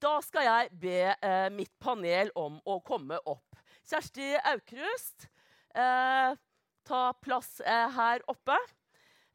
da 0.00 0.16
skal 0.24 0.46
jeg 0.46 0.70
be 0.80 0.98
eh, 1.12 1.48
mitt 1.52 1.72
panel 1.82 2.32
om 2.38 2.58
å 2.64 2.80
komme 2.84 3.20
opp. 3.28 3.58
Kjersti 3.90 4.32
Aukrust, 4.52 5.28
eh, 5.74 6.36
ta 6.86 7.00
plass 7.22 7.58
eh, 7.60 7.88
her 7.96 8.24
oppe. 8.30 8.56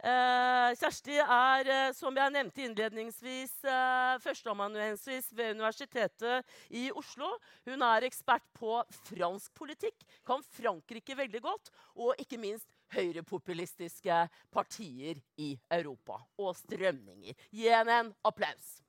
Eh, 0.06 0.72
Kjersti 0.78 1.16
er, 1.24 1.70
eh, 1.72 1.92
som 1.96 2.16
jeg 2.18 2.34
nevnte 2.36 2.66
innledningsvis, 2.66 3.56
eh, 3.64 4.18
førsteamanuensis 4.22 5.32
ved 5.34 5.56
Universitetet 5.56 6.46
i 6.70 6.92
Oslo. 6.92 7.32
Hun 7.66 7.82
er 7.82 8.06
ekspert 8.06 8.46
på 8.54 8.84
fransk 9.08 9.54
politikk, 9.58 10.06
kan 10.28 10.44
Frankrike 10.44 11.18
veldig 11.18 11.42
godt, 11.42 11.72
og 11.96 12.22
ikke 12.22 12.42
minst 12.42 12.70
høyrepopulistiske 12.94 14.26
partier 14.54 15.22
i 15.42 15.56
Europa 15.72 16.20
og 16.38 16.54
strømninger. 16.60 17.34
Gi 17.50 17.70
henne 17.72 18.02
en 18.04 18.16
applaus. 18.28 18.85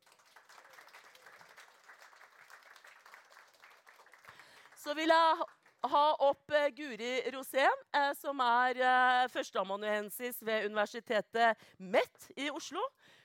Så 4.86 4.92
vil 4.94 5.10
jeg 5.10 5.46
ha 5.90 6.02
opp 6.22 6.52
eh, 6.54 6.68
Guri 6.70 7.16
Rosén, 7.34 7.80
eh, 7.90 8.12
som 8.14 8.38
er 8.44 8.78
eh, 8.78 9.24
førsteamanuensis 9.32 10.38
ved 10.46 10.68
Universitetet 10.68 11.58
MET 11.82 12.28
i 12.38 12.46
Oslo. 12.54 12.84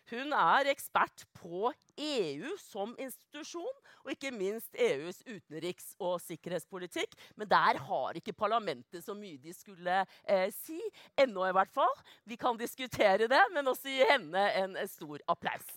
Hun 0.09 0.33
er 0.33 0.71
ekspert 0.71 1.27
på 1.37 1.69
EU 2.01 2.55
som 2.57 2.95
institusjon, 2.97 3.77
og 4.01 4.09
ikke 4.15 4.33
minst 4.33 4.73
EUs 4.73 5.21
utenriks- 5.29 5.93
og 6.01 6.17
sikkerhetspolitikk. 6.25 7.13
Men 7.37 7.51
der 7.53 7.77
har 7.85 8.17
ikke 8.17 8.33
parlamentet 8.33 9.05
så 9.05 9.13
mye 9.13 9.37
de 9.37 9.53
skulle 9.53 10.01
eh, 10.25 10.49
si. 10.63 10.81
Ennå, 11.13 11.45
i 11.45 11.53
hvert 11.59 11.77
fall. 11.77 11.93
Vi 12.25 12.41
kan 12.41 12.57
diskutere 12.57 13.29
det, 13.29 13.45
men 13.53 13.69
også 13.69 13.93
gi 13.93 14.01
henne 14.09 14.49
en 14.63 14.79
stor 14.89 15.21
applaus. 15.29 15.69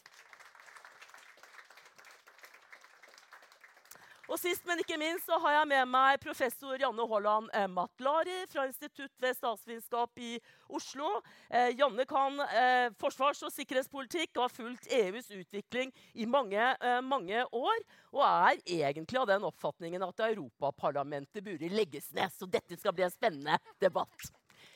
Og 4.35 4.41
Sist, 4.43 4.65
men 4.67 4.81
ikke 4.83 4.97
minst, 4.99 5.29
så 5.29 5.37
har 5.45 5.53
jeg 5.61 5.67
med 5.71 5.87
meg 5.93 6.17
professor 6.19 6.81
Janne 6.81 7.05
Haaland 7.07 7.53
eh, 7.55 7.69
Matlari 7.71 8.41
fra 8.51 8.65
Institutt 8.67 9.13
ved 9.23 9.37
statsvitenskap 9.37 10.19
i 10.19 10.33
Oslo. 10.75 11.21
Eh, 11.47 11.71
Janne 11.79 12.03
kan 12.11 12.43
eh, 12.49 12.89
forsvars- 12.99 13.45
og 13.47 13.55
sikkerhetspolitikk 13.55 14.35
og 14.35 14.49
har 14.49 14.57
fulgt 14.57 14.91
EUs 14.91 15.31
utvikling 15.39 15.95
i 16.19 16.27
mange, 16.27 16.59
eh, 16.59 16.99
mange 17.07 17.47
år. 17.47 17.87
Og 18.11 18.27
er 18.27 18.59
egentlig 18.81 19.23
av 19.23 19.31
den 19.31 19.47
oppfatningen 19.47 20.03
at 20.03 20.27
Europaparlamentet 20.33 21.47
burde 21.47 21.71
legges 21.71 22.11
ned. 22.11 22.35
Så 22.35 22.51
dette 22.51 22.75
skal 22.81 22.99
bli 22.99 23.07
en 23.07 23.15
spennende 23.15 23.63
debatt. 23.79 24.33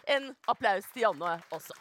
En 0.07 0.37
applaus 0.47 0.87
til 0.95 1.09
Janne 1.09 1.41
også. 1.51 1.75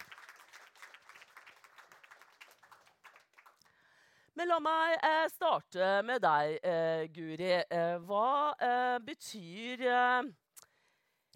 Men 4.38 4.52
la 4.52 4.58
meg 4.62 5.00
eh, 5.02 5.24
starte 5.34 5.86
med 6.06 6.22
deg, 6.22 6.60
eh, 6.62 7.06
Guri. 7.10 7.54
Eh, 7.58 7.96
hva 8.06 8.54
eh, 8.62 8.98
betyr 9.02 9.82
eh, 9.82 10.28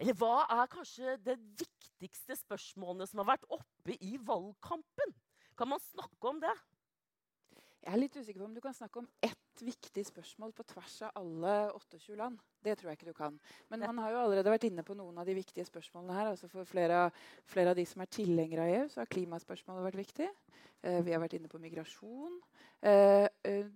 Eller 0.02 0.18
hva 0.20 0.44
er 0.54 0.70
kanskje 0.70 1.16
det 1.26 1.38
viktigste 1.58 2.38
spørsmålet 2.44 3.10
som 3.10 3.24
har 3.24 3.32
vært 3.34 3.48
oppe 3.50 3.98
i 3.98 4.20
valgkampen? 4.22 5.16
Kan 5.58 5.72
man 5.74 5.82
snakke 5.82 6.30
om 6.30 6.42
det? 6.42 6.54
Jeg 7.82 7.96
er 7.96 7.98
litt 7.98 8.18
usikker 8.20 8.44
på 8.44 8.46
om 8.46 8.54
du 8.54 8.62
kan 8.62 8.78
snakke 8.78 9.02
om 9.02 9.08
ett 9.26 9.62
viktig 9.66 10.04
spørsmål 10.06 10.54
på 10.54 10.66
tvers 10.70 11.00
av 11.08 11.16
alle 11.18 11.54
28 11.74 12.18
land. 12.20 12.38
Det 12.62 12.76
tror 12.78 12.92
jeg 12.92 13.00
ikke 13.00 13.10
du 13.10 13.18
kan. 13.18 13.40
Men 13.74 13.88
man 13.88 14.04
har 14.04 14.14
jo 14.14 14.20
allerede 14.28 14.54
vært 14.54 14.68
inne 14.70 14.86
på 14.86 14.94
noen 14.98 15.18
av 15.18 15.26
de 15.26 15.34
viktige 15.38 15.66
spørsmålene 15.66 16.18
her. 16.20 16.30
altså 16.36 16.50
For 16.52 16.70
flere, 16.70 17.08
flere 17.50 17.74
av 17.74 17.82
de 17.82 17.86
som 17.90 18.06
er 18.06 18.14
tilhengere 18.14 18.68
av 18.68 18.76
EU, 18.76 18.92
så 18.94 19.02
har 19.02 19.10
klimaspørsmålet 19.10 19.90
vært 19.90 20.02
viktig. 20.04 20.30
Eh, 20.84 21.02
vi 21.06 21.14
har 21.14 21.22
vært 21.22 21.38
inne 21.38 21.52
på 21.52 21.62
migrasjon. 21.62 22.40
Eh, 22.82 23.28
eh, 23.46 23.68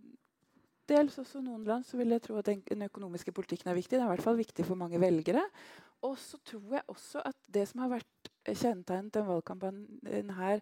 dels 0.90 1.18
også 1.22 1.42
noen 1.44 1.66
land 1.68 1.86
så 1.86 2.00
vil 2.00 2.14
jeg 2.16 2.24
tro 2.26 2.40
at 2.40 2.50
den, 2.50 2.64
den, 2.66 2.86
økonomiske 2.88 3.34
politikken 3.36 3.72
er 3.72 3.78
viktig. 3.78 3.98
Den 3.98 4.06
er 4.06 4.12
i 4.12 4.16
hvert 4.16 4.26
fall 4.26 4.40
viktig 4.40 4.66
for 4.66 4.80
mange 4.80 5.02
velgere. 5.02 5.44
Og 6.06 6.18
så 6.22 6.40
tror 6.46 6.80
jeg 6.80 6.90
også 6.92 7.22
at 7.26 7.38
det 7.54 7.68
som 7.70 7.84
har 7.86 7.96
vært 7.96 8.32
kjennetegnet 8.46 9.14
den 9.16 9.28
valgkampanjen 9.30 10.34
her, 10.38 10.62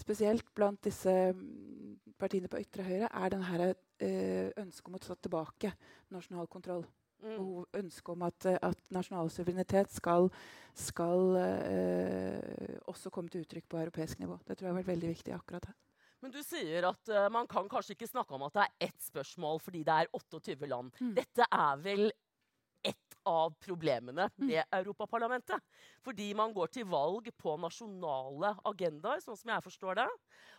spesielt 0.00 0.48
blant 0.56 0.80
disse 0.84 1.12
mm, 1.36 2.16
partiene 2.20 2.50
på 2.50 2.60
ytre 2.60 2.84
høyre, 2.86 3.08
er 3.12 3.32
denne 3.32 3.70
eh, 4.02 4.50
ønsket 4.60 4.90
om 4.90 4.98
å 4.98 5.02
ta 5.02 5.16
tilbake 5.16 5.72
nasjonal 6.12 6.48
kontroll. 6.52 6.84
Mm. 7.22 7.64
Ønsket 7.78 8.08
om 8.16 8.24
at, 8.26 8.46
at, 8.50 8.80
nasjonal 8.90 9.30
suverenitet 9.30 9.92
skal, 9.94 10.26
skal 10.74 11.36
eh, 11.38 12.80
også 12.90 13.12
komme 13.14 13.30
til 13.30 13.44
uttrykk 13.44 13.68
på 13.70 13.78
europeisk 13.84 14.18
nivå. 14.18 14.40
Det 14.48 14.56
tror 14.56 14.68
jeg 14.68 14.74
har 14.74 14.80
vært 14.80 14.90
veldig 14.90 15.12
viktig 15.14 15.36
akkurat 15.36 15.70
her. 15.70 15.78
Men 16.22 16.34
du 16.34 16.40
sier 16.46 16.86
at 16.86 17.10
uh, 17.10 17.28
man 17.34 17.48
kan 17.50 17.68
kanskje 17.70 17.96
ikke 17.96 18.10
snakke 18.10 18.36
om 18.36 18.46
at 18.46 18.54
det 18.54 18.66
er 18.66 18.90
ett 18.90 19.08
spørsmål 19.08 19.58
fordi 19.62 19.82
det 19.86 19.96
er 20.04 20.12
28 20.14 20.68
land. 20.70 20.92
Mm. 21.00 21.14
Dette 21.18 21.48
er 21.48 21.80
vel 21.82 22.12
ett 22.82 23.16
av 23.26 23.54
problemene 23.62 24.26
mm. 24.26 24.46
med 24.46 24.62
mm. 24.62 24.78
Europaparlamentet. 24.78 25.62
Fordi 26.02 26.32
man 26.34 26.54
går 26.54 26.72
til 26.74 26.86
valg 26.90 27.28
på 27.38 27.54
nasjonale 27.62 28.54
agendaer, 28.68 29.22
sånn 29.22 29.38
som 29.38 29.52
jeg 29.54 29.66
forstår 29.66 30.00
det. 30.02 30.08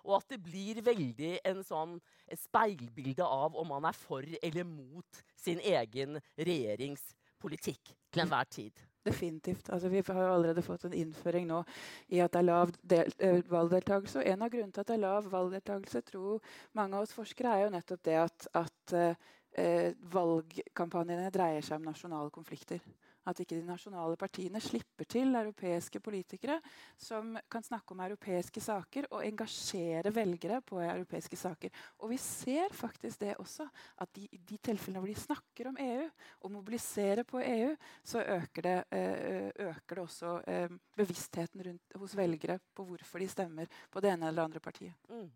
Og 0.03 0.17
at 0.19 0.31
det 0.31 0.39
blir 0.43 0.79
veldig 0.83 1.33
en 1.49 1.63
sånn 1.67 1.97
speilbilde 2.45 3.27
av 3.27 3.59
om 3.59 3.71
man 3.75 3.87
er 3.89 3.97
for 3.97 4.27
eller 4.39 4.67
mot 4.67 5.23
sin 5.39 5.59
egen 5.59 6.19
regjeringspolitikk 6.39 7.95
til 8.11 8.25
enhver 8.25 8.51
tid. 8.51 8.87
Definitivt. 9.03 9.69
Altså, 9.69 9.89
vi 9.89 10.01
har 10.07 10.29
allerede 10.29 10.61
fått 10.63 10.85
en 10.87 10.93
innføring 10.95 11.47
nå 11.49 11.59
i 12.07 12.21
at 12.23 12.31
det 12.31 12.39
er 12.39 12.47
lav 12.47 12.71
uh, 12.71 13.51
valgdeltakelse. 13.51 14.21
Og 14.21 14.27
en 14.31 14.45
av 14.45 14.51
grunnene 14.53 14.71
til 14.71 14.83
at 14.83 14.91
det 14.91 14.95
er 14.95 15.03
lav 15.03 15.27
valgdeltakelse, 15.31 16.01
tror 16.07 16.53
mange 16.77 16.95
av 16.95 17.03
oss 17.03 17.15
forskere, 17.15 17.51
er 17.51 17.65
jo 17.65 17.73
nettopp 17.75 18.03
det 18.07 18.19
at, 18.21 18.47
at 18.63 18.95
uh, 18.95 19.89
valgkampanjene 20.15 21.33
dreier 21.35 21.65
seg 21.65 21.81
om 21.81 21.89
nasjonale 21.91 22.31
konflikter. 22.33 22.79
At 23.29 23.39
ikke 23.39 23.55
de 23.55 23.65
nasjonale 23.67 24.17
partiene 24.19 24.59
slipper 24.63 25.07
til 25.09 25.35
europeiske 25.35 26.01
politikere 26.03 26.59
som 26.99 27.37
kan 27.51 27.63
snakke 27.63 27.95
om 27.95 28.03
europeiske 28.03 28.61
saker 28.63 29.07
og 29.11 29.23
engasjere 29.25 30.11
velgere 30.15 30.61
på 30.65 30.81
europeiske 30.83 31.39
saker. 31.39 31.71
Og 32.03 32.11
vi 32.13 32.19
ser 32.21 32.73
faktisk 32.75 33.21
det 33.23 33.35
også. 33.39 33.67
At 34.03 34.17
i 34.17 34.27
de, 34.27 34.41
de, 34.49 34.57
tilfellene 34.57 35.03
hvor 35.03 35.11
de 35.11 35.19
snakker 35.19 35.69
om 35.71 35.79
EU 35.79 36.09
og 36.41 36.51
mobiliserer 36.57 37.23
på 37.27 37.41
EU, 37.43 37.71
så 38.03 38.23
øker 38.23 38.67
det, 38.67 38.77
eh, 38.91 39.51
øker 39.69 39.95
det 39.95 40.03
også 40.03 40.35
eh, 40.47 40.75
bevisstheten 40.97 41.63
rundt, 41.67 41.95
hos 41.95 42.17
velgere 42.17 42.59
på 42.75 42.85
hvorfor 42.87 43.23
de 43.23 43.29
stemmer 43.31 43.71
på 43.91 44.03
det 44.03 44.13
ene 44.13 44.27
eller 44.27 44.43
andre 44.43 44.59
partiet. 44.59 44.93
Mm. 45.09 45.31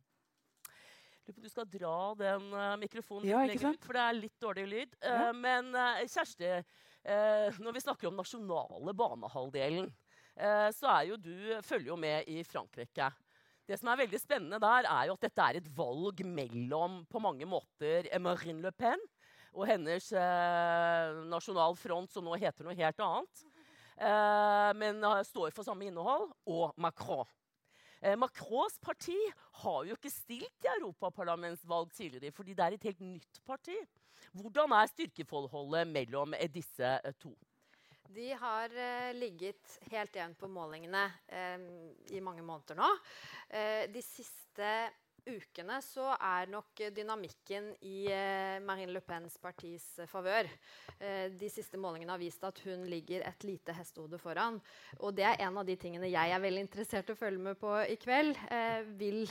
Du 1.36 1.50
skal 1.50 1.68
dra 1.68 2.14
den 2.16 2.54
uh, 2.56 2.76
mikrofonen 2.80 3.28
ja, 3.28 3.42
litt 3.44 3.58
lenger 3.60 3.76
ut, 3.76 3.88
for 3.88 3.98
det 3.98 4.04
er 4.04 4.16
litt 4.16 4.36
dårlig 4.40 4.68
lyd. 4.72 4.94
Uh, 5.04 5.32
Men 5.36 5.74
uh, 5.76 6.00
Kjersti, 6.08 6.54
når 7.06 7.76
vi 7.76 7.84
snakker 7.84 8.10
om 8.10 8.18
nasjonale 8.18 8.94
banehalvdelen, 8.98 9.92
eh, 10.36 10.70
så 10.76 10.90
er 10.96 11.10
jo 11.12 11.20
du, 11.22 11.36
følger 11.64 11.94
jo 11.94 12.00
med 12.00 12.28
i 12.32 12.44
Frankrike. 12.48 13.12
Det 13.68 13.76
som 13.80 13.92
er 13.92 14.00
veldig 14.00 14.20
spennende 14.22 14.60
der, 14.64 14.88
er 14.88 15.10
jo 15.10 15.18
at 15.18 15.28
dette 15.28 15.46
er 15.46 15.60
et 15.60 15.70
valg 15.76 16.24
mellom 16.24 17.02
på 17.12 17.20
mange 17.20 17.48
måter 17.50 18.08
Marine 18.24 18.64
Le 18.64 18.72
Pen 18.72 19.02
og 19.58 19.66
hennes 19.68 20.12
eh, 20.14 21.18
Nasjonal 21.28 21.76
Front, 21.80 22.14
som 22.14 22.28
nå 22.28 22.38
heter 22.40 22.68
noe 22.68 22.78
helt 22.78 23.02
annet, 23.04 23.44
eh, 23.98 24.72
men 24.78 25.02
står 25.26 25.52
for 25.56 25.68
samme 25.68 25.88
innhold, 25.90 26.30
og 26.46 26.78
Macron. 26.78 27.28
Eh, 28.02 28.16
Macrons 28.20 28.78
parti 28.80 29.18
har 29.64 29.86
jo 29.88 29.98
ikke 29.98 30.14
stilt 30.14 30.68
i 30.68 30.74
europaparlamentsvalg 30.78 31.90
tidligere, 31.98 32.36
fordi 32.36 32.54
det 32.54 32.66
er 32.66 32.78
et 32.78 32.90
helt 32.92 33.02
nytt 33.02 33.42
parti. 33.48 33.78
Hvordan 34.36 34.74
er 34.76 34.90
styrkeforholdet 34.92 35.88
mellom 35.92 36.34
eh, 36.38 36.50
disse 36.52 36.98
eh, 36.98 37.16
to? 37.22 37.36
De 38.08 38.30
har 38.34 38.72
eh, 38.72 39.14
ligget 39.16 39.80
helt 39.92 40.16
jevnt 40.16 40.40
på 40.40 40.50
målingene 40.52 41.04
eh, 41.28 41.66
i 42.16 42.22
mange 42.24 42.46
måneder 42.46 42.80
nå. 42.80 42.88
Eh, 43.50 43.84
de 43.92 44.02
siste 44.04 44.70
ukene 45.28 45.82
så 45.84 46.14
er 46.16 46.48
nok 46.48 46.80
dynamikken 46.96 47.74
i 47.84 48.06
Marine 48.64 48.94
Le 48.96 49.02
Pens 49.04 49.34
partis 49.44 49.84
favør. 50.08 50.48
de 51.36 51.50
siste 51.52 51.76
målingene 51.76 52.14
har 52.14 52.22
vist 52.22 52.46
at 52.48 52.62
hun 52.64 52.86
ligger 52.88 53.26
et 53.28 53.44
lite 53.44 53.76
hestehode 53.76 54.22
foran. 54.24 54.62
Og 55.02 55.12
det 55.18 55.26
er 55.28 55.44
en 55.44 55.60
av 55.60 55.68
de 55.68 55.76
tingene 55.76 56.08
jeg 56.08 56.32
er 56.32 56.40
veldig 56.40 56.64
interessert 56.64 57.12
i 57.12 57.18
å 57.18 57.20
følge 57.20 57.44
med 57.44 57.60
på 57.60 57.74
i 57.92 58.00
kveld. 58.00 58.40
vil 58.96 59.28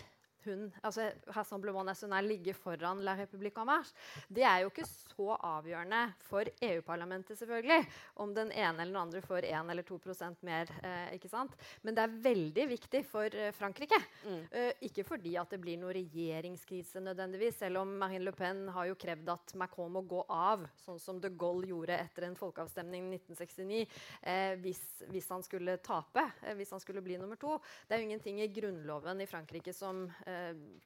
hun, 0.49 0.67
altså 0.83 1.11
Rassemblement 1.35 1.87
National 1.87 2.27
ligger 2.27 2.57
foran 2.59 3.03
La 3.05 3.17
République 3.19 3.61
en 3.61 3.69
Marche, 3.69 3.95
det 4.29 4.45
er 4.47 4.65
jo 4.65 4.71
ikke 4.73 4.87
så 4.87 5.37
avgjørende 5.37 6.03
for 6.27 6.49
EU-parlamentet 6.63 7.39
selvfølgelig, 7.39 7.87
om 8.23 8.35
den 8.37 8.53
ene 8.53 8.83
eller 8.83 8.93
den 8.93 9.03
andre 9.03 9.23
får 9.25 9.49
1 9.49 9.73
eller 9.73 9.87
2 9.87 10.01
mer. 10.47 10.71
Eh, 10.83 11.15
ikke 11.17 11.31
sant? 11.31 11.55
Men 11.83 11.97
det 11.97 12.05
er 12.05 12.17
veldig 12.27 12.67
viktig 12.69 13.03
for 13.09 13.33
eh, 13.33 13.53
Frankrike. 13.57 13.99
Mm. 14.25 14.43
Eh, 14.51 14.73
ikke 14.89 15.05
fordi 15.07 15.37
at 15.41 15.51
det 15.53 15.61
blir 15.63 15.79
noe 15.81 15.95
regjeringskrise 15.97 17.01
nødvendigvis, 17.05 17.59
selv 17.63 17.83
om 17.83 17.97
Marine 17.99 18.25
Le 18.25 18.35
Pen 18.37 18.67
har 18.75 18.91
jo 18.91 18.99
krevd 18.99 19.33
at 19.33 19.55
Macron 19.59 19.93
må 19.93 20.03
gå 20.07 20.23
av, 20.33 20.67
sånn 20.85 21.01
som 21.03 21.21
de 21.23 21.31
Gaulle 21.39 21.71
gjorde 21.71 21.97
etter 21.97 22.27
en 22.27 22.37
folkeavstemning 22.39 23.09
i 23.11 23.19
1969, 23.21 23.83
eh, 24.23 24.55
hvis, 24.63 24.83
hvis, 25.11 25.29
han 25.33 25.45
skulle 25.47 25.79
tape, 25.85 26.25
eh, 26.43 26.55
hvis 26.59 26.73
han 26.75 26.83
skulle 26.83 27.05
bli 27.05 27.19
nummer 27.21 27.41
to. 27.41 27.57
Det 27.87 27.97
er 27.97 28.03
jo 28.03 28.09
ingenting 28.11 28.41
i 28.43 28.51
grunnloven 28.53 29.23
i 29.23 29.29
Frankrike 29.29 29.75
som 29.77 30.05
uh, 30.07 30.36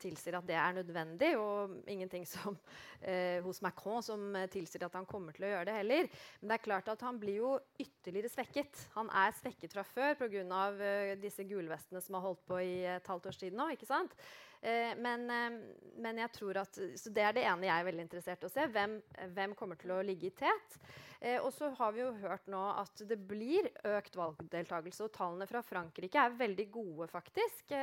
tilsier 0.00 0.38
at 0.38 0.48
det 0.48 0.56
er 0.58 0.76
nødvendig, 0.80 1.30
og 1.38 1.76
ingenting 1.90 2.26
som, 2.28 2.56
uh, 2.56 3.38
hos 3.46 3.62
Macron 3.64 4.02
som 4.04 4.36
tilsier 4.52 4.86
at 4.86 4.98
han 4.98 5.08
kommer 5.08 5.36
til 5.36 5.48
å 5.48 5.52
gjøre 5.54 5.68
det 5.70 5.78
heller. 5.80 6.10
Men 6.40 6.52
det 6.52 6.58
er 6.58 6.66
klart 6.68 6.92
at 6.92 7.06
han 7.06 7.20
blir 7.20 7.40
jo 7.40 7.54
ytterligere 7.78 7.99
svekket. 8.30 8.88
Han 8.94 9.10
er 9.10 9.32
svekket 9.36 9.72
fra 9.72 9.84
før 9.84 10.14
pga. 10.14 10.44
Uh, 10.80 11.16
disse 11.20 11.44
gulvestene 11.44 12.00
som 12.00 12.14
har 12.14 12.22
holdt 12.28 12.46
på 12.46 12.60
i 12.60 12.84
et 12.84 13.06
halvt 13.06 13.26
års 13.26 13.36
tid 13.36 13.52
nå. 13.52 13.70
ikke 13.74 13.86
sant? 13.86 14.14
Uh, 14.60 14.92
men, 15.00 15.22
uh, 15.24 15.60
men, 15.96 16.18
jeg 16.20 16.32
tror 16.36 16.58
at, 16.60 16.80
så 17.00 17.12
det 17.16 17.22
er 17.24 17.32
det 17.32 17.46
ene 17.48 17.64
jeg 17.64 17.80
er 17.80 17.86
veldig 17.86 18.04
interessert 18.04 18.42
i 18.44 18.48
å 18.50 18.52
se. 18.52 18.66
Hvem, 18.68 18.98
hvem 19.32 19.54
kommer 19.56 19.80
til 19.80 19.94
å 19.94 20.02
ligge 20.04 20.28
i 20.28 20.34
tet? 20.36 20.76
Eh, 21.20 21.36
og 21.44 21.50
så 21.52 21.68
har 21.76 21.90
vi 21.92 22.00
jo 22.00 22.14
hørt 22.22 22.46
nå 22.48 22.60
at 22.80 23.02
det 23.04 23.18
blir 23.28 23.66
økt 23.84 24.14
valgdeltakelse. 24.16 25.04
Og 25.04 25.12
tallene 25.12 25.44
fra 25.48 25.60
Frankrike 25.60 26.16
er 26.16 26.36
veldig 26.38 26.64
gode, 26.72 27.08
faktisk. 27.12 27.74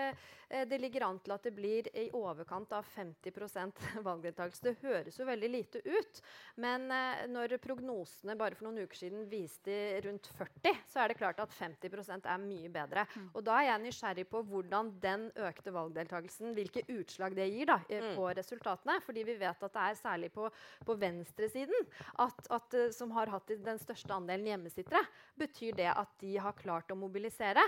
det 0.47 0.79
ligger 0.81 1.05
an 1.05 1.19
til 1.21 1.35
at 1.35 1.45
det 1.45 1.51
blir 1.53 1.89
i 1.93 2.07
overkant 2.17 2.73
av 2.73 2.87
50% 2.95 3.83
valgdeltakelse. 4.07 4.63
Det 4.65 4.81
høres 4.81 5.19
jo 5.21 5.29
veldig 5.29 5.51
lite 5.53 5.83
ut. 5.85 6.21
Men 6.57 6.89
når 7.29 7.59
prognosene 7.61 8.37
bare 8.41 8.57
for 8.57 8.71
noen 8.71 8.87
uker 8.87 9.03
siden 9.03 9.29
viste 9.29 9.77
rundt 10.07 10.29
40, 10.37 10.73
så 10.89 11.03
er 11.03 11.11
det 11.11 11.19
klart 11.19 11.39
at 11.43 11.53
50 11.59 12.25
er 12.25 12.41
mye 12.41 12.71
bedre. 12.73 13.05
Mm. 13.13 13.29
Og 13.33 13.45
da 13.45 13.59
er 13.59 13.69
jeg 13.69 13.83
nysgjerrig 13.85 14.27
på 14.31 14.41
hvordan 14.47 14.91
den 15.03 15.27
økte 15.47 15.73
valgdeltakelsen 15.75 16.55
hvilke 16.57 16.83
utslag 16.97 17.35
det 17.37 17.49
gir 17.51 17.69
da, 17.69 17.79
mm. 17.87 18.13
på 18.17 18.29
resultatene. 18.39 18.97
Fordi 19.05 19.25
vi 19.27 19.37
vet 19.39 19.67
at 19.67 19.77
det 19.77 19.85
er 19.85 19.99
særlig 20.01 20.31
på, 20.35 20.49
på 20.87 20.97
venstresiden 20.99 21.87
at, 22.23 22.41
at, 22.49 22.77
eh, 22.77 22.89
som 22.95 23.13
har 23.15 23.31
hatt 23.33 23.53
den 23.65 23.81
største 23.81 24.13
andelen 24.15 24.51
hjemmesittere, 24.51 25.03
betyr 25.37 25.77
det 25.77 25.89
at 25.93 26.17
de 26.23 26.37
har 26.41 26.57
klart 26.57 26.91
å 26.93 26.99
mobilisere. 26.99 27.63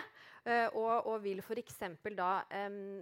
Uh, 0.50 0.80
og, 0.80 1.10
og, 1.12 1.20
vil 1.22 1.44
f.eks. 1.44 1.78
da 2.18 2.32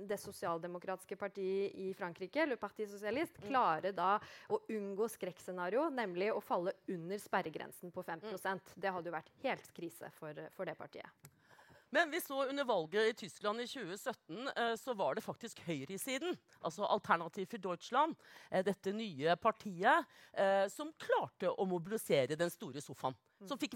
det 0.09 0.19
sosialdemokratiske 0.19 1.15
partiet 1.19 1.77
i 1.79 1.93
Frankrike, 1.95 2.43
Le 2.49 2.57
Parti 2.59 2.87
Socialiste, 2.89 3.39
mm. 3.43 3.47
klare 3.47 3.93
da 3.95 4.17
å 4.51 4.59
unngå 4.73 5.07
skrekkscenario, 5.15 5.87
nemlig 5.93 6.33
å 6.33 6.43
falle 6.43 6.75
under 6.91 7.21
sperregrensen 7.21 7.93
på 7.95 8.03
5 8.03 8.27
mm. 8.27 8.61
Det 8.75 8.93
hadde 8.93 9.11
jo 9.11 9.15
vært 9.15 9.33
helt 9.45 9.73
krise 9.77 10.11
for, 10.19 10.47
for 10.57 10.67
det 10.67 10.75
partiet. 10.79 11.27
Men 11.97 12.11
vi 12.11 12.21
så 12.21 12.45
under 12.45 12.63
valget 12.63 13.07
i 13.07 13.13
Tyskland 13.13 13.61
i 13.61 13.67
2017 13.67 14.49
eh, 14.55 14.75
så 14.75 14.93
var 14.93 15.15
det 15.15 15.23
faktisk 15.25 15.63
høyresiden, 15.65 16.35
altså 16.61 16.85
Alternativ 16.85 17.47
for 17.49 17.63
Deutschland, 17.63 18.13
eh, 18.51 18.61
dette 18.61 18.93
nye 18.93 19.33
partiet, 19.41 20.05
eh, 20.37 20.67
som 20.69 20.91
klarte 21.01 21.49
å 21.49 21.65
mobilisere 21.65 22.37
den 22.37 22.53
store 22.53 22.83
sofaen. 22.85 23.17
Som 23.49 23.57
fikk 23.57 23.73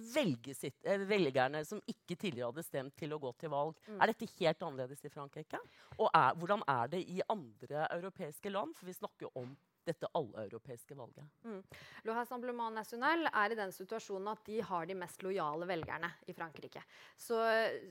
sitt, 0.54 0.78
velgerne 1.10 1.64
som 1.66 1.82
ikke 1.90 2.14
tidligere 2.14 2.52
hadde 2.52 2.66
stemt, 2.66 2.96
til 2.98 3.14
å 3.14 3.20
gå 3.22 3.34
til 3.42 3.50
valg. 3.50 3.82
Mm. 3.88 3.98
Er 3.98 4.14
dette 4.14 4.30
helt 4.38 4.62
annerledes 4.70 5.02
i 5.06 5.10
Frankrike? 5.10 5.58
Og 5.98 6.10
er, 6.14 6.38
hvordan 6.38 6.62
er 6.70 6.94
det 6.94 7.02
i 7.02 7.22
andre 7.26 7.88
europeiske 7.90 8.54
land? 8.54 8.78
For 8.78 8.86
vi 8.86 9.00
snakker 9.02 9.34
om 9.34 9.58
dette 9.86 10.10
alleuropeiske 10.18 10.96
valget. 10.98 11.26
Mm. 11.44 11.62
Le 12.06 12.54
National 12.72 13.28
er 13.32 13.52
i 13.52 13.58
den 13.58 13.72
situasjonen 13.74 14.32
at 14.32 14.44
de 14.46 14.60
har 14.62 14.86
de 14.86 14.96
mest 14.98 15.24
lojale 15.26 15.68
velgerne 15.70 16.10
i 16.28 16.36
Frankrike. 16.38 16.84
Så, 17.18 17.40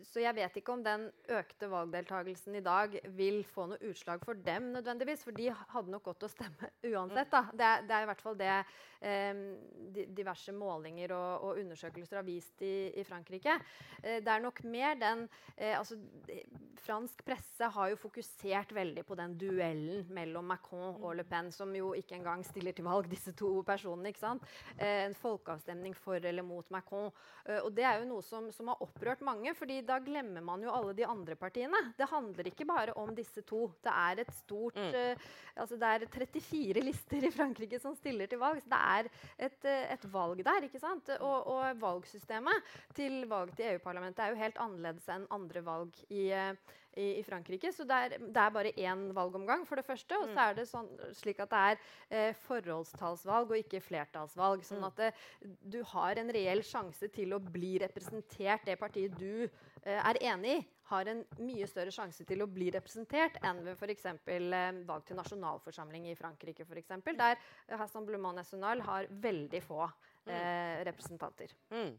så 0.06 0.22
jeg 0.22 0.36
vet 0.36 0.60
ikke 0.60 0.74
om 0.76 0.84
den 0.84 1.08
økte 1.28 1.70
valgdeltakelsen 1.70 2.58
i 2.58 2.64
dag 2.64 2.96
vil 3.16 3.42
få 3.46 3.66
noe 3.72 3.90
utslag 3.90 4.22
for 4.24 4.38
dem 4.38 4.70
nødvendigvis, 4.76 5.24
for 5.26 5.36
de 5.36 5.50
hadde 5.50 5.92
nok 5.92 6.06
godt 6.10 6.28
å 6.28 6.32
stemme 6.32 6.70
uansett. 6.92 7.30
Da. 7.32 7.44
Det, 7.52 7.72
det 7.88 7.96
er 7.96 8.06
i 8.06 8.10
hvert 8.10 8.24
fall 8.24 8.38
det 8.38 8.52
eh, 8.54 9.42
diverse 10.20 10.54
målinger 10.54 11.14
og, 11.16 11.48
og, 11.48 11.62
undersøkelser 11.64 12.20
har 12.20 12.26
vist 12.26 12.62
i, 12.66 12.90
i 13.00 13.06
Frankrike. 13.06 13.56
Eh, 14.02 14.20
det 14.22 14.30
er 14.30 14.44
nok 14.44 14.62
mer 14.68 14.98
den 15.00 15.26
eh, 15.56 15.76
altså, 15.78 15.98
Fransk 16.80 17.24
presse 17.26 17.66
har 17.74 17.90
jo 17.92 17.98
fokusert 18.00 18.72
veldig 18.74 19.04
på 19.06 19.16
den 19.18 19.34
duellen 19.40 20.06
mellom 20.14 20.46
Macron 20.48 20.96
og 20.96 21.14
Le 21.18 21.26
Pen, 21.28 21.50
som 21.52 21.72
jo 21.76 21.79
ikke 21.98 22.16
engang 22.18 22.44
stiller 22.46 22.74
til 22.76 22.86
valg, 22.86 23.08
disse 23.10 23.32
to 23.36 23.50
personene. 23.66 24.10
ikke 24.12 24.22
sant? 24.22 24.46
Eh, 24.76 25.06
en 25.06 25.16
folkeavstemning 25.16 25.96
for 25.96 26.20
eller 26.20 26.44
mot 26.46 26.66
Macron. 26.70 27.10
Eh, 27.46 27.60
og 27.60 27.72
det 27.76 27.86
er 27.88 28.00
jo 28.00 28.08
noe 28.10 28.24
som, 28.26 28.50
som, 28.54 28.70
har 28.72 28.82
opprørt 28.84 29.24
mange, 29.26 29.54
fordi 29.58 29.80
da 29.86 29.98
glemmer 30.04 30.44
man 30.44 30.62
jo 30.64 30.72
alle 30.74 30.94
de 30.96 31.06
andre 31.06 31.36
partiene. 31.40 31.80
Det 31.98 32.08
handler 32.10 32.50
ikke 32.50 32.68
bare 32.68 32.96
om 33.00 33.14
disse 33.16 33.44
to. 33.48 33.66
Det 33.82 33.94
er 33.94 34.24
et 34.24 34.34
stort 34.36 34.78
mm. 34.78 34.90
eh, 34.94 35.30
altså 35.60 35.76
Det 35.80 35.88
er 35.90 36.06
34 36.10 36.84
lister 36.84 37.26
i 37.26 37.32
Frankrike 37.34 37.80
som 37.82 37.96
stiller 37.98 38.30
til 38.30 38.40
valg. 38.42 38.62
Så 38.62 38.70
det 38.72 38.82
er 38.96 39.10
et, 39.48 39.70
et 39.96 40.10
valg 40.12 40.44
der. 40.44 40.68
ikke 40.68 40.82
sant? 40.82 41.10
Og, 41.20 41.48
og 41.54 41.80
valgsystemet 41.80 42.74
til 42.96 43.24
valg 43.30 43.54
til 43.56 43.74
EU-parlamentet 43.74 44.24
er 44.24 44.34
jo 44.34 44.42
helt 44.42 44.60
annerledes 44.60 45.08
enn 45.12 45.26
andre 45.34 45.64
valg 45.64 46.04
i 46.10 46.28
eh, 46.34 46.76
i, 46.96 47.20
i 47.20 47.22
Frankrike. 47.26 47.72
Så 47.74 47.86
det 47.88 47.98
er, 48.06 48.16
det 48.18 48.42
er, 48.42 48.54
bare 48.54 48.74
én 48.74 49.06
valgomgang, 49.16 49.66
for 49.68 49.80
det 49.80 49.86
første. 49.86 50.18
Og 50.18 50.30
så 50.30 50.34
mm. 50.34 50.42
er 50.46 50.58
det 50.58 50.66
sånn, 50.70 50.90
slik 51.16 51.42
at 51.44 51.52
det 51.52 51.62
er 51.68 51.78
eh, 52.08 52.42
forholdstallsvalg 52.46 53.54
og 53.54 53.62
ikke 53.62 53.82
flertallsvalg. 53.84 54.66
Sånn 54.66 54.82
mm. 54.82 54.90
at 54.90 55.04
det, 55.04 55.12
du 55.76 55.80
har 55.94 56.20
en 56.20 56.34
reell 56.34 56.64
sjanse 56.66 57.10
til 57.14 57.36
å 57.36 57.42
bli 57.42 57.76
representert, 57.82 58.66
det 58.66 58.78
partiet 58.80 59.16
du 59.20 59.46
eh, 59.46 60.00
er 60.00 60.22
enig 60.32 60.58
i 60.58 60.68
har 60.90 61.06
en 61.10 61.20
mye 61.38 61.66
større 61.70 61.92
sjanse 61.94 62.24
til 62.26 62.42
å 62.42 62.48
bli 62.50 62.70
representert 62.74 63.38
enn 63.46 63.62
ved 63.66 63.78
f.eks. 63.78 64.06
Eh, 64.10 64.80
valg 64.88 65.06
til 65.06 65.18
nasjonalforsamling 65.20 66.08
i 66.10 66.16
Frankrike, 66.18 66.66
for 66.66 66.80
eksempel, 66.80 67.18
der 67.18 67.38
Rassemblement 67.78 68.40
National 68.40 68.82
har 68.88 69.10
veldig 69.22 69.62
få 69.64 69.84
mm. 69.86 70.32
eh, 70.34 70.78
representanter. 70.90 71.54
Mm. 71.70 71.92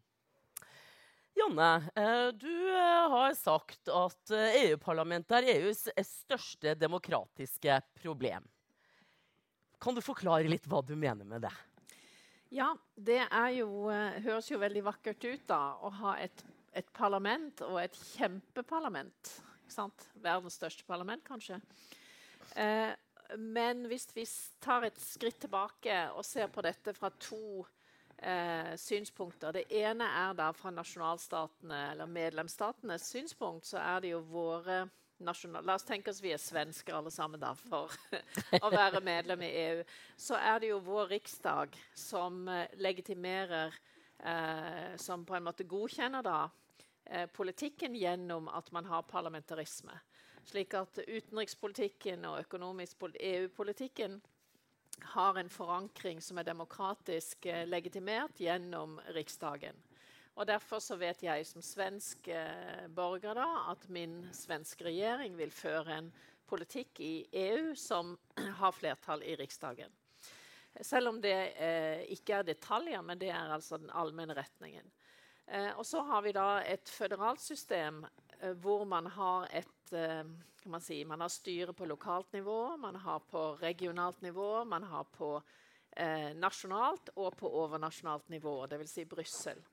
Janne, 1.37 1.69
eh, 1.95 2.27
du 2.35 2.69
eh, 2.69 3.09
har 3.13 3.33
sagt 3.39 3.87
at 3.87 4.33
EU-parlamentet 4.35 5.37
eh, 5.37 5.47
e 5.47 5.53
er 5.53 5.67
EUs 5.67 5.85
største 6.05 6.75
demokratiske 6.75 7.79
problem. 8.01 8.47
Kan 9.81 9.95
du 9.97 10.03
forklare 10.03 10.49
litt 10.51 10.67
hva 10.69 10.83
du 10.85 10.93
mener 10.95 11.25
med 11.25 11.45
det? 11.47 11.53
Ja, 12.51 12.73
det 12.95 13.21
jo, 13.55 13.87
høres 14.25 14.49
jo 14.51 14.59
veldig 14.59 14.83
vakkert 14.83 15.23
ut 15.23 15.45
da, 15.47 15.61
å 15.79 15.89
ha 16.01 16.17
et, 16.19 16.43
et 16.75 16.89
parlament, 16.93 17.63
og 17.63 17.79
et 17.79 17.95
kjempeparlament. 18.11 19.37
Verdens 20.19 20.57
største 20.59 20.83
parlament, 20.83 21.23
kanskje. 21.23 21.61
Eh, 22.59 22.91
men 23.39 23.85
hvis 23.87 24.09
vi 24.15 24.25
tar 24.59 24.83
et 24.83 24.99
skritt 24.99 25.39
tilbake 25.45 26.03
og 26.15 26.25
ser 26.27 26.51
på 26.51 26.63
dette 26.65 26.93
fra 26.97 27.11
to 27.15 27.63
eh, 28.21 28.71
synspunkter. 28.77 29.51
Det 29.51 29.65
ene 29.81 30.07
er 30.21 30.33
da 30.37 30.51
fra 30.55 30.71
nasjonalstatene 30.73 31.83
eller 31.91 32.09
medlemsstatenes 32.09 33.09
synspunkt, 33.11 33.67
så 33.67 33.81
er 33.81 34.01
det 34.03 34.13
jo 34.13 34.21
våre 34.31 34.83
nasjonal... 35.21 35.65
La 35.65 35.75
oss 35.75 35.85
tenke 35.85 36.11
oss 36.11 36.21
vi 36.23 36.33
er 36.33 36.41
svensker 36.41 36.95
alle 36.97 37.11
sammen 37.13 37.41
da, 37.41 37.53
for 37.57 37.93
å 38.65 38.71
være 38.73 39.01
medlem 39.05 39.45
i 39.45 39.51
EU. 39.65 39.83
Så 40.17 40.37
er 40.37 40.61
det 40.61 40.71
jo 40.71 40.81
vår 40.85 41.13
riksdag 41.15 41.77
som 41.97 42.47
eh, 42.49 42.67
legitimerer 42.81 43.75
eh, 44.23 44.95
Som 45.01 45.25
på 45.25 45.35
en 45.37 45.45
måte 45.45 45.67
godkjenner 45.69 46.25
da 46.25 46.39
eh, 47.05 47.27
politikken 47.33 47.95
gjennom 47.95 48.49
at 48.49 48.71
man 48.71 48.85
har 48.85 49.07
parlamentarisme. 49.09 49.97
Slik 50.45 50.73
at 50.73 50.97
utenrikspolitikken 51.05 52.25
og 52.25 52.39
økonomisk 52.41 52.97
Har 55.03 55.37
en 55.39 55.49
forankring 55.49 56.21
som 56.21 56.37
er 56.37 56.47
demokratisk 56.47 57.45
eh, 57.45 57.65
legitimert 57.67 58.39
gjennom 58.39 58.99
Riksdagen. 59.15 59.77
Og 60.35 60.47
Derfor 60.47 60.79
så 60.79 60.95
vet 60.95 61.23
jeg 61.23 61.45
som 61.45 61.63
svensk 61.65 62.27
eh, 62.31 62.87
borger 62.95 63.35
da, 63.35 63.47
at 63.73 63.89
min 63.89 64.21
svenske 64.35 64.85
regjering 64.87 65.35
vil 65.37 65.51
føre 65.51 65.97
en 65.97 66.11
politikk 66.47 66.99
i 67.03 67.13
EU 67.31 67.75
som 67.75 68.15
har 68.61 68.71
flertall 68.71 69.23
i 69.23 69.35
Riksdagen. 69.35 69.91
Selv 70.81 71.11
om 71.11 71.19
det 71.21 71.35
eh, 71.59 72.05
ikke 72.15 72.39
er 72.39 72.47
detaljer, 72.47 73.01
men 73.03 73.19
det 73.19 73.29
er 73.33 73.51
altså 73.51 73.77
den 73.81 73.91
allmenne 73.91 74.37
retningen. 74.37 74.87
Eh, 75.51 75.71
og 75.75 75.85
så 75.85 76.03
har 76.07 76.23
vi 76.23 76.31
da 76.35 76.61
et 76.63 76.89
føderalt 76.89 77.41
system 77.43 78.05
eh, 78.39 78.53
hvor 78.63 78.85
man 78.87 79.09
har 79.11 79.49
et 79.51 79.80
eh, 79.93 80.23
kan 80.61 80.71
man 80.71 80.81
si. 80.81 81.05
Man 81.05 81.21
har 81.21 81.29
styret 81.29 81.77
på 81.77 81.85
lokalt 81.85 82.33
nivå, 82.33 82.77
man 82.77 82.95
har 82.95 83.19
på 83.19 83.55
regionalt 83.61 84.21
nivå, 84.21 84.63
man 84.65 84.83
har 84.83 85.03
på 85.03 85.41
eh, 85.91 86.31
nasjonalt 86.35 87.09
og 87.15 87.37
på 87.37 87.49
overnasjonalt 87.63 88.29
nivå, 88.29 88.55
dvs. 88.67 88.91
Si 88.91 89.05
Brussel. 89.05 89.63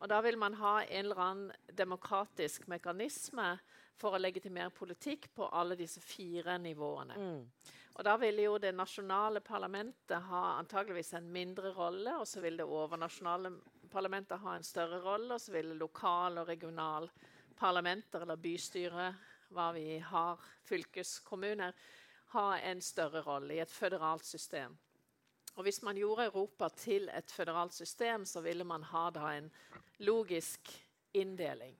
Og 0.00 0.08
da 0.10 0.20
vil 0.20 0.36
man 0.36 0.54
ha 0.58 0.82
en 0.82 1.04
eller 1.04 1.20
annen 1.22 1.72
demokratisk 1.72 2.66
mekanisme 2.68 3.54
for 3.96 4.16
å 4.16 4.20
legitimere 4.20 4.74
politikk 4.74 5.30
på 5.34 5.48
alle 5.48 5.78
disse 5.78 6.02
fire 6.02 6.58
nivåene. 6.58 7.16
Mm. 7.16 7.70
Og 7.94 8.02
da 8.04 8.16
vil 8.18 8.40
jo 8.42 8.56
det 8.58 8.72
nasjonale 8.74 9.40
parlamentet 9.40 10.18
ha 10.28 10.42
antageligvis 10.58 11.14
en 11.14 11.30
mindre 11.32 11.70
rolle, 11.76 12.16
og 12.18 12.26
så 12.26 12.42
vil 12.42 12.58
det 12.58 12.66
overnasjonale 12.66 13.52
parlamentet 13.92 14.42
ha 14.42 14.56
en 14.56 14.66
større 14.66 14.98
rolle, 15.04 15.36
og 15.36 15.40
så 15.40 15.54
vil 15.54 15.76
lokal 15.78 16.42
og 16.42 16.50
regional 16.50 17.06
parlamenter 17.54 18.24
eller 18.26 18.40
bystyre 18.42 19.12
hva 19.54 19.70
vi 19.76 19.98
har, 19.98 20.40
fylkeskommuner, 20.68 21.74
ha 22.34 22.58
en 22.58 22.82
større 22.82 23.22
rolle 23.22 23.54
i 23.54 23.62
et 23.62 23.70
føderalt 23.70 24.26
system. 24.26 24.76
Og 25.54 25.62
Hvis 25.62 25.82
man 25.82 25.96
gjorde 25.96 26.26
Europa 26.26 26.68
til 26.68 27.08
et 27.14 27.30
føderalt 27.30 27.74
system, 27.74 28.24
så 28.24 28.40
ville 28.40 28.64
man 28.64 28.82
ha 28.82 29.10
en 29.36 29.50
logisk 29.98 30.72
inndeling. 31.12 31.76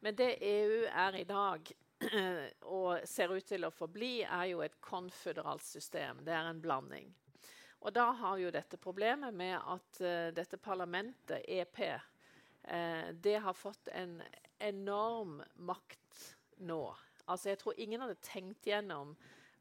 Men 0.00 0.14
det 0.14 0.36
EU 0.40 0.84
er 0.86 1.16
i 1.18 1.24
dag, 1.24 1.72
og 2.78 3.00
ser 3.04 3.34
ut 3.34 3.44
til 3.44 3.66
å 3.66 3.72
forbli, 3.74 4.22
er 4.22 4.52
jo 4.52 4.62
et 4.64 4.78
konføderalt 4.80 5.64
system. 5.64 6.22
Det 6.24 6.32
er 6.32 6.48
en 6.48 6.62
blanding. 6.62 7.10
Og 7.80 7.92
da 7.92 8.10
har 8.12 8.38
jo 8.38 8.52
dette 8.52 8.76
problemet 8.76 9.34
med 9.34 9.56
at 9.58 10.00
uh, 10.04 10.30
dette 10.36 10.56
parlamentet, 10.60 11.42
EP, 11.48 11.82
uh, 11.82 13.10
det 13.12 13.38
har 13.42 13.56
fått 13.56 13.88
en 13.92 14.20
enorm 14.60 15.40
makt 15.56 16.36
nå. 16.60 16.82
Altså, 17.26 17.52
jeg 17.52 17.60
tror 17.60 17.78
ingen 17.78 18.02
hadde 18.02 18.18
tenkt 18.24 18.66
gjennom 18.66 19.14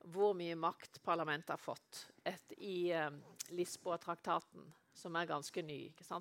hvor 0.10 0.34
mye 0.38 0.56
makt 0.56 1.02
parlamentet 1.04 1.54
har 1.54 1.62
fått 1.62 2.06
et, 2.28 2.54
i 2.58 2.92
eh, 2.96 3.12
Lisboa-traktaten 3.52 4.70
som 5.00 5.16
er 5.16 5.28
ganske 5.30 5.62
ny. 5.64 5.78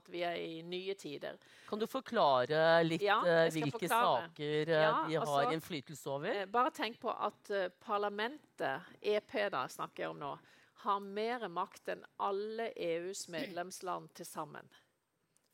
Vi 0.07 0.21
er 0.23 0.37
i 0.39 0.63
nye 0.63 0.95
tider. 0.95 1.39
Kan 1.69 1.81
du 1.81 1.87
forklare 1.91 2.83
litt 2.87 3.03
ja, 3.03 3.19
hvilke 3.51 3.81
forklare. 3.81 4.29
saker 4.29 4.73
ja, 4.73 4.93
de 5.09 5.17
har 5.19 5.25
altså, 5.25 5.55
innflytelse 5.57 6.13
over? 6.15 6.45
Bare 6.53 6.73
tenk 6.75 7.01
på 7.03 7.11
at 7.11 7.51
uh, 7.55 7.67
parlamentet, 7.83 8.93
EP 9.03 9.35
da 9.51 9.65
snakker 9.73 10.05
jeg 10.05 10.15
om 10.15 10.23
nå, 10.23 10.35
har 10.85 11.01
mer 11.03 11.49
makt 11.51 11.95
enn 11.95 12.05
alle 12.23 12.71
EUs 12.77 13.27
medlemsland 13.35 14.13
til 14.15 14.29
sammen. 14.29 14.69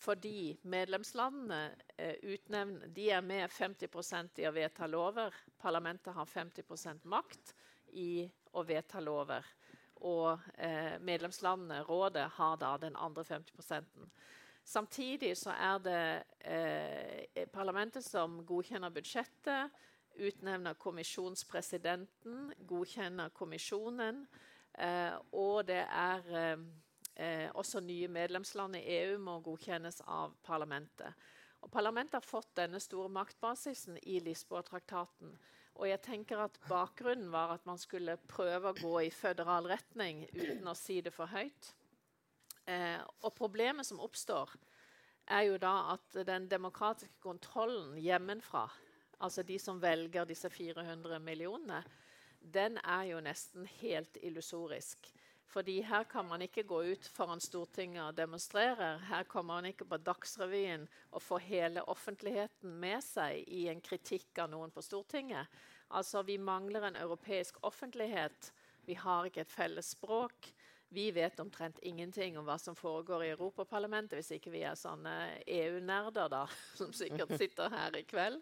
Fordi 0.05 0.59
medlemslandene 0.69 1.75
eh, 1.97 2.17
utnevner, 2.23 2.89
de 2.93 3.09
er 3.11 3.23
med 3.25 3.49
50% 3.51 4.43
i 4.43 4.49
å 4.49 4.53
vedta 4.53 4.89
lover. 4.91 5.33
Parlamentet 5.61 6.13
har 6.13 6.29
50% 6.29 7.07
makt 7.09 7.55
i 7.97 8.27
å 8.53 8.65
vedta 8.69 9.01
lover. 9.01 9.47
Og 10.05 10.45
eh, 10.59 10.99
medlemslandene, 11.01 11.81
rådet, 11.89 12.27
har 12.37 12.57
da 12.61 12.77
den 12.83 12.97
andre 12.97 13.25
50% 13.25 14.09
Samtidig 14.65 15.35
så 15.37 15.53
er 15.53 15.81
det 15.85 16.05
eh, 16.49 17.43
parlamentet 17.53 18.01
som 18.05 18.39
godkjenner 18.49 18.93
budsjettet, 18.97 19.75
utnevner 20.15 20.79
kommisjonspresidenten, 20.81 22.47
godkjenner 22.65 23.35
kommisjonen. 23.37 24.23
Og 25.37 25.67
det 25.69 25.83
er 25.85 26.31
eh, 27.15 27.49
også 27.55 27.81
nye 27.85 28.09
medlemsland 28.09 28.77
i 28.79 28.85
EU 28.99 29.19
må 29.23 29.39
godkjennes 29.45 30.03
av 30.07 30.35
parlamentet. 30.47 31.13
Og 31.65 31.71
Parlamentet 31.73 32.19
har 32.19 32.27
fått 32.27 32.51
denne 32.59 32.81
store 32.83 33.09
maktbasisen 33.09 33.97
i 34.03 34.19
Lisboa-traktaten. 34.21 35.33
Og 35.75 35.89
jeg 35.89 36.03
tenker 36.05 36.43
at 36.45 36.59
Bakgrunnen 36.69 37.33
var 37.33 37.55
at 37.57 37.65
man 37.67 37.81
skulle 37.81 38.19
prøve 38.31 38.71
å 38.71 38.79
gå 38.79 38.93
i 39.07 39.15
føderal 39.15 39.67
retning 39.73 40.27
uten 40.35 40.69
å 40.71 40.77
si 40.79 41.01
det 41.03 41.15
for 41.15 41.33
høyt. 41.33 41.73
Eh, 42.69 43.01
og 43.25 43.35
Problemet 43.37 43.89
som 43.89 44.03
oppstår, 44.05 44.53
er 45.25 45.47
jo 45.49 45.59
da 45.59 45.95
at 45.95 46.19
den 46.29 46.51
demokratiske 46.51 47.17
kontrollen 47.25 47.97
hjemmefra, 47.97 48.67
altså 49.25 49.43
de 49.43 49.57
som 49.59 49.81
velger 49.81 50.29
disse 50.29 50.51
400 50.53 51.19
millionene, 51.25 51.81
den 52.45 52.77
er 52.85 53.07
jo 53.09 53.23
nesten 53.25 53.65
helt 53.81 54.19
illusorisk. 54.21 55.09
Fordi 55.55 55.77
her 55.87 56.03
kan 56.11 56.27
man 56.27 56.43
ikke 56.43 56.65
gå 56.67 56.81
ut 56.83 57.07
foran 57.15 57.41
Stortinget 57.41 58.03
og 58.03 58.17
demonstrere. 58.17 58.99
Her 59.07 59.23
kommer 59.23 59.55
man 59.55 59.69
ikke 59.71 59.87
på 59.87 60.01
Dagsrevyen 60.03 60.89
og 61.13 61.23
får 61.23 61.45
hele 61.47 61.85
offentligheten 61.89 62.73
med 62.83 63.05
seg 63.07 63.45
i 63.47 63.69
en 63.71 63.83
kritikk 63.85 64.41
av 64.43 64.51
noen 64.51 64.75
på 64.75 64.83
Stortinget. 64.83 65.47
Altså, 65.95 66.25
Vi 66.27 66.41
mangler 66.43 66.89
en 66.89 66.97
europeisk 66.97 67.63
offentlighet. 67.63 68.51
Vi 68.87 68.95
har 68.99 69.31
ikke 69.31 69.45
et 69.47 69.55
felles 69.55 69.95
språk. 69.95 70.51
Vi 70.95 71.11
vet 71.11 71.41
omtrent 71.43 71.79
ingenting 71.83 72.37
om 72.39 72.45
hva 72.47 72.55
som 72.59 72.77
foregår 72.79 73.25
i 73.25 73.31
Europaparlamentet, 73.33 74.15
hvis 74.21 74.37
ikke 74.37 74.53
vi 74.55 74.61
er 74.63 74.77
sånne 74.79 75.15
EU-nerder, 75.43 76.29
da, 76.31 76.45
som 76.79 76.93
sikkert 76.95 77.35
sitter 77.41 77.73
her 77.73 77.97
i 77.99 78.05
kveld. 78.07 78.39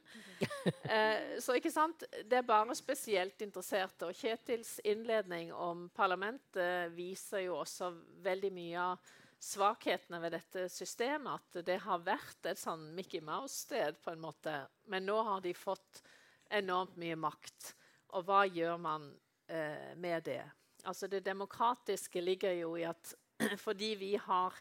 Eh, 0.84 1.38
så 1.40 1.56
ikke 1.56 1.72
sant? 1.72 2.04
Det 2.28 2.42
er 2.42 2.44
bare 2.44 2.76
spesielt 2.76 3.40
interesserte. 3.40 4.10
Og 4.10 4.20
Kjetils 4.20 4.74
innledning 4.84 5.48
om 5.56 5.86
parlamentet 5.96 6.92
viser 6.92 7.46
jo 7.46 7.56
også 7.62 7.88
veldig 8.26 8.52
mye 8.52 8.86
av 8.92 9.12
svakhetene 9.42 10.20
ved 10.20 10.36
dette 10.36 10.68
systemet. 10.68 11.40
At 11.40 11.64
det 11.66 11.80
har 11.88 12.04
vært 12.04 12.52
et 12.52 12.60
sånn 12.60 12.90
Mickey 12.92 13.24
Mouse-sted, 13.24 13.96
på 14.04 14.12
en 14.12 14.26
måte. 14.28 14.60
Men 14.92 15.08
nå 15.08 15.22
har 15.24 15.40
de 15.40 15.56
fått 15.56 16.04
enormt 16.52 17.00
mye 17.00 17.16
makt. 17.16 17.72
Og 18.12 18.28
hva 18.28 18.44
gjør 18.44 18.76
man 18.76 19.14
eh, 19.48 19.94
med 19.96 20.28
det? 20.28 20.42
Altså 20.84 21.06
det 21.06 21.24
demokratiske 21.26 22.20
ligger 22.20 22.52
jo 22.60 22.76
i 22.76 22.86
at 22.88 23.14
fordi 23.66 23.94
vi 23.98 24.14
har 24.16 24.56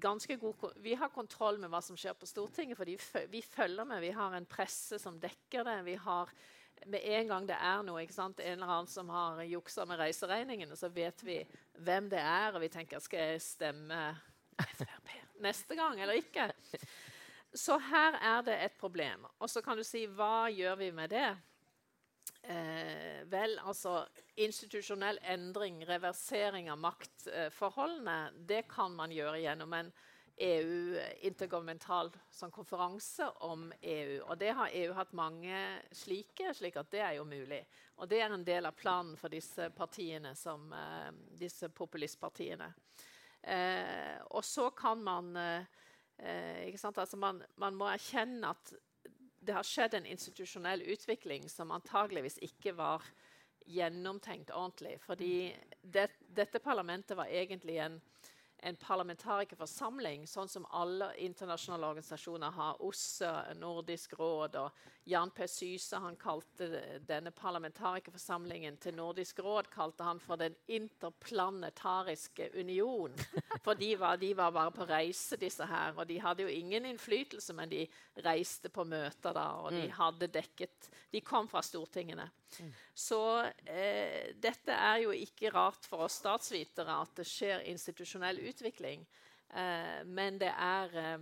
ganske 0.00 0.36
god 0.36 0.72
Vi 0.82 0.94
har 0.94 1.08
kontroll 1.14 1.58
med 1.62 1.70
hva 1.70 1.80
som 1.84 1.96
skjer 1.96 2.16
på 2.18 2.26
Stortinget, 2.26 2.76
fordi 2.76 2.96
vi 3.30 3.42
følger 3.42 3.84
med. 3.84 4.00
Vi 4.00 4.10
har 4.10 4.34
en 4.34 4.46
presse 4.46 4.98
som 4.98 5.20
dekker 5.20 5.64
det. 5.64 5.84
vi 5.84 5.94
har 5.94 6.32
med 6.86 7.00
en 7.02 7.28
gang 7.28 7.46
det 7.48 7.56
er 7.56 7.82
noe, 7.82 8.02
en 8.02 8.34
eller 8.36 8.66
annen 8.66 8.90
som 8.90 9.08
har 9.08 9.42
juksa 9.48 9.86
med 9.88 9.98
reiseregningene, 9.98 10.76
så 10.76 10.90
vet 10.92 11.22
vi 11.24 11.38
hvem 11.78 12.10
det 12.12 12.20
er, 12.20 12.52
og 12.52 12.60
vi 12.60 12.68
tenker 12.68 13.00
skal 13.00 13.32
jeg 13.32 13.42
stemme 13.42 14.00
Frp 14.56 15.12
neste 15.44 15.76
gang 15.76 16.00
eller 16.00 16.16
ikke? 16.20 16.50
Så 17.56 17.78
her 17.80 18.16
er 18.20 18.42
det 18.44 18.56
et 18.64 18.72
problem. 18.76 19.24
Og 19.38 19.48
så 19.48 19.62
kan 19.64 19.78
du 19.78 19.84
si 19.84 20.04
hva 20.06 20.48
gjør 20.52 20.76
vi 20.76 20.90
med 20.92 21.08
det? 21.08 21.28
Eh, 22.46 23.24
vel, 23.26 23.56
altså 23.58 24.04
Institusjonell 24.38 25.18
endring, 25.26 25.80
reversering 25.88 26.68
av 26.70 26.78
maktforholdene, 26.78 28.18
det 28.46 28.68
kan 28.70 28.94
man 28.94 29.10
gjøre 29.10 29.40
gjennom 29.42 29.72
en 29.74 29.90
EU-intergovernmental 30.46 32.12
sånn 32.30 32.52
konferanse 32.54 33.26
om 33.48 33.70
EU. 33.80 34.20
Og 34.28 34.36
det 34.38 34.52
har 34.54 34.74
EU 34.78 34.92
hatt 34.94 35.16
mange 35.16 35.62
slike, 35.96 36.52
slik 36.54 36.76
at 36.78 36.92
det 36.92 37.02
er 37.02 37.16
jo 37.16 37.24
mulig. 37.26 37.62
Og 37.96 38.10
det 38.10 38.20
er 38.20 38.30
en 38.30 38.44
del 38.46 38.68
av 38.68 38.76
planen 38.76 39.16
for 39.18 39.32
disse 39.32 39.70
partiene, 39.74 40.36
som, 40.36 40.70
eh, 40.72 41.10
disse 41.40 41.72
populistpartiene. 41.72 42.68
Eh, 43.42 44.18
og 44.30 44.44
så 44.44 44.70
kan 44.70 45.02
man 45.02 45.36
eh, 45.36 45.64
altså 46.82 47.16
man, 47.16 47.42
man 47.56 47.74
må 47.74 47.88
erkjenne 47.90 48.50
at 48.50 48.72
det 49.46 49.54
har 49.54 49.66
skjedd 49.66 49.94
en 49.94 50.08
institusjonell 50.10 50.82
utvikling 50.82 51.46
som 51.50 51.70
antageligvis 51.74 52.38
ikke 52.44 52.74
var 52.78 53.04
gjennomtenkt 53.66 54.50
ordentlig. 54.54 54.96
Fordi 55.02 55.54
det, 55.82 56.08
dette 56.34 56.62
parlamentet 56.62 57.16
var 57.18 57.30
egentlig 57.30 57.78
en 57.82 58.00
en 58.58 58.76
parlamentarikerforsamling, 58.80 60.26
sånn 60.26 60.48
som 60.48 60.66
alle 60.74 61.10
internasjonale 61.22 61.90
organisasjoner 61.92 62.54
har. 62.56 62.80
OSSE, 62.82 63.32
Nordisk 63.60 64.16
råd 64.18 64.56
og 64.60 64.86
Jan 65.06 65.30
P. 65.30 65.46
Syse 65.50 66.00
han 66.02 66.16
kalte 66.18 66.68
denne 67.06 67.30
parlamentarikerforsamlingen 67.36 68.78
til 68.82 68.96
Nordisk 68.96 69.42
råd 69.44 69.68
kalte 69.70 70.06
han 70.06 70.20
for 70.22 70.40
Den 70.40 70.56
interplanetariske 70.66 72.50
union. 72.58 73.14
For 73.66 73.74
de 73.74 73.96
var, 73.98 74.16
de 74.16 74.32
var, 74.36 74.52
bare 74.54 74.70
på 74.70 74.84
reise, 74.86 75.36
disse 75.40 75.64
her. 75.66 75.94
Og 75.96 76.06
de 76.06 76.20
hadde 76.22 76.44
jo 76.44 76.50
ingen 76.52 76.84
innflytelse, 76.86 77.54
men 77.56 77.70
de 77.70 77.84
reiste 78.24 78.70
på 78.70 78.84
møter 78.86 79.34
da, 79.34 79.46
og 79.64 79.72
de 79.74 79.86
mm. 79.88 79.94
hadde 79.98 80.28
dekket 80.30 80.90
De 81.12 81.20
kom 81.24 81.48
fra 81.48 81.62
stortingene. 81.64 82.28
Så 82.94 83.20
eh, 83.66 84.32
dette 84.40 84.72
er 84.72 85.02
jo 85.04 85.14
ikke 85.14 85.52
rart 85.54 85.86
for 85.88 86.06
oss 86.06 86.20
statsvitere 86.22 87.00
at 87.02 87.16
det 87.20 87.26
skjer 87.28 87.64
institusjonell 87.72 88.40
utvikling. 88.48 89.04
Eh, 89.50 90.00
men 90.04 90.40
det 90.40 90.50
er, 90.52 90.96
eh, 90.98 91.18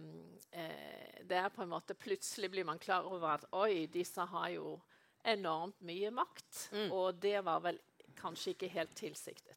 eh, 0.53 1.25
det 1.29 1.37
er 1.37 1.51
på 1.53 1.63
en 1.63 1.73
måte 1.75 1.95
Plutselig 1.95 2.51
blir 2.51 2.65
man 2.65 2.79
klar 2.79 3.05
over 3.05 3.35
at 3.37 3.45
oi, 3.53 3.87
disse 3.93 4.21
har 4.21 4.49
jo 4.55 4.79
enormt 5.25 5.81
mye 5.81 6.11
makt. 6.11 6.69
Mm. 6.73 6.89
Og 6.93 7.21
det 7.21 7.45
var 7.45 7.61
vel 7.65 7.81
kanskje 8.17 8.55
ikke 8.55 8.73
helt 8.73 8.97
tilsiktet. 8.97 9.57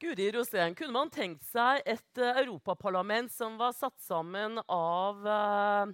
Guri 0.00 0.26
Rosén, 0.34 0.74
kunne 0.74 0.92
man 0.92 1.10
tenkt 1.12 1.44
seg 1.46 1.78
et 1.86 2.18
uh, 2.18 2.34
europaparlament 2.40 3.30
som 3.32 3.54
var 3.56 3.72
satt 3.72 3.94
sammen 4.02 4.58
av 4.66 5.20
uh, 5.22 5.92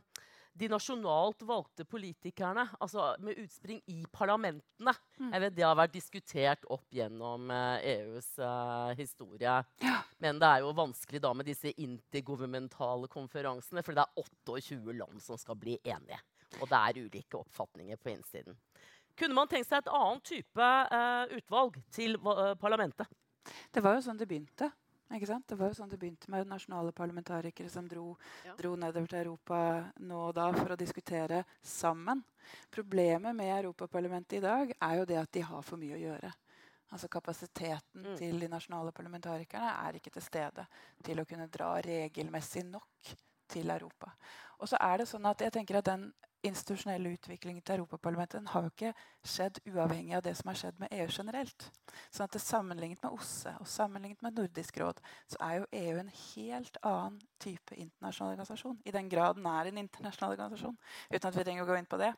de 0.52 0.68
nasjonalt 0.68 1.42
valgte 1.46 1.84
politikerne, 1.88 2.66
altså 2.82 3.14
med 3.22 3.38
utspring 3.38 3.80
i 3.90 4.02
parlamentene. 4.12 4.94
Mm. 5.18 5.30
Jeg 5.32 5.42
vet 5.44 5.56
Det 5.56 5.64
har 5.64 5.78
vært 5.78 5.94
diskutert 5.94 6.66
opp 6.68 6.86
gjennom 6.94 7.50
uh, 7.52 7.78
EUs 7.78 8.32
uh, 8.42 8.90
historie. 8.98 9.54
Ja. 9.84 10.00
Men 10.18 10.40
det 10.42 10.48
er 10.48 10.64
jo 10.64 10.74
vanskelig 10.76 11.22
da 11.22 11.32
med 11.36 11.48
disse 11.48 11.72
intergovernmentale 11.76 13.08
konferansene, 13.08 13.84
for 13.86 13.96
det 13.96 14.04
er 14.04 14.26
28 14.50 14.98
land 14.98 15.22
som 15.22 15.38
skal 15.40 15.58
bli 15.60 15.78
enige. 15.84 16.20
Og 16.60 16.66
det 16.68 16.80
er 16.80 17.00
ulike 17.06 17.38
oppfatninger 17.38 18.00
på 18.02 18.12
innsiden. 18.12 18.58
Kunne 19.16 19.36
man 19.36 19.48
tenkt 19.48 19.68
seg 19.68 19.84
et 19.84 19.94
annet 19.94 20.26
type 20.26 20.68
uh, 20.90 21.24
utvalg 21.38 21.80
til 21.94 22.18
parlamentet? 22.60 23.08
Det 23.72 23.82
var 23.84 23.96
jo 23.96 24.04
sånn 24.04 24.18
det 24.20 24.28
begynte. 24.28 24.70
Ikke 25.10 25.26
sant? 25.26 25.46
Det 25.50 25.56
var 25.58 25.72
jo 25.72 25.78
sånn 25.80 25.90
det 25.90 25.98
begynte 25.98 26.30
med 26.30 26.46
nasjonale 26.46 26.92
parlamentarikere 26.94 27.70
som 27.72 27.88
dro, 27.90 28.12
ja. 28.46 28.54
dro, 28.58 28.76
nedover 28.78 29.10
til 29.10 29.22
Europa 29.24 29.58
nå 30.06 30.20
og 30.28 30.36
da 30.36 30.46
for 30.54 30.74
å 30.74 30.78
diskutere 30.78 31.42
sammen. 31.66 32.22
Problemet 32.70 33.34
med 33.36 33.50
Europaparlamentet 33.56 34.38
i 34.38 34.44
dag 34.44 34.70
er 34.76 35.00
jo 35.00 35.08
det 35.10 35.18
at 35.18 35.32
de 35.34 35.42
har 35.48 35.66
for 35.66 35.82
mye 35.82 35.98
å 35.98 36.04
gjøre. 36.04 36.30
Altså 36.90 37.10
Kapasiteten 37.10 38.06
mm. 38.06 38.14
til 38.18 38.38
de 38.42 38.48
nasjonale 38.50 38.94
parlamentarikerne 38.94 39.74
er 39.82 39.98
ikke 39.98 40.14
til 40.14 40.26
stede 40.26 40.66
til 41.06 41.22
å 41.22 41.26
kunne 41.26 41.50
dra 41.50 41.72
regelmessig 41.86 42.64
nok 42.66 43.12
til 43.50 43.70
Europa. 43.70 44.10
Og 44.62 44.70
så 44.70 44.78
er 44.78 45.02
det 45.02 45.10
sånn 45.10 45.26
at 45.30 45.42
jeg 45.42 45.54
tenker 45.54 45.78
at 45.80 45.90
den 45.90 46.10
institusjonelle 46.46 47.12
utviklingen 47.14 47.62
til 47.62 47.80
Europaparlamentet 47.80 48.48
har 48.52 48.64
jo 48.64 48.70
ikke 48.72 48.92
skjedd 49.26 49.60
uavhengig 49.68 50.14
av 50.16 50.22
det 50.24 50.32
som 50.38 50.48
har 50.50 50.58
skjedd 50.60 50.78
med 50.80 50.92
EU 50.96 51.06
generelt. 51.12 51.66
Sånn 52.08 52.24
at 52.26 52.36
det 52.36 52.42
Sammenlignet 52.44 53.02
med 53.04 53.14
OSSE 53.16 53.52
og 53.60 53.68
sammenlignet 53.68 54.22
med 54.24 54.38
Nordisk 54.38 54.80
råd 54.80 55.02
så 55.30 55.40
er 55.44 55.58
jo 55.58 55.68
EU 55.82 55.98
en 56.00 56.12
helt 56.14 56.80
annen 56.86 57.20
type 57.42 57.76
internasjonal 57.76 58.34
organisasjon. 58.34 58.80
I 58.84 58.94
den 58.96 59.10
grad 59.12 59.36
den 59.36 59.48
er 59.50 59.68
en 59.68 59.82
internasjonal 59.84 60.34
organisasjon. 60.36 60.78
uten 61.10 61.28
at 61.28 61.36
vi 61.36 61.44
trenger 61.44 61.66
å 61.66 61.70
gå 61.70 61.78
inn 61.78 61.90
på 61.90 62.00
det. 62.00 62.14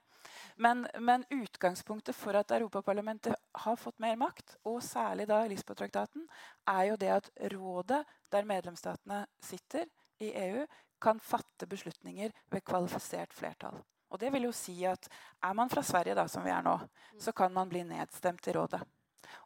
Men, 0.56 0.86
men 0.98 1.26
utgangspunktet 1.30 2.14
for 2.14 2.38
at 2.38 2.54
Europaparlamentet 2.54 3.34
har 3.64 3.76
fått 3.76 3.98
mer 3.98 4.16
makt, 4.16 4.56
og 4.64 4.82
særlig 4.86 5.26
da 5.28 5.42
Lisboa-traktaten, 5.50 6.28
er 6.70 6.84
jo 6.92 6.96
det 7.00 7.10
at 7.16 7.30
rådet, 7.52 8.04
der 8.32 8.48
medlemsstatene 8.48 9.24
sitter 9.42 9.88
i 10.22 10.30
EU, 10.46 10.66
kan 11.02 11.18
fatte 11.20 11.66
beslutninger 11.66 12.30
ved 12.50 12.62
kvalifisert 12.62 13.34
flertall. 13.34 13.82
Og 14.12 14.20
det 14.20 14.32
vil 14.34 14.48
jo 14.48 14.54
si 14.56 14.76
at 14.86 15.08
Er 15.42 15.54
man 15.56 15.70
fra 15.72 15.82
Sverige, 15.82 16.14
da, 16.14 16.26
som 16.28 16.44
vi 16.44 16.52
er 16.52 16.62
nå, 16.62 16.76
så 17.18 17.32
kan 17.32 17.52
man 17.52 17.68
bli 17.68 17.82
nedstemt 17.88 18.46
i 18.46 18.52
rådet. 18.52 18.82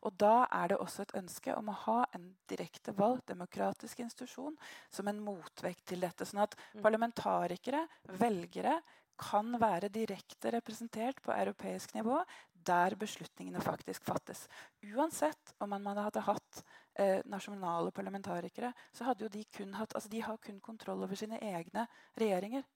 Og 0.03 0.13
Da 0.19 0.47
er 0.53 0.69
det 0.69 0.79
også 0.83 1.03
et 1.03 1.15
ønske 1.19 1.55
om 1.55 1.71
å 1.71 1.79
ha 1.87 1.97
en 2.17 2.29
direkte 2.51 2.93
valgt 2.97 3.29
demokratisk 3.29 4.01
institusjon 4.03 4.57
som 4.91 5.09
en 5.09 5.23
motvekt 5.23 5.87
til 5.87 6.03
dette. 6.03 6.27
Sånn 6.27 6.43
at 6.45 6.57
mm. 6.57 6.83
parlamentarikere, 6.83 7.87
velgere, 8.19 8.81
kan 9.17 9.55
være 9.61 9.89
direkte 9.89 10.51
representert 10.53 11.23
på 11.25 11.33
europeisk 11.33 11.95
nivå 11.97 12.19
der 12.67 12.97
beslutningene 12.99 13.63
faktisk 13.65 14.05
fattes. 14.05 14.47
Uansett 14.85 15.55
om 15.63 15.71
man 15.71 16.03
hadde 16.03 16.25
hatt 16.27 16.63
eh, 16.99 17.23
nasjonale 17.25 17.93
parlamentarikere, 17.95 18.73
så 18.93 19.07
hadde 19.09 19.25
jo 19.25 19.33
de 19.33 19.45
kun 19.57 19.73
hatt, 19.79 19.95
altså 19.95 20.11
de 20.13 20.21
har 20.27 20.37
kun 20.43 20.61
kontroll 20.61 21.07
over 21.07 21.17
sine 21.17 21.39
egne 21.41 21.87
regjeringer. 22.19 22.67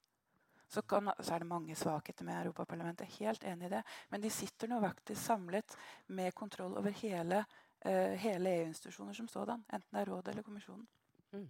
Så, 0.70 0.82
kan, 0.86 1.10
så, 1.18 1.34
er 1.34 1.42
det 1.42 1.50
mange 1.50 1.74
svakheter 1.74 2.24
med 2.24 2.38
Europaparlamentet. 2.44 3.18
Helt 3.18 3.44
enig 3.44 3.66
i 3.66 3.72
det. 3.74 3.82
Men 4.08 4.22
de 4.22 4.30
sitter 4.30 4.70
nå 4.70 4.78
faktisk 4.84 5.18
samlet 5.18 5.76
med 6.06 6.34
kontroll 6.38 6.76
over 6.78 6.94
hele, 7.02 7.42
uh, 7.86 8.12
hele 8.22 8.52
EU-institusjoner 8.60 9.16
som 9.18 9.28
sådan. 9.28 9.64
Enten 9.66 9.96
det 9.96 10.04
er 10.04 10.12
rådet 10.12 10.32
eller 10.32 10.46
kommisjonen. 10.46 10.86
Mm. 11.34 11.48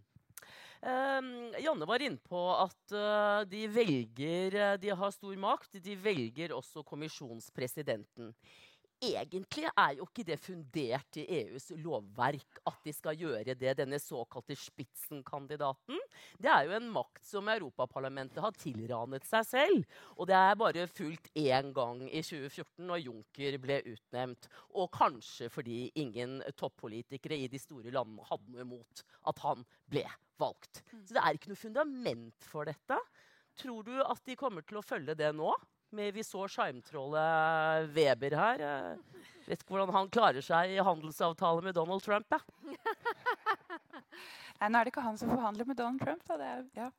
Um, 0.80 1.52
Janne 1.60 1.84
var 1.84 2.00
inne 2.00 2.16
på 2.24 2.40
at 2.56 2.94
uh, 2.96 3.42
de 3.44 3.66
velger 3.68 4.54
uh, 4.56 4.78
De 4.80 4.94
har 4.96 5.12
stor 5.12 5.36
makt. 5.36 5.76
De 5.84 5.96
velger 6.00 6.56
også 6.56 6.80
kommisjonspresidenten 6.88 8.32
egentlig 9.00 9.66
er 9.70 9.96
jo 9.98 10.06
ikke 10.06 10.24
det 10.28 10.36
fundert 10.40 11.18
i 11.20 11.24
EUs 11.40 11.70
lovverk 11.80 12.60
at 12.68 12.78
de 12.84 12.92
skal 12.94 13.18
gjøre 13.18 13.56
det, 13.58 13.72
denne 13.78 13.98
såkalte 14.02 14.56
Spitzenkandidaten. 14.58 15.98
Det 16.38 16.50
er 16.52 16.68
jo 16.68 16.76
en 16.76 16.90
makt 16.92 17.24
som 17.26 17.48
Europaparlamentet 17.52 18.42
har 18.44 18.56
tilranet 18.60 19.26
seg 19.28 19.46
selv. 19.48 19.96
Og 20.18 20.28
det 20.30 20.36
er 20.36 20.60
bare 20.60 20.86
fulgt 20.90 21.32
én 21.38 21.72
gang 21.76 22.04
i 22.08 22.22
2014, 22.22 22.84
når 22.90 23.04
Juncker 23.06 23.58
ble 23.62 23.80
utnevnt. 23.94 24.50
Og 24.76 24.90
kanskje 24.94 25.50
fordi 25.52 25.80
ingen 26.00 26.40
toppolitikere 26.60 27.40
i 27.40 27.50
de 27.50 27.60
store 27.60 27.92
landene 27.94 28.28
hadde 28.28 28.52
noe 28.52 28.66
imot 28.66 29.04
at 29.30 29.44
han 29.46 29.64
ble 29.90 30.04
valgt. 30.40 30.84
Så 31.04 31.16
det 31.16 31.24
er 31.24 31.36
ikke 31.36 31.52
noe 31.52 31.64
fundament 31.64 32.48
for 32.52 32.68
dette. 32.68 32.96
Tror 33.60 33.84
du 33.84 33.96
at 34.04 34.24
de 34.28 34.38
kommer 34.38 34.64
til 34.64 34.80
å 34.80 34.84
følge 34.84 35.16
det 35.18 35.32
nå? 35.36 35.52
Med 35.96 36.14
vi 36.14 36.24
så 36.26 36.46
sjarmtrollet 36.50 37.90
Weber 37.96 38.36
her. 38.38 38.64
Jeg 38.64 39.48
vet 39.48 39.62
ikke 39.64 39.74
hvordan 39.74 39.94
han 39.96 40.10
klarer 40.12 40.44
seg 40.44 40.76
i 40.76 40.82
handelsavtale 40.84 41.64
med 41.66 41.76
Donald 41.78 42.04
Trump. 42.06 42.38
Ja. 42.38 42.42
Nei, 44.60 44.68
nå 44.68 44.76
er 44.76 44.84
det 44.84 44.90
ikke 44.92 45.02
han 45.02 45.16
som 45.16 45.30
forhandler 45.32 45.64
med 45.64 45.78
Donald 45.78 46.02
Trump. 46.04 46.20
Da. 46.28 46.36
Er, 46.44 46.64
ja. 46.76 46.90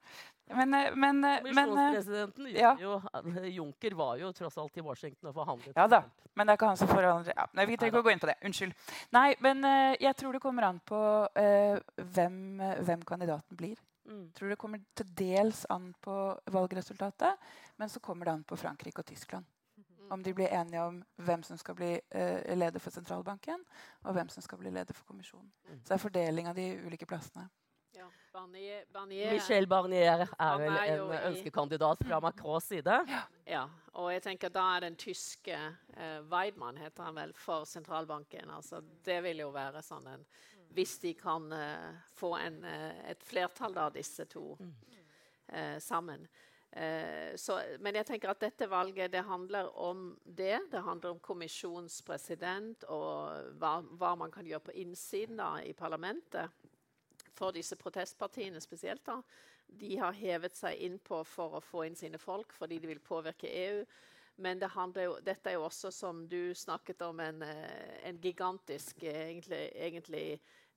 Men, 0.56 0.74
eh, 0.74 0.96
men, 0.96 1.24
eh, 1.24 1.44
men 1.54 1.78
eh, 1.78 2.56
ja. 2.56 2.72
jo, 2.82 2.98
Juncker 3.46 3.94
var 3.96 4.16
jo 4.18 4.32
tross 4.34 4.58
alt 4.58 4.78
i 4.78 4.82
Washington 4.82 5.30
og 5.30 5.36
forhandlet. 5.36 5.76
Ja 5.78 5.86
da, 5.88 6.02
men 6.34 6.48
det 6.48 6.56
er 6.56 6.60
ikke 6.60 6.72
han 6.72 6.80
som 6.82 6.90
forhandler 6.90 7.38
ja, 7.38 7.46
nei, 7.54 7.68
Vi 7.70 7.78
trenger 7.78 7.94
ikke 7.94 8.02
å 8.02 8.08
gå 8.08 8.16
inn 8.16 8.24
på 8.24 8.32
det. 8.32 8.38
Unnskyld. 8.50 8.90
Nei, 9.14 9.28
men 9.46 9.64
jeg 10.02 10.18
tror 10.18 10.36
det 10.36 10.42
kommer 10.44 10.68
an 10.72 10.82
på 10.82 10.98
uh, 10.98 12.02
hvem, 12.18 12.42
hvem 12.82 13.06
kandidaten 13.08 13.62
blir. 13.62 13.78
Mm. 14.12 14.32
tror 14.36 14.50
det 14.50 14.60
kommer 14.60 14.84
til 14.96 15.08
dels 15.18 15.66
an 15.70 15.94
på 16.04 16.16
valgresultatet, 16.52 17.38
men 17.78 17.90
så 17.90 18.00
kommer 18.00 18.26
det 18.26 18.34
an 18.34 18.44
på 18.44 18.60
Frankrike 18.60 19.00
og 19.00 19.06
Tyskland. 19.06 19.46
Mm. 19.78 20.12
Om 20.12 20.24
de 20.24 20.34
blir 20.34 20.52
enige 20.52 20.82
om 20.84 21.00
hvem 21.16 21.44
som 21.44 21.58
skal 21.58 21.76
bli 21.76 21.94
eh, 22.10 22.58
leder 22.58 22.80
for 22.80 22.92
sentralbanken, 22.92 23.64
og 24.04 24.14
hvem 24.14 24.30
som 24.30 24.44
skal 24.44 24.60
bli 24.60 24.72
leder 24.72 24.94
for 24.94 25.06
kommisjonen. 25.06 25.52
Mm. 25.70 25.80
Så 25.80 25.88
det 25.88 25.98
er 25.98 26.06
fordeling 26.08 26.52
av 26.52 26.56
de 26.56 26.68
ulike 26.86 27.06
plassene. 27.06 27.48
Ja, 27.96 28.08
Barnier, 28.34 28.86
Barnier, 28.94 29.34
Michel 29.34 29.68
Barnier 29.68 30.28
er 30.40 30.58
vel 30.58 30.78
en 30.80 31.10
ønskekandidat 31.32 32.04
fra 32.08 32.20
Macrons 32.24 32.64
side. 32.64 33.00
Ja. 33.08 33.24
ja. 33.46 33.64
og 33.94 34.14
jeg 34.14 34.24
tenker 34.24 34.50
da 34.50 34.64
er 34.76 34.86
den 34.86 34.96
tyske 34.96 35.58
eh, 35.58 36.22
Weidmann 36.32 36.80
heter 36.80 37.04
han 37.10 37.20
vel, 37.20 37.34
for 37.36 37.68
sentralbanken. 37.68 38.50
Altså, 38.50 38.80
det 39.06 39.20
vil 39.24 39.44
jo 39.44 39.50
være 39.52 39.84
sånn 39.84 40.08
en 40.08 40.24
hvis 40.76 40.98
de 41.04 41.14
kan 41.14 41.52
uh, 41.54 41.92
få 42.16 42.36
en, 42.40 42.64
uh, 42.64 43.10
et 43.10 43.24
flertall 43.24 43.78
av 43.78 43.94
disse 43.96 44.26
to 44.32 44.56
uh, 44.60 45.78
sammen. 45.80 46.28
Så, 47.36 47.58
men 47.84 47.98
jeg 48.00 48.08
tenker 48.08 48.32
at 48.32 48.40
dette 48.40 48.64
valget 48.72 49.12
det 49.12 49.26
handler 49.28 49.68
om 49.76 50.06
det. 50.24 50.70
Det 50.72 50.80
handler 50.86 51.12
om 51.12 51.18
kommisjonspresident 51.20 52.86
og 52.88 53.58
hva, 53.60 53.74
hva 54.00 54.14
man 54.16 54.32
kan 54.32 54.48
gjøre 54.48 54.70
på 54.70 54.76
innsiden 54.80 55.42
da, 55.42 55.50
i 55.68 55.74
parlamentet. 55.76 56.48
For 57.36 57.52
disse 57.52 57.76
protestpartiene 57.76 58.64
spesielt. 58.64 59.04
da. 59.04 59.18
De 59.68 59.98
har 60.00 60.16
hevet 60.16 60.56
seg 60.56 60.80
innpå 60.88 61.26
for 61.28 61.60
å 61.60 61.64
få 61.66 61.84
inn 61.90 62.00
sine 62.00 62.20
folk 62.22 62.56
fordi 62.56 62.80
de 62.80 62.94
vil 62.94 63.04
påvirke 63.04 63.52
EU. 63.52 63.84
Men 64.42 64.60
det 64.60 64.72
jo, 65.06 65.18
dette 65.22 65.52
er 65.52 65.60
jo 65.60 65.68
også, 65.68 65.92
som 65.94 66.26
du 66.28 66.56
snakket 66.58 67.02
om, 67.06 67.20
en, 67.22 67.44
en 67.44 68.18
gigantisk 68.22 69.04
egentlig, 69.04 69.70
egentlig 69.76 70.26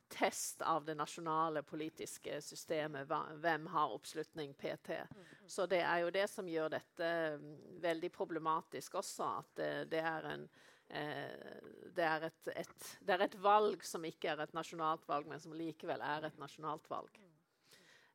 test 0.08 0.62
av 0.62 0.84
det 0.84 0.94
nasjonale 0.94 1.62
politiske 1.62 2.40
systemet. 2.42 3.08
Hvem 3.40 3.66
har 3.66 3.94
oppslutning 3.94 4.54
PT? 4.54 5.00
Så 5.46 5.66
det 5.66 5.80
er 5.82 6.04
jo 6.04 6.12
det 6.14 6.26
som 6.30 6.48
gjør 6.48 6.76
dette 6.76 7.10
mm, 7.40 7.56
veldig 7.82 8.10
problematisk 8.12 9.00
også. 9.00 9.30
At 9.40 9.52
det, 9.58 9.72
det 9.94 10.02
er 10.04 10.30
en 10.34 10.48
eh, 10.88 11.60
det, 11.96 12.06
er 12.06 12.28
et, 12.30 12.50
et, 12.54 12.90
det 13.00 13.16
er 13.16 13.26
et 13.28 13.38
valg 13.42 13.84
som 13.86 14.04
ikke 14.04 14.34
er 14.34 14.44
et 14.44 14.56
nasjonalt 14.56 15.08
valg, 15.08 15.28
men 15.30 15.42
som 15.42 15.56
likevel 15.56 16.04
er 16.04 16.28
et 16.28 16.38
nasjonalt 16.40 16.90
valg. 16.90 17.23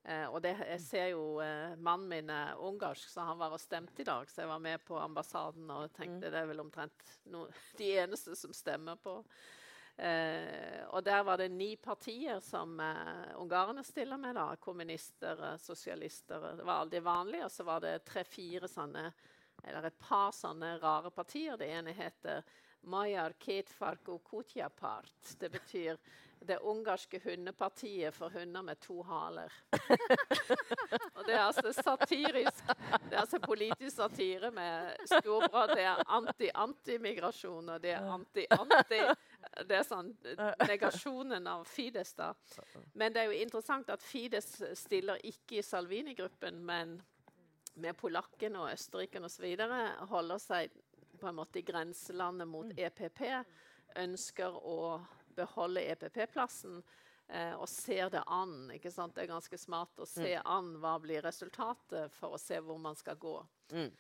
Eh, 0.03 0.25
og 0.29 0.41
det, 0.43 0.55
jeg 0.63 0.81
ser 0.85 1.07
jo 1.13 1.23
eh, 1.43 1.75
Mannen 1.77 2.09
min 2.09 2.33
er 2.33 2.59
ungarsk, 2.65 3.09
så 3.11 3.27
han 3.27 3.39
var 3.39 3.55
og 3.55 3.61
stemte 3.61 4.03
i 4.03 4.07
dag. 4.07 4.29
Så 4.31 4.43
jeg 4.43 4.51
var 4.51 4.63
med 4.63 4.83
på 4.87 4.99
ambassaden 4.99 5.69
og 5.75 5.91
tenkte 5.93 6.27
mm. 6.27 6.31
det 6.31 6.41
er 6.41 6.51
vel 6.51 6.63
omtrent 6.63 7.15
no, 7.33 7.47
de 7.79 7.95
eneste 8.03 8.37
som 8.39 8.55
stemmer 8.55 8.99
på 9.03 9.19
Eh, 9.99 10.85
og 10.95 11.03
der 11.03 11.23
var 11.27 11.37
det 11.37 11.49
ni 11.51 11.73
partier 11.75 12.39
som 12.39 12.77
eh, 12.79 13.33
ungarerne 13.35 13.83
stiller 13.83 14.17
med. 14.17 14.35
da, 14.35 14.55
Kommunister, 14.55 15.43
eh, 15.43 15.57
sosialister 15.57 16.55
Det 16.55 16.63
var 16.63 16.85
aldri 16.85 16.99
vanlige. 16.99 17.45
Og 17.45 17.51
så 17.51 17.63
var 17.67 17.83
det 17.83 18.05
tre-fire 18.07 18.67
sånne 18.67 19.11
eller 19.67 19.89
et 19.89 19.99
par 19.99 20.31
sånne 20.31 20.77
rare 20.79 21.11
partier. 21.11 21.57
Det 21.59 21.67
ene 21.67 21.91
heter 21.91 22.43
Majar 22.87 23.35
Ketfarko 23.39 24.21
Kutjapart. 24.23 25.35
Det 25.39 25.49
betyr 25.51 25.99
det 26.41 26.57
ungarske 26.57 27.19
hundepartiet 27.23 28.15
for 28.15 28.29
hunder 28.29 28.61
med 28.61 28.79
to 28.79 29.01
haler. 29.03 29.53
og 31.15 31.25
det 31.27 31.33
er 31.33 31.43
altså 31.43 31.73
satirisk. 31.73 32.63
Det 33.09 33.15
er 33.15 33.19
altså 33.19 33.39
politisk 33.43 33.95
satire 33.95 34.51
med 34.51 34.95
storbra. 35.05 35.65
Det 35.73 35.83
er 35.83 36.03
anti-antimigrasjon, 36.07 37.69
og 37.69 37.83
det 37.83 37.91
er 37.97 38.07
anti-anti 38.15 39.01
Det 39.67 39.75
er 39.75 39.85
sånn 39.87 40.11
negasjonen 40.67 41.47
av 41.47 41.65
Fides, 41.67 42.13
da. 42.15 42.31
Men 42.93 43.13
det 43.13 43.23
er 43.23 43.31
jo 43.31 43.39
interessant 43.43 43.89
at 43.91 44.03
Fides 44.03 44.51
stiller 44.79 45.19
ikke 45.27 45.59
i 45.59 45.65
Salvini-gruppen, 45.65 46.61
men 46.65 46.99
med 47.79 47.97
polakkene 47.99 48.59
og 48.63 48.71
østerrikerne 48.73 49.27
osv. 49.27 49.47
holder 50.11 50.43
seg 50.43 50.75
på 51.19 51.27
en 51.27 51.35
måte 51.35 51.59
i 51.59 51.67
grenselandet 51.67 52.47
mot 52.47 52.71
EPP. 52.77 53.23
Ønsker 53.99 54.55
å 54.55 54.99
beholde 55.39 55.85
EPP-plassen 55.93 56.77
eh, 57.27 57.55
og 57.55 57.67
ser 57.71 58.11
det 58.13 58.23
an. 58.27 58.69
ikke 58.75 58.91
sant? 58.93 59.15
Det 59.15 59.25
er 59.25 59.33
ganske 59.33 59.59
smart 59.59 59.99
å 59.99 60.07
se 60.09 60.35
mm. 60.35 60.47
an 60.53 60.71
hva 60.83 60.97
blir 61.03 61.23
resultatet, 61.25 62.13
for 62.19 62.35
å 62.37 62.41
se 62.41 62.59
hvor 62.63 62.79
man 62.81 62.97
skal 62.99 63.19
gå. 63.19 63.35
Mm. 63.73 63.91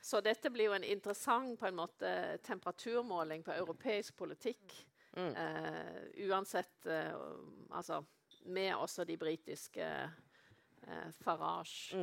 Så 0.00 0.20
dette 0.22 0.50
blir 0.54 0.70
jo 0.70 0.76
en 0.76 0.86
interessant 0.86 1.58
på 1.58 1.66
en 1.66 1.78
måte, 1.78 2.10
temperaturmåling 2.46 3.42
på 3.42 3.56
europeisk 3.56 4.16
politikk. 4.16 4.76
Mm. 5.16 5.34
Eh, 5.34 6.28
uansett 6.28 6.86
eh, 6.86 7.14
Altså 7.74 8.02
med 8.46 8.76
også 8.76 9.04
de 9.04 9.16
britiske 9.18 9.84
eh, 9.84 11.08
Farage. 11.20 11.96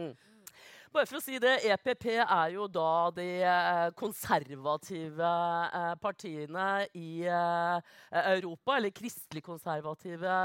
Bare 0.95 1.10
for 1.10 1.19
å 1.19 1.23
si 1.25 1.36
det, 1.43 1.58
EPP 1.67 2.05
er 2.23 2.53
jo 2.53 2.69
da 2.71 3.10
de 3.12 3.25
eh, 3.43 3.88
konservative 3.99 5.31
eh, 5.75 5.89
partiene 5.99 6.67
i 6.95 7.25
eh, 7.27 7.89
Europa, 8.21 8.77
eller 8.77 8.93
kristelig 8.95 9.43
konservative 9.43 10.38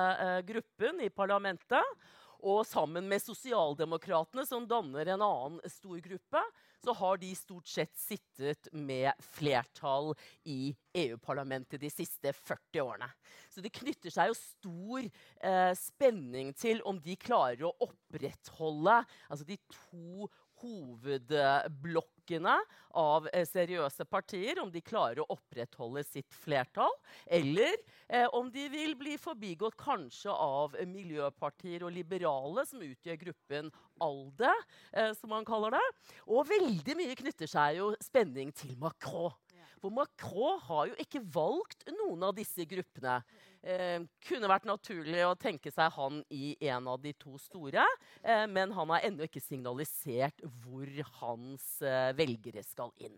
gruppen 0.48 1.04
i 1.06 1.12
parlamentet. 1.14 1.94
Og 2.40 2.64
sammen 2.66 3.06
med 3.08 3.22
Sosialdemokratene, 3.22 4.46
som 4.48 4.66
danner 4.66 5.12
en 5.12 5.22
annen 5.22 5.70
stor 5.70 6.00
gruppe, 6.02 6.42
så 6.80 6.94
har 6.96 7.18
de 7.20 7.30
stort 7.36 7.68
sett 7.68 7.92
sittet 7.98 8.70
med 8.72 9.12
flertall 9.36 10.14
i 10.48 10.72
EU-parlamentet 10.96 11.80
de 11.82 11.90
siste 11.92 12.32
40 12.32 12.80
årene. 12.80 13.10
Så 13.52 13.60
det 13.60 13.74
knytter 13.76 14.14
seg 14.14 14.30
jo 14.30 14.38
stor 14.38 15.04
eh, 15.04 15.72
spenning 15.76 16.54
til 16.56 16.80
om 16.88 17.00
de 17.04 17.18
klarer 17.20 17.66
å 17.68 17.74
opprettholde 17.84 19.02
altså 19.28 19.44
de 19.48 19.60
to 19.68 20.30
hovedblokkene 20.60 22.56
av 23.00 23.26
eh, 23.32 23.46
seriøse 23.48 24.06
partier, 24.10 24.60
om 24.62 24.70
de 24.72 24.82
klarer 24.84 25.22
å 25.22 25.28
opprettholde 25.34 26.04
sitt 26.06 26.32
flertall, 26.34 26.92
eller 27.26 27.74
eh, 28.08 28.26
om 28.36 28.50
de 28.52 28.68
vil 28.72 28.96
bli 28.98 29.16
forbigått 29.20 29.78
kanskje 29.80 30.32
av 30.32 30.76
miljøpartier 30.90 31.84
og 31.86 31.94
liberale, 31.94 32.66
som 32.68 32.82
utgjør 32.84 33.20
gruppen 33.24 33.70
ALDE, 34.00 34.54
eh, 34.92 35.12
som 35.18 35.34
man 35.34 35.46
kaller 35.48 35.78
det. 35.78 35.86
Og 36.28 36.48
veldig 36.50 36.98
mye 36.98 37.18
knytter 37.18 37.50
seg 37.50 37.80
jo 37.80 37.92
spenning 38.04 38.54
til 38.56 38.76
Macron. 38.80 39.34
For 39.80 39.92
Macron 39.94 40.60
har 40.66 40.90
jo 40.90 40.96
ikke 41.00 41.22
valgt 41.32 41.86
noen 41.88 42.26
av 42.28 42.34
disse 42.36 42.66
gruppene. 42.68 43.20
Eh, 43.64 44.02
kunne 44.28 44.48
vært 44.50 44.68
naturlig 44.68 45.22
å 45.24 45.36
tenke 45.40 45.72
seg 45.72 45.92
han 45.96 46.20
i 46.32 46.52
en 46.68 46.88
av 46.92 47.00
de 47.00 47.14
to 47.16 47.36
store, 47.40 47.84
eh, 48.22 48.46
men 48.48 48.72
han 48.76 48.92
har 48.92 49.08
ennå 49.08 49.24
ikke 49.24 49.42
signalisert 49.44 50.44
hvor 50.62 50.88
hans 51.20 51.66
eh, 51.80 52.12
velgere 52.16 52.64
skal 52.64 52.92
inn. 53.00 53.16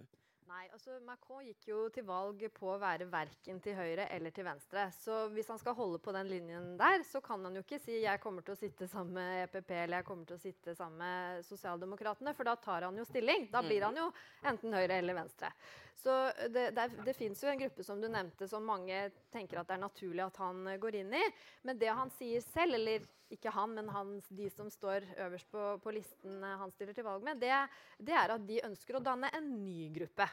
Nei, 0.53 0.67
altså 0.69 0.99
Macron 1.07 1.47
gikk 1.47 1.65
jo 1.71 1.79
til 1.95 2.05
valg 2.05 2.43
på 2.53 2.67
å 2.75 2.81
være 2.81 3.07
verken 3.09 3.61
til 3.65 3.73
høyre 3.73 4.05
eller 4.13 4.35
til 4.37 4.45
venstre. 4.45 4.83
Så 4.93 5.23
hvis 5.33 5.49
han 5.49 5.61
skal 5.63 5.77
holde 5.79 6.01
på 6.05 6.13
den 6.13 6.29
linjen 6.29 6.67
der, 6.77 7.01
så 7.09 7.23
kan 7.25 7.41
han 7.47 7.57
jo 7.57 7.63
ikke 7.65 7.79
si 7.81 8.03
jeg 8.03 8.21
kommer 8.21 8.45
til 8.45 8.53
å 8.53 8.61
sitte 8.61 8.89
sammen 8.91 9.17
med 9.17 9.47
EPP 9.47 9.73
eller 9.79 10.03
jeg 10.03 10.09
kommer 10.11 10.29
til 10.29 10.37
å 10.37 10.43
sitte 10.43 10.75
sammen 10.77 11.01
med 11.01 11.47
Sosialdemokratene, 11.49 12.35
for 12.37 12.51
da 12.51 12.57
tar 12.61 12.85
han 12.85 13.01
jo 13.01 13.07
stilling. 13.09 13.49
Da 13.55 13.65
blir 13.65 13.87
han 13.87 13.97
jo 13.97 14.11
enten 14.51 14.77
høyre 14.77 15.01
eller 15.01 15.17
venstre. 15.23 15.55
Så 16.03 16.19
det, 16.53 16.69
det, 16.77 16.89
det 17.07 17.17
fins 17.17 17.41
jo 17.41 17.49
en 17.49 17.65
gruppe 17.65 17.89
som 17.89 18.05
du 18.05 18.11
nevnte, 18.13 18.51
som 18.51 18.69
mange 18.69 19.07
tenker 19.33 19.63
at 19.63 19.73
det 19.73 19.79
er 19.79 19.85
naturlig 19.87 20.27
at 20.27 20.43
han 20.43 20.69
går 20.85 21.01
inn 21.01 21.17
i. 21.17 21.25
Men 21.65 21.81
det 21.81 21.97
han 21.97 22.13
sier 22.19 22.45
selv, 22.45 22.77
eller 22.77 23.09
ikke 23.35 23.53
han, 23.55 23.75
men 23.77 23.91
hans, 23.93 24.29
de 24.31 24.49
som 24.53 24.71
står 24.71 25.07
øverst 25.27 25.51
på, 25.53 25.67
på 25.83 25.95
listen 25.97 26.43
han 26.43 26.73
stiller 26.75 26.97
til 26.97 27.07
valg 27.07 27.25
med, 27.27 27.41
det, 27.43 27.55
det 27.99 28.17
er 28.17 28.37
at 28.37 28.49
de 28.49 28.63
ønsker 28.69 28.99
å 28.99 29.05
danne 29.05 29.31
en 29.37 29.53
ny 29.65 29.89
gruppe. 29.95 30.29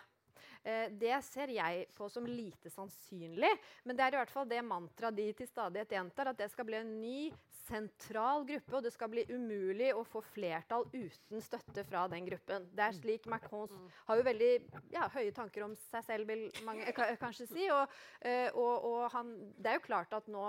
Eh, 0.64 0.88
det 0.92 1.16
ser 1.24 1.54
jeg 1.56 1.86
på 1.96 2.10
som 2.12 2.28
lite 2.28 2.72
sannsynlig, 2.74 3.52
men 3.88 3.96
det 3.96 4.06
er 4.06 4.18
i 4.18 4.20
hvert 4.20 4.34
fall 4.34 4.50
det 4.50 4.60
mantraet 4.66 5.16
de 5.16 5.30
til 5.38 5.48
stadighet 5.48 5.96
gjentar, 5.96 6.32
at 6.32 6.40
det 6.40 6.50
skal 6.52 6.68
bli 6.68 6.80
en 6.82 6.96
ny, 7.00 7.30
sentral 7.70 8.46
gruppe, 8.48 8.76
og 8.76 8.84
det 8.86 8.92
skal 8.94 9.12
bli 9.12 9.24
umulig 9.30 9.92
å 9.96 10.04
få 10.08 10.22
flertall 10.34 10.88
uten 10.94 11.44
støtte 11.44 11.86
fra 11.88 12.06
den 12.12 12.28
gruppen. 12.28 12.68
Det 12.76 12.86
er 12.86 12.98
slik 12.98 13.30
Macron 13.30 13.72
har 14.08 14.20
jo 14.20 14.26
veldig 14.28 14.52
ja, 14.94 15.08
høye 15.14 15.34
tanker 15.36 15.66
om 15.68 15.76
seg 15.90 16.06
selv, 16.08 16.30
vil 16.30 16.48
mange 16.68 16.92
kanskje 17.22 17.48
si. 17.50 17.70
Og, 17.74 17.96
eh, 18.26 18.50
og, 18.54 18.90
og 18.90 19.08
han, 19.16 19.34
det 19.58 19.74
er 19.74 19.80
jo 19.80 19.88
klart 19.88 20.14
at 20.18 20.30
nå, 20.32 20.46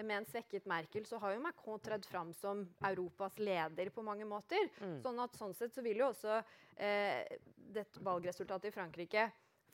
med 0.00 0.16
en 0.16 0.30
svekket 0.30 0.68
Merkel, 0.70 1.04
så 1.08 1.20
har 1.20 1.34
jo 1.34 1.44
Macron 1.44 1.82
tredd 1.84 2.06
fram 2.08 2.32
som 2.38 2.64
Europas 2.88 3.36
leder 3.42 3.92
på 3.92 4.04
mange 4.06 4.28
måter. 4.28 4.70
Mm. 4.80 4.98
Sånn 5.04 5.20
at 5.20 5.36
sånn 5.36 5.56
sett 5.58 5.76
så 5.76 5.84
vil 5.84 6.00
jo 6.00 6.10
også 6.12 6.40
eh, 6.80 7.38
valgresultatet 8.00 8.70
i 8.70 8.76
Frankrike 8.78 9.28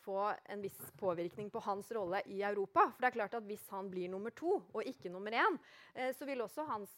få 0.07 0.21
en 0.53 0.63
viss 0.63 0.79
påvirkning 1.01 1.51
på 1.51 1.63
hans 1.67 1.91
rolle 1.97 2.23
i 2.31 2.41
Europa. 2.47 2.87
For 2.93 3.03
det 3.03 3.11
er 3.11 3.19
klart 3.19 3.37
at 3.39 3.47
Hvis 3.47 3.67
han 3.75 3.91
blir 3.91 4.11
nummer 4.13 4.31
to 4.31 4.61
og 4.73 4.87
ikke 4.87 5.11
nummer 5.13 5.35
én, 5.35 5.59
eh, 5.95 6.15
så 6.15 6.27
vil 6.27 6.41
også 6.45 6.67
hans 6.71 6.95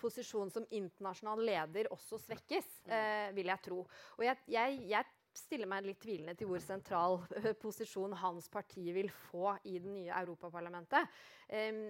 posisjon 0.00 0.50
som 0.52 0.66
internasjonal 0.70 1.40
leder 1.46 1.88
også 1.94 2.18
svekkes, 2.20 2.68
mm. 2.84 2.92
eh, 2.92 3.30
vil 3.34 3.50
jeg 3.52 3.64
tro. 3.64 3.80
Og 4.18 4.24
jeg, 4.26 4.36
jeg, 4.48 4.84
jeg, 4.90 5.16
stiller 5.30 5.68
meg 5.70 5.84
litt 5.86 6.00
tvilende 6.02 6.32
til 6.34 6.48
hvor 6.50 6.58
sentral 6.58 7.20
posisjon 7.62 8.16
hans 8.18 8.48
parti 8.50 8.88
vil 8.92 9.06
få 9.30 9.52
i 9.70 9.76
det 9.78 9.92
nye 9.92 10.10
Europaparlamentet. 10.10 11.06
Um, 11.46 11.84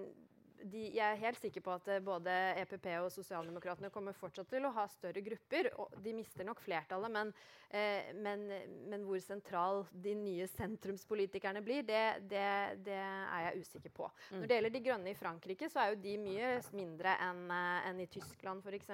de, 0.64 0.82
jeg 0.94 1.04
er 1.04 1.20
helt 1.22 1.40
sikker 1.40 1.62
på 1.64 1.72
at 1.74 1.88
eh, 1.90 2.02
både 2.04 2.34
EPP 2.60 2.86
og 3.00 3.10
Sosialdemokratene 3.14 3.90
kommer 3.92 4.16
fortsatt 4.16 4.50
til 4.52 4.66
å 4.66 4.72
ha 4.76 4.86
større 4.90 5.22
grupper. 5.24 5.70
og 5.80 5.94
De 6.04 6.14
mister 6.16 6.46
nok 6.46 6.62
flertallet, 6.64 7.12
men, 7.12 7.32
eh, 7.68 8.10
men, 8.16 8.46
men 8.90 9.06
hvor 9.06 9.20
sentral 9.24 9.84
de 9.92 10.14
nye 10.18 10.48
sentrumspolitikerne 10.50 11.62
blir, 11.64 11.84
det, 11.88 12.02
det, 12.30 12.48
det 12.86 12.98
er 13.00 13.46
jeg 13.48 13.64
usikker 13.64 13.94
på. 13.96 14.10
Mm. 14.30 14.40
Når 14.40 14.46
det 14.50 14.58
gjelder 14.58 14.76
De 14.76 14.84
grønne 14.88 15.12
i 15.12 15.18
Frankrike, 15.18 15.70
så 15.72 15.84
er 15.84 15.94
jo 15.94 16.02
de 16.04 16.18
mye 16.24 16.52
mindre 16.76 17.16
enn 17.28 17.46
eh, 17.56 17.88
en 17.90 18.04
i 18.04 18.10
Tyskland 18.10 18.66
f.eks. 18.66 18.92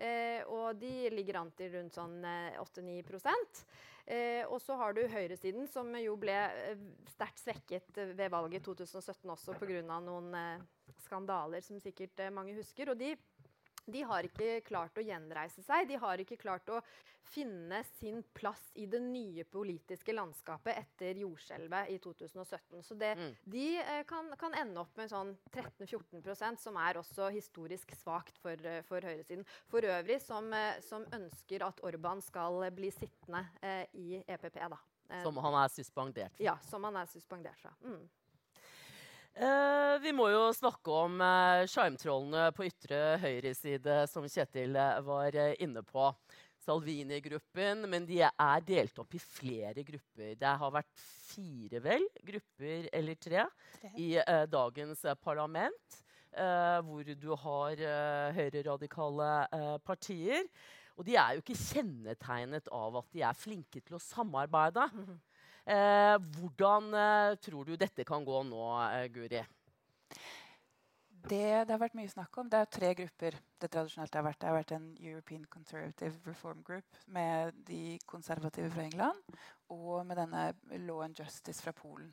Eh, 0.00 0.40
og 0.48 0.80
de 0.80 1.10
ligger 1.14 1.42
an 1.42 1.54
til 1.56 1.74
rundt 1.76 1.96
sånn 1.96 2.20
8-9 2.24 2.98
eh, 2.98 3.40
Eh, 4.10 4.42
og 4.50 4.58
så 4.62 4.74
har 4.80 4.94
du 4.96 5.04
høyresiden, 5.06 5.68
som 5.70 5.92
jo 6.00 6.16
ble 6.18 6.34
sterkt 7.12 7.42
svekket 7.44 8.00
ved 8.18 8.32
valget 8.32 8.58
i 8.58 8.64
2017 8.66 9.30
også 9.36 9.54
pga. 9.60 9.82
noen 10.02 10.34
skandaler 11.04 11.62
som 11.64 11.80
sikkert 11.82 12.20
eh, 12.20 12.32
mange 12.34 12.54
husker. 12.56 12.92
Og 12.92 12.98
de, 12.98 13.14
de, 13.86 14.02
har 14.06 14.26
ikke 14.26 14.60
klart 14.66 14.98
å 14.98 15.04
gjenreise 15.04 15.62
seg. 15.64 15.88
De 15.90 15.98
har 16.00 16.22
ikke 16.22 16.38
klart 16.40 16.68
å 16.72 16.80
finne 17.30 17.82
sin 17.84 18.22
plass 18.34 18.70
i 18.80 18.86
det 18.90 19.00
nye 19.04 19.44
politiske 19.44 20.14
landskapet 20.16 20.78
etter 20.80 21.20
jordskjelvet 21.22 21.92
i 21.92 21.98
2017. 22.02 22.82
Så 22.82 22.96
det, 22.98 23.12
mm. 23.18 23.34
de 23.54 23.66
eh, 23.82 24.02
kan, 24.08 24.32
kan, 24.40 24.56
ende 24.58 24.82
opp 24.82 24.96
med 24.98 25.12
sånn 25.12 25.34
13-14% 25.52 26.64
som 26.64 26.78
er 26.80 27.00
også 27.00 27.30
historisk 27.34 27.94
svakt 27.98 28.40
for, 28.42 28.58
eh, 28.66 28.82
for 28.88 29.04
høyresiden. 29.06 29.46
For 29.70 29.86
øvrig 29.86 30.20
som, 30.24 30.50
som, 30.86 31.06
ønsker 31.14 31.66
at 31.66 31.82
Orban 31.86 32.22
skal 32.24 32.64
bli 32.74 32.90
sittende 32.94 33.46
eh, 33.62 33.84
i 33.98 34.22
EPP. 34.26 34.58
da. 34.70 34.80
Som 35.24 35.38
han 35.42 35.56
er 35.64 35.70
suspendert 35.74 36.36
fra? 36.36 36.44
Ja, 36.44 36.56
som 36.66 36.84
han 36.86 36.98
er 37.00 37.08
suspendert 37.10 37.58
fra. 37.62 37.72
Mm. 37.82 38.02
Eh, 39.34 39.96
vi 40.02 40.12
må 40.12 40.26
jo 40.32 40.48
snakke 40.54 40.94
om 41.06 41.20
eh, 41.22 41.64
sjarmtrollene 41.70 42.50
på 42.56 42.66
ytre 42.66 42.98
høyreside, 43.22 44.02
som 44.10 44.26
Kjetil 44.26 44.74
eh, 44.76 44.98
var 45.06 45.36
eh, 45.38 45.54
inne 45.62 45.84
på. 45.86 46.10
Salvini-gruppen, 46.60 47.86
men 47.88 48.04
de 48.04 48.18
er 48.26 48.64
delt 48.66 48.98
opp 49.00 49.14
i 49.16 49.22
flere 49.22 49.80
grupper. 49.86 50.34
Det 50.36 50.50
har 50.60 50.74
vært 50.74 50.90
fire 51.30 51.80
vel, 51.80 52.04
grupper 52.26 52.90
eller 52.92 53.16
tre, 53.16 53.46
tre. 53.78 53.92
i 53.96 54.10
eh, 54.20 54.44
dagens 54.50 55.06
eh, 55.06 55.18
parlament. 55.18 56.00
hvor 56.30 57.02
du 57.18 57.32
har 57.34 57.80
høyreradikale 58.36 59.30
partier. 59.82 60.44
Og 60.94 61.02
de 61.08 61.16
er 61.18 61.32
jo 61.34 61.42
ikke 61.42 61.56
kjennetegnet 61.58 62.68
av 62.70 63.00
at 63.00 63.08
de 63.10 63.24
er 63.26 63.34
flinke 63.34 63.80
til 63.80 63.96
å 63.96 63.98
samarbeide. 63.98 64.86
Mm 64.92 65.06
-hmm. 65.06 65.18
Eh, 65.70 66.16
hvordan 66.34 66.94
eh, 66.94 67.36
tror 67.38 67.64
du 67.64 67.76
dette 67.78 68.04
kan 68.04 68.24
gå 68.26 68.42
nå, 68.42 68.62
eh, 68.90 69.06
Guri? 69.14 69.42
Det 71.20 71.66
det 71.66 71.70
har 71.70 71.78
vært 71.78 71.94
mye 71.94 72.10
snakk 72.10 72.38
om, 72.40 72.48
det 72.50 72.58
er 72.58 72.70
tre 72.72 72.88
grupper 72.96 73.36
det 73.60 73.68
tradisjonelt 73.70 74.16
har 74.16 74.24
vært. 74.24 74.40
Det 74.40 74.48
har 74.48 74.56
vært 74.56 74.72
en 74.74 74.88
European 74.98 75.44
Conservative 75.52 76.16
Reform 76.26 76.64
Group 76.66 76.96
med 77.06 77.54
de 77.68 77.98
konservative 78.06 78.70
fra 78.72 78.88
England 78.88 79.38
og 79.68 80.06
med 80.08 80.16
denne 80.16 80.48
Law 80.88 81.04
and 81.04 81.14
Justice 81.20 81.62
fra 81.62 81.76
Polen. 81.76 82.10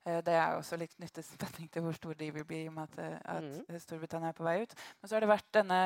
Det 0.00 0.32
er 0.32 0.54
også 0.56 0.78
litt 0.80 0.94
knyttet 0.96 1.26
spenning 1.26 1.68
til 1.68 1.82
hvor 1.84 1.92
stor 1.92 2.14
de 2.16 2.30
vil 2.32 2.46
bli 2.48 2.62
i 2.62 2.68
og 2.70 2.78
med 2.78 2.94
at, 2.94 3.18
at 3.34 3.44
mm. 3.44 3.80
Storbritannia 3.82 4.30
er 4.30 4.38
på 4.38 4.46
vei 4.46 4.62
ut. 4.62 4.72
Men 5.00 5.10
så 5.10 5.18
har 5.18 5.26
det 5.26 5.34
vært 5.34 5.50
denne, 5.58 5.80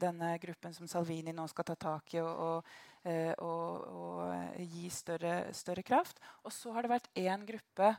denne 0.00 0.32
gruppen 0.42 0.74
som 0.74 0.88
Salvini 0.90 1.36
nå 1.36 1.46
skal 1.52 1.68
ta 1.68 1.76
tak 1.78 2.16
i 2.16 2.24
og, 2.24 2.32
og 2.48 2.87
og, 3.38 3.86
og, 3.88 4.58
gi 4.58 4.88
større, 4.92 5.52
større, 5.56 5.82
kraft. 5.86 6.20
Og 6.44 6.52
så 6.52 6.72
har 6.74 6.84
det 6.84 6.92
vært 6.92 7.10
én 7.18 7.46
gruppe 7.48 7.92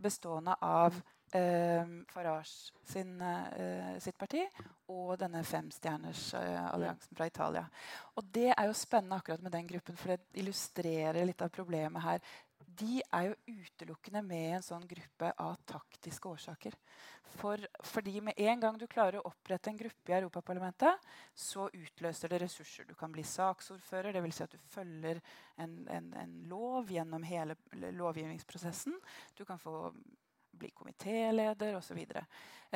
bestående 0.00 0.54
av 0.64 0.96
eh, 1.36 1.86
Farage 2.08 2.72
sin, 2.86 3.20
eh, 3.20 3.96
sitt 4.02 4.18
parti 4.18 4.42
og 4.90 5.14
denne 5.20 5.42
femstjerners 5.46 6.22
eh, 6.34 6.86
fra 7.14 7.26
Italia. 7.26 7.64
Og 8.16 8.24
Det 8.24 8.48
er 8.54 8.66
jo 8.66 8.76
spennende 8.76 9.20
akkurat 9.20 9.42
med 9.42 9.52
den 9.52 9.68
gruppen, 9.68 9.96
for 9.96 10.14
det 10.14 10.40
illustrerer 10.42 11.24
litt 11.26 11.42
av 11.42 11.52
problemet 11.54 12.02
her 12.02 12.24
de 12.78 13.00
er 13.02 13.26
jo 13.28 13.56
utelukkende 13.60 14.22
med 14.24 14.56
en 14.56 14.64
sånn 14.64 14.84
gruppe 14.88 15.30
av 15.42 15.56
taktiske 15.68 16.28
årsaker. 16.28 16.76
For, 17.36 17.62
fordi 17.86 18.20
med 18.24 18.38
en 18.40 18.62
gang 18.62 18.78
du 18.78 18.86
klarer 18.90 19.20
å 19.20 19.30
opprette 19.30 19.70
en 19.70 19.78
gruppe 19.78 20.12
i 20.12 20.16
Europaparlamentet, 20.16 21.10
så 21.34 21.68
utløser 21.68 22.32
det 22.32 22.40
ressurser. 22.44 22.86
Du 22.88 22.94
kan 22.98 23.12
bli 23.12 23.24
saksordfører, 23.26 24.16
dvs. 24.16 24.36
Si 24.36 24.46
at 24.46 24.54
du 24.54 24.70
følger 24.70 25.20
en, 25.56 25.76
en, 25.88 26.12
en, 26.22 26.36
lov 26.50 26.90
gjennom 26.92 27.26
hele 27.26 27.56
lovgivningsprosessen. 27.96 28.96
Du 29.36 29.44
kan 29.48 29.60
få 29.60 29.92
bli 30.60 30.70
komitéleder 30.76 31.76
osv. 31.78 32.00
Så, 32.06 32.24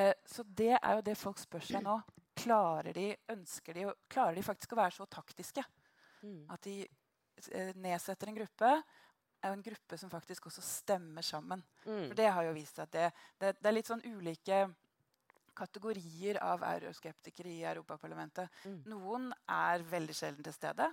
eh, 0.00 0.12
så 0.24 0.44
det 0.46 0.74
er 0.78 0.98
jo 0.98 1.06
det 1.06 1.16
folk 1.20 1.40
spør 1.42 1.64
seg 1.70 1.84
nå. 1.84 1.98
Klarer 2.34 2.96
de, 2.96 3.08
ønsker 3.30 3.76
de, 3.76 3.88
klarer 4.10 4.38
de 4.38 4.46
faktisk 4.46 4.74
å 4.74 4.80
være 4.80 4.96
så 4.96 5.06
taktiske 5.06 5.62
mm. 6.24 6.44
at 6.50 6.66
de 6.66 6.80
eh, 6.82 7.74
nedsetter 7.78 8.30
en 8.30 8.38
gruppe 8.40 8.70
er 9.44 9.52
jo 9.52 9.58
en 9.58 9.66
gruppe 9.66 9.98
som 10.00 10.12
faktisk 10.12 10.48
også 10.50 10.64
stemmer 10.64 11.26
sammen. 11.26 11.62
Mm. 11.84 12.08
For 12.08 12.16
det 12.18 12.30
har 12.32 12.48
jo 12.48 12.56
vist 12.56 12.80
seg 12.80 12.88
at 12.88 12.96
det, 12.96 13.06
det, 13.38 13.54
det, 13.60 13.68
er 13.68 13.76
litt 13.76 13.90
sånn 13.90 14.04
ulike 14.04 14.64
kategorier 15.54 16.40
av 16.42 16.64
euroskeptikere 16.66 17.52
i 17.52 17.64
Europaparlamentet. 17.70 18.62
Mm. 18.66 18.78
Noen 18.90 19.28
er 19.50 19.84
veldig 19.86 20.16
sjelden 20.16 20.46
til 20.46 20.56
stede. 20.56 20.88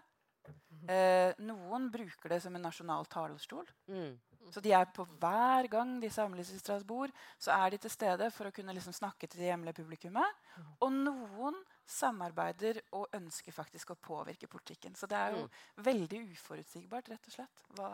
Eh, 0.89 1.31
noen 1.45 1.87
bruker 1.93 2.33
det 2.33 2.41
som 2.43 2.55
en 2.57 2.63
nasjonal 2.65 3.07
talerstol. 3.09 3.67
Mm. 3.91 4.13
Så 4.51 4.61
de 4.63 4.73
er 4.73 4.87
på 4.89 5.05
hver 5.21 5.67
gang 5.71 5.93
de 6.01 6.09
samles 6.11 6.49
i 6.51 6.59
Strasbourg, 6.59 7.13
så 7.39 7.53
er 7.53 7.71
de 7.71 7.79
til 7.83 7.93
stede 7.93 8.29
for 8.33 8.49
å 8.49 8.53
kunne 8.55 8.73
liksom 8.75 8.95
snakke 8.95 9.29
til 9.29 9.43
det 9.43 9.51
hjemlige 9.51 9.77
publikummet. 9.83 10.41
Og 10.81 10.91
noen 10.95 11.59
samarbeider 11.85 12.81
og 12.97 13.13
ønsker 13.15 13.53
faktisk 13.55 13.93
å 13.93 13.99
påvirke 14.01 14.49
politikken. 14.51 14.97
Så 14.97 15.09
det 15.11 15.19
er 15.19 15.37
jo 15.37 15.45
mm. 15.45 15.61
veldig 15.87 16.23
uforutsigbart, 16.33 17.13
rett 17.13 17.29
og 17.29 17.37
slett. 17.37 17.65
Hva 17.77 17.91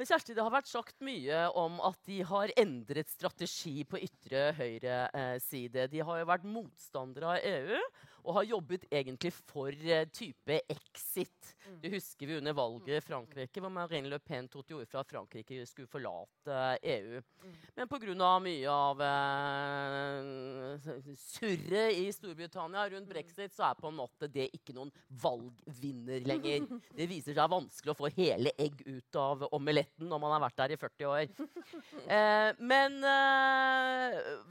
men 0.00 0.08
Kjersti, 0.08 0.32
det 0.32 0.40
har 0.40 0.52
vært 0.54 0.68
sagt 0.70 1.02
mye 1.04 1.42
om 1.60 1.74
at 1.84 1.98
de 2.08 2.22
har 2.24 2.48
endret 2.56 3.10
strategi 3.12 3.82
på 3.84 3.98
ytre 4.00 4.46
høyre 4.56 5.00
eh, 5.12 5.34
side. 5.44 5.90
De 5.92 6.00
har 6.00 6.22
jo 6.22 6.28
vært 6.30 6.46
motstandere 6.48 7.34
av 7.34 7.44
EU 7.50 7.82
og 8.24 8.36
har 8.36 8.48
jobbet 8.48 8.86
egentlig 8.90 9.32
for 9.34 9.72
uh, 9.72 10.04
type 10.12 10.60
exit. 10.70 11.54
Mm. 11.66 11.78
Det 11.82 11.92
husker 11.94 12.26
vi 12.26 12.36
under 12.38 12.54
valget 12.56 12.96
i 12.98 13.00
Frankrike, 13.04 13.62
hvor 13.62 13.72
Marine 13.72 14.10
Le 14.10 14.18
Pen 14.22 14.48
tok 14.50 14.66
til 14.66 14.80
orde 14.80 14.90
for 14.90 15.02
at 15.02 15.10
Frankrike 15.10 15.60
skulle 15.68 15.90
forlate 15.90 16.58
EU. 16.82 17.20
Mm. 17.20 17.54
Men 17.76 17.90
pga. 17.90 18.30
mye 18.44 18.74
av 18.74 19.02
uh, 19.04 20.90
surret 21.16 21.98
i 21.98 22.06
Storbritannia 22.14 22.86
rundt 22.88 23.08
mm. 23.08 23.12
brexit, 23.12 23.54
så 23.54 23.70
er 23.70 23.80
på 23.80 23.88
en 23.90 23.98
måte 24.00 24.28
det 24.30 24.48
ikke 24.56 24.74
noen 24.76 24.92
valgvinner 25.22 26.24
lenger. 26.26 26.66
Det 26.96 27.08
viser 27.10 27.36
seg 27.36 27.52
vanskelig 27.52 27.94
å 27.94 27.98
få 27.98 28.12
hele 28.16 28.54
egg 28.60 28.82
ut 28.86 29.20
av 29.20 29.46
omeletten 29.50 30.08
når 30.10 30.22
man 30.22 30.36
har 30.36 30.44
vært 30.46 30.58
der 30.62 30.76
i 30.76 30.80
40 30.80 31.10
år. 31.14 31.26
Eh, 32.10 32.50
men 32.58 32.96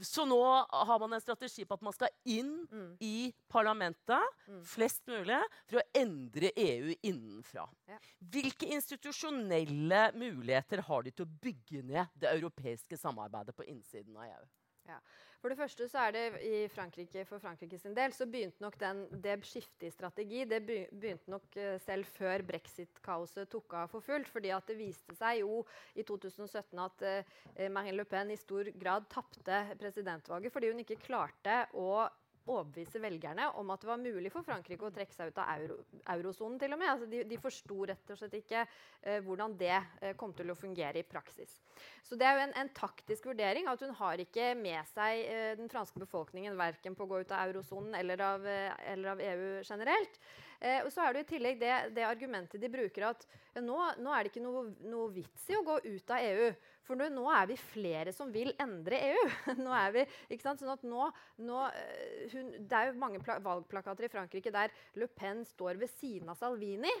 Så 0.06 0.24
nå 0.28 0.38
har 0.40 0.98
man 1.02 1.12
en 1.12 1.22
strategi 1.22 1.64
på 1.68 1.76
at 1.76 1.82
man 1.84 1.94
skal 1.94 2.12
inn 2.30 2.52
mm. 2.70 2.90
i 3.04 3.32
parlamentet 3.52 3.59
parlamentet, 3.60 4.38
mm. 4.48 4.60
flest 4.66 5.06
mulig, 5.10 5.40
for 5.70 5.80
å 5.80 5.86
endre 6.00 6.52
EU 6.56 6.94
innenfra. 7.06 7.66
Ja. 7.90 7.98
Hvilke 8.32 8.70
institusjonelle 8.74 10.06
muligheter 10.18 10.84
har 10.88 11.06
de 11.06 11.14
til 11.14 11.28
å 11.28 11.34
bygge 11.44 11.84
ned 11.86 12.20
det 12.20 12.32
europeiske 12.34 12.98
samarbeidet 13.00 13.56
på 13.56 13.68
innsiden 13.68 14.16
av 14.16 14.28
EU? 14.30 14.48
Ja. 14.90 15.00
For 15.40 15.48
det 15.48 15.56
første 15.56 15.86
så 15.88 16.02
er 16.04 16.12
det 16.12 16.22
i 16.44 16.56
Frankrike, 16.68 17.22
For 17.24 17.40
Frankrike 17.40 17.78
sin 17.80 17.94
del 17.96 18.12
så 18.12 18.26
begynte 18.28 18.60
nok 18.60 18.76
den, 18.80 19.06
det 19.24 19.38
skiftet 19.48 19.86
i 19.88 19.92
strategi 19.92 20.42
det 20.48 20.58
begynte 20.66 21.32
nok 21.32 21.56
uh, 21.56 21.78
selv 21.80 22.08
før 22.12 22.44
brexit-kaoset 22.50 23.48
tok 23.48 23.78
av 23.80 23.88
for 23.92 24.04
fullt. 24.04 24.28
fordi 24.28 24.52
at 24.52 24.68
det 24.68 24.76
viste 24.76 25.16
seg 25.16 25.40
jo 25.40 25.62
i 25.96 26.04
2017 26.04 26.82
at 26.84 27.06
eh, 27.08 27.70
Marine 27.72 27.96
Le 27.96 28.04
Pen 28.04 28.30
i 28.30 28.36
stor 28.36 28.68
grad 28.76 29.08
tapte 29.08 29.62
presidentvalget 29.80 30.52
fordi 30.52 30.74
hun 30.74 30.84
ikke 30.84 31.00
klarte 31.06 31.62
å 31.72 32.04
overbevise 32.48 33.00
velgerne 33.02 33.48
om 33.60 33.70
at 33.72 33.82
det 33.82 33.90
var 33.90 34.00
mulig 34.00 34.30
for 34.32 34.46
Frankrike 34.46 34.86
å 34.86 34.92
trekke 34.94 35.14
seg 35.14 35.30
ut 35.30 35.40
av 35.42 35.50
euro, 35.58 35.78
eurosonen. 36.14 36.58
til 36.58 36.72
og 36.72 36.80
med. 36.80 36.90
Altså 36.92 37.08
de, 37.10 37.22
de 37.28 37.38
forsto 37.40 37.78
rett 37.90 38.12
og 38.12 38.20
slett 38.20 38.36
ikke 38.40 38.64
eh, 38.64 39.20
hvordan 39.26 39.56
det 39.60 39.76
eh, 39.76 40.14
kom 40.18 40.32
til 40.36 40.50
å 40.50 40.58
fungere 40.58 41.02
i 41.02 41.06
praksis. 41.06 41.58
Så 42.06 42.18
det 42.18 42.26
er 42.26 42.36
jo 42.36 42.44
en, 42.48 42.54
en, 42.62 42.72
taktisk 42.74 43.28
vurdering 43.30 43.68
at 43.70 43.82
hun 43.84 43.94
har 44.00 44.22
ikke 44.22 44.52
med 44.58 44.80
seg 44.92 45.24
eh, 45.24 45.52
den 45.58 45.70
franske 45.72 46.00
befolkningen 46.02 46.58
verken 46.58 46.96
på 46.96 47.06
å 47.06 47.10
gå 47.10 47.22
ut 47.24 47.34
av 47.34 47.50
eurosonen 47.50 47.96
eller, 47.98 48.24
eh, 48.44 48.70
eller, 48.94 49.12
av 49.14 49.24
EU 49.24 49.50
generelt. 49.62 50.22
Eh, 50.60 50.82
og 50.84 50.90
så 50.92 51.06
er 51.06 51.16
det 51.16 51.22
i 51.24 51.30
tillegg 51.30 51.60
det, 51.60 51.72
det 51.96 52.04
argumentet 52.04 52.60
de 52.60 52.68
bruker 52.68 53.06
at 53.08 53.22
nå, 53.64 53.76
nå, 53.96 54.10
er 54.12 54.26
det 54.26 54.32
ikke 54.32 54.42
noe, 54.44 54.66
noe 54.84 55.06
vits 55.14 55.46
i 55.48 55.56
å 55.56 55.64
gå 55.64 55.78
ut 55.86 56.12
av 56.12 56.26
EU. 56.26 56.50
For 56.84 57.00
nå, 57.00 57.06
nå, 57.14 57.24
er 57.32 57.48
vi 57.48 57.56
flere 57.60 58.12
som 58.12 58.32
vil 58.34 58.52
endre 58.60 58.98
EU. 59.08 59.22
nå 59.64 59.72
er 59.78 59.94
vi, 59.94 60.04
ikke 60.28 60.44
sant? 60.44 60.60
Sånn 60.60 60.74
at 60.74 60.84
nå, 60.84 61.08
nå 61.46 61.62
eh, 61.70 62.26
hun, 62.34 62.52
Det 62.60 62.76
er 62.76 62.90
jo 62.90 63.00
mange 63.00 63.22
valgplakater 63.24 64.08
i 64.08 64.12
Frankrike 64.12 64.52
der 64.52 64.74
Le 65.00 65.08
Pen 65.08 65.46
står 65.48 65.80
ved 65.80 65.92
siden 65.96 66.28
av 66.32 66.38
Salvini. 66.40 66.92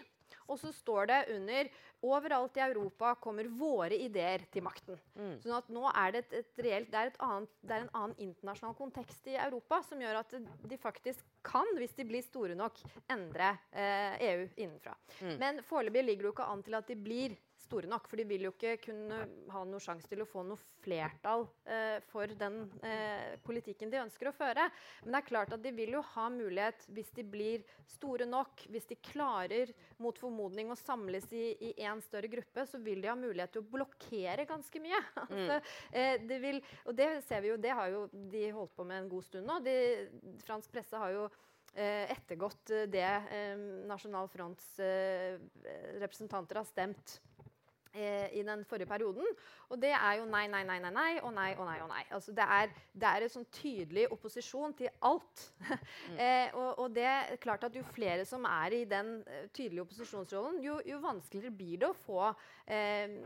Og 0.46 0.58
så 0.60 0.72
står 0.74 1.10
det 1.10 1.20
under 1.36 1.70
Overalt 2.00 2.56
i 2.56 2.62
Europa 2.64 3.12
kommer 3.20 3.44
våre 3.52 3.96
ideer 4.00 4.46
til 4.52 4.64
makten. 4.64 4.96
Mm. 5.18 5.34
Sånn 5.42 5.56
at 5.58 5.66
nå 5.68 5.82
er 5.90 6.14
det, 6.14 6.22
et, 6.22 6.38
et 6.38 6.62
reelt, 6.64 6.88
det 6.88 6.96
er, 6.96 7.10
et 7.10 7.18
annet, 7.26 7.52
det 7.60 7.76
er 7.76 7.84
en 7.84 7.92
annen 7.98 8.22
internasjonal 8.24 8.76
kontekst 8.78 9.28
i 9.28 9.36
Europa 9.36 9.82
som 9.84 10.00
gjør 10.00 10.22
at 10.22 10.32
de 10.70 10.78
faktisk 10.80 11.26
kan, 11.44 11.68
hvis 11.76 11.92
de 11.98 12.06
blir 12.08 12.24
store 12.24 12.56
nok, 12.56 12.80
endre 13.12 13.52
eh, 13.68 14.16
EU 14.30 14.46
innenfra. 14.54 14.96
Mm. 15.20 15.36
Men 15.42 15.60
foreløpig 15.68 16.06
ligger 16.06 16.24
det 16.24 16.30
jo 16.30 16.36
ikke 16.38 16.50
an 16.54 16.64
til 16.64 16.80
at 16.80 16.88
de 16.88 16.96
blir 16.96 17.36
store 17.70 17.90
nok. 17.90 18.08
For 18.10 18.20
de 18.20 18.26
vil 18.28 18.48
jo 18.48 18.52
ikke 18.54 18.76
kunne 18.88 19.22
ha 19.54 19.62
noen 19.64 19.82
sjanse 19.82 20.10
til 20.10 20.24
å 20.24 20.28
få 20.28 20.42
noe 20.46 20.58
flertall 20.82 21.46
eh, 21.68 21.98
for 22.10 22.30
den 22.40 22.62
eh, 22.86 23.36
politikken 23.46 23.92
de 23.92 24.00
ønsker 24.02 24.30
å 24.30 24.34
føre. 24.34 24.66
Men 25.04 25.14
det 25.14 25.20
er 25.20 25.28
klart 25.28 25.54
at 25.54 25.62
de 25.62 25.72
vil 25.76 25.94
jo 25.96 26.02
ha 26.14 26.26
mulighet, 26.32 26.86
hvis 26.94 27.12
de 27.16 27.26
blir 27.26 27.66
store 27.90 28.26
nok, 28.28 28.66
hvis 28.72 28.88
de 28.90 28.98
klarer 29.10 29.74
mot 30.02 30.16
formodning 30.18 30.72
å 30.72 30.78
samles 30.78 31.28
i 31.36 31.74
én 31.76 32.02
større 32.04 32.30
gruppe, 32.32 32.66
så 32.66 32.80
vil 32.82 33.02
de 33.02 33.10
ha 33.10 33.18
mulighet 33.18 33.54
til 33.56 33.64
å 33.64 33.70
blokkere 33.76 34.48
ganske 34.48 34.82
mye. 34.82 35.02
altså, 35.26 35.60
eh, 35.92 36.16
det 36.26 36.40
vil, 36.42 36.62
og 36.86 36.96
det 36.98 37.12
ser 37.28 37.44
vi 37.44 37.52
jo, 37.52 37.60
det 37.60 37.76
har 37.76 37.92
jo 37.92 38.06
de 38.32 38.48
holdt 38.56 38.74
på 38.76 38.88
med 38.88 39.04
en 39.04 39.12
god 39.12 39.28
stund 39.28 39.48
nå. 39.50 39.60
De, 39.64 39.78
fransk 40.46 40.72
presse 40.72 40.98
har 40.98 41.14
jo 41.14 41.26
eh, 41.74 42.10
ettergått 42.10 42.74
det 42.90 43.06
eh, 43.06 43.66
Nasjonal 43.90 44.30
Fronts 44.32 44.72
eh, 44.82 45.36
representanter 46.00 46.60
har 46.60 46.68
stemt 46.68 47.20
Eh, 47.20 47.29
i 47.92 48.42
den 48.46 48.64
forrige 48.68 48.86
perioden. 48.86 49.26
Og 49.70 49.78
det 49.82 49.90
er 49.94 50.18
jo 50.18 50.26
nei, 50.30 50.44
nei, 50.50 50.62
nei, 50.66 50.78
nei, 50.82 50.90
nei 50.94 51.10
og 51.22 51.32
nei 51.34 51.50
og 51.56 51.66
nei. 51.66 51.76
og 51.82 51.88
nei. 51.90 52.02
Altså 52.14 52.34
det, 52.34 52.46
er, 52.46 52.72
det 52.92 53.08
er 53.08 53.26
en 53.26 53.32
sånn 53.32 53.46
tydelig 53.54 54.06
opposisjon 54.14 54.74
til 54.78 54.90
alt. 55.06 55.44
Mm. 55.60 56.16
eh, 56.24 56.54
og, 56.58 56.70
og, 56.84 56.86
det 56.94 57.06
er 57.06 57.36
klart 57.42 57.66
at 57.68 57.76
jo 57.76 57.84
flere 57.94 58.24
som 58.28 58.46
er 58.50 58.76
i 58.80 58.82
den 58.90 59.12
uh, 59.26 59.44
tydelige 59.54 59.84
opposisjonsrollen, 59.86 60.60
jo, 60.64 60.78
jo, 60.86 61.00
vanskeligere 61.04 61.54
blir 61.54 61.82
det 61.82 61.90
å 61.90 61.96
få 61.96 62.20
eh, 62.66 63.16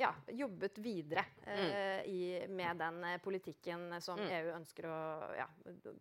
ja, 0.00 0.12
jobbet 0.40 0.80
videre 0.82 1.26
eh, 1.44 1.60
mm. 1.60 2.10
i, 2.10 2.20
med 2.60 2.80
den 2.80 3.00
uh, 3.06 3.16
politikken 3.22 3.88
som 4.02 4.20
mm. 4.20 4.28
EU 4.38 4.52
ønsker 4.56 4.88
å, 4.90 5.00
ja, 5.38 5.48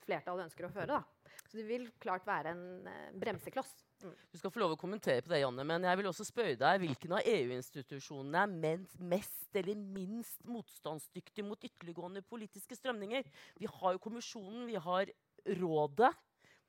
flertallet 0.05 0.47
ønsker 0.49 0.69
å 0.69 0.73
føre. 0.73 0.99
Da. 0.99 1.18
Så 1.49 1.57
det 1.57 1.65
vil 1.69 1.87
klart 2.01 2.27
være 2.27 2.53
en 2.53 2.87
uh, 2.87 3.19
bremsekloss. 3.19 3.71
Du 3.99 4.37
skal 4.39 4.51
få 4.53 4.61
lov 4.61 4.75
å 4.75 4.79
kommentere 4.79 5.23
på 5.25 5.31
det, 5.31 5.41
Janne, 5.41 5.65
men 5.67 5.83
jeg 5.87 5.99
vil 5.99 6.07
også 6.11 6.27
spørre 6.27 6.55
deg 6.59 6.83
hvilken 6.83 7.17
av 7.17 7.25
EU-institusjonene 7.27 8.43
er 8.69 8.83
mest 9.11 9.59
eller 9.59 9.79
minst 9.79 10.45
motstandsdyktig 10.47 11.43
mot 11.43 11.65
ytterliggående 11.67 12.23
politiske 12.27 12.77
strømninger? 12.79 13.25
Vi 13.59 13.71
har 13.73 13.95
jo 13.95 14.03
Kommisjonen, 14.03 14.67
vi 14.69 14.79
har 14.79 15.11
Rådet, 15.59 16.13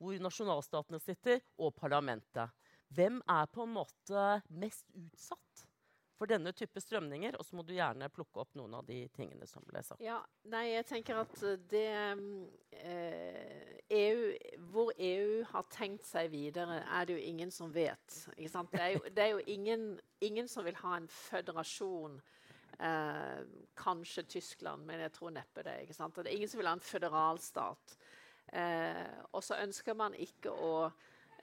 hvor 0.01 0.17
nasjonalstatene 0.25 0.99
sitter, 1.03 1.39
og 1.61 1.75
parlamentet. 1.77 2.49
Hvem 2.91 3.21
er 3.29 3.47
på 3.53 3.63
en 3.63 3.75
måte 3.77 4.25
mest 4.49 4.87
utsatt? 4.97 5.50
For 6.21 6.29
denne 6.29 6.53
type 6.53 6.81
strømninger. 6.81 7.35
Og 7.39 7.45
så 7.45 7.57
må 7.57 7.65
du 7.65 7.73
gjerne 7.73 8.09
plukke 8.13 8.43
opp 8.43 8.53
noen 8.59 8.75
av 8.77 8.85
de 8.85 8.99
tingene 9.15 9.47
som 9.49 9.65
ble 9.65 9.81
sagt. 9.85 10.03
Ja, 10.05 10.19
nei, 10.53 10.67
jeg 10.75 10.85
tenker 10.91 11.23
at 11.23 11.33
det 11.71 11.87
eh, 12.77 13.71
EU, 13.91 14.27
Hvor 14.71 14.93
EU 15.01 15.41
har 15.49 15.65
tenkt 15.73 16.05
seg 16.07 16.29
videre, 16.31 16.83
er 16.85 17.09
det 17.09 17.17
jo 17.17 17.25
ingen 17.31 17.51
som 17.51 17.73
vet. 17.73 18.19
Det 18.37 18.51
er, 18.53 18.91
jo, 18.93 19.01
det 19.09 19.25
er 19.25 19.33
jo, 19.33 19.41
ingen, 19.49 19.87
ingen 20.21 20.47
som 20.51 20.67
vil 20.67 20.77
ha 20.83 20.99
en 20.99 21.09
føderasjon. 21.09 22.21
Eh, 22.81 23.41
kanskje 23.77 24.23
Tyskland, 24.37 24.85
men 24.85 25.01
jeg 25.01 25.13
tror 25.17 25.33
neppe 25.33 25.65
det. 25.65 25.81
ikke 25.83 25.97
sant? 25.97 26.15
Det 26.15 26.29
er 26.29 26.37
ingen 26.37 26.49
som 26.49 26.61
vil 26.61 26.69
ha 26.69 26.77
en 26.77 26.85
føderalstat. 26.85 27.97
Eh, 28.61 29.17
og 29.31 29.43
så 29.43 29.57
ønsker 29.63 29.97
man 29.97 30.13
ikke 30.17 30.53
å 30.53 30.75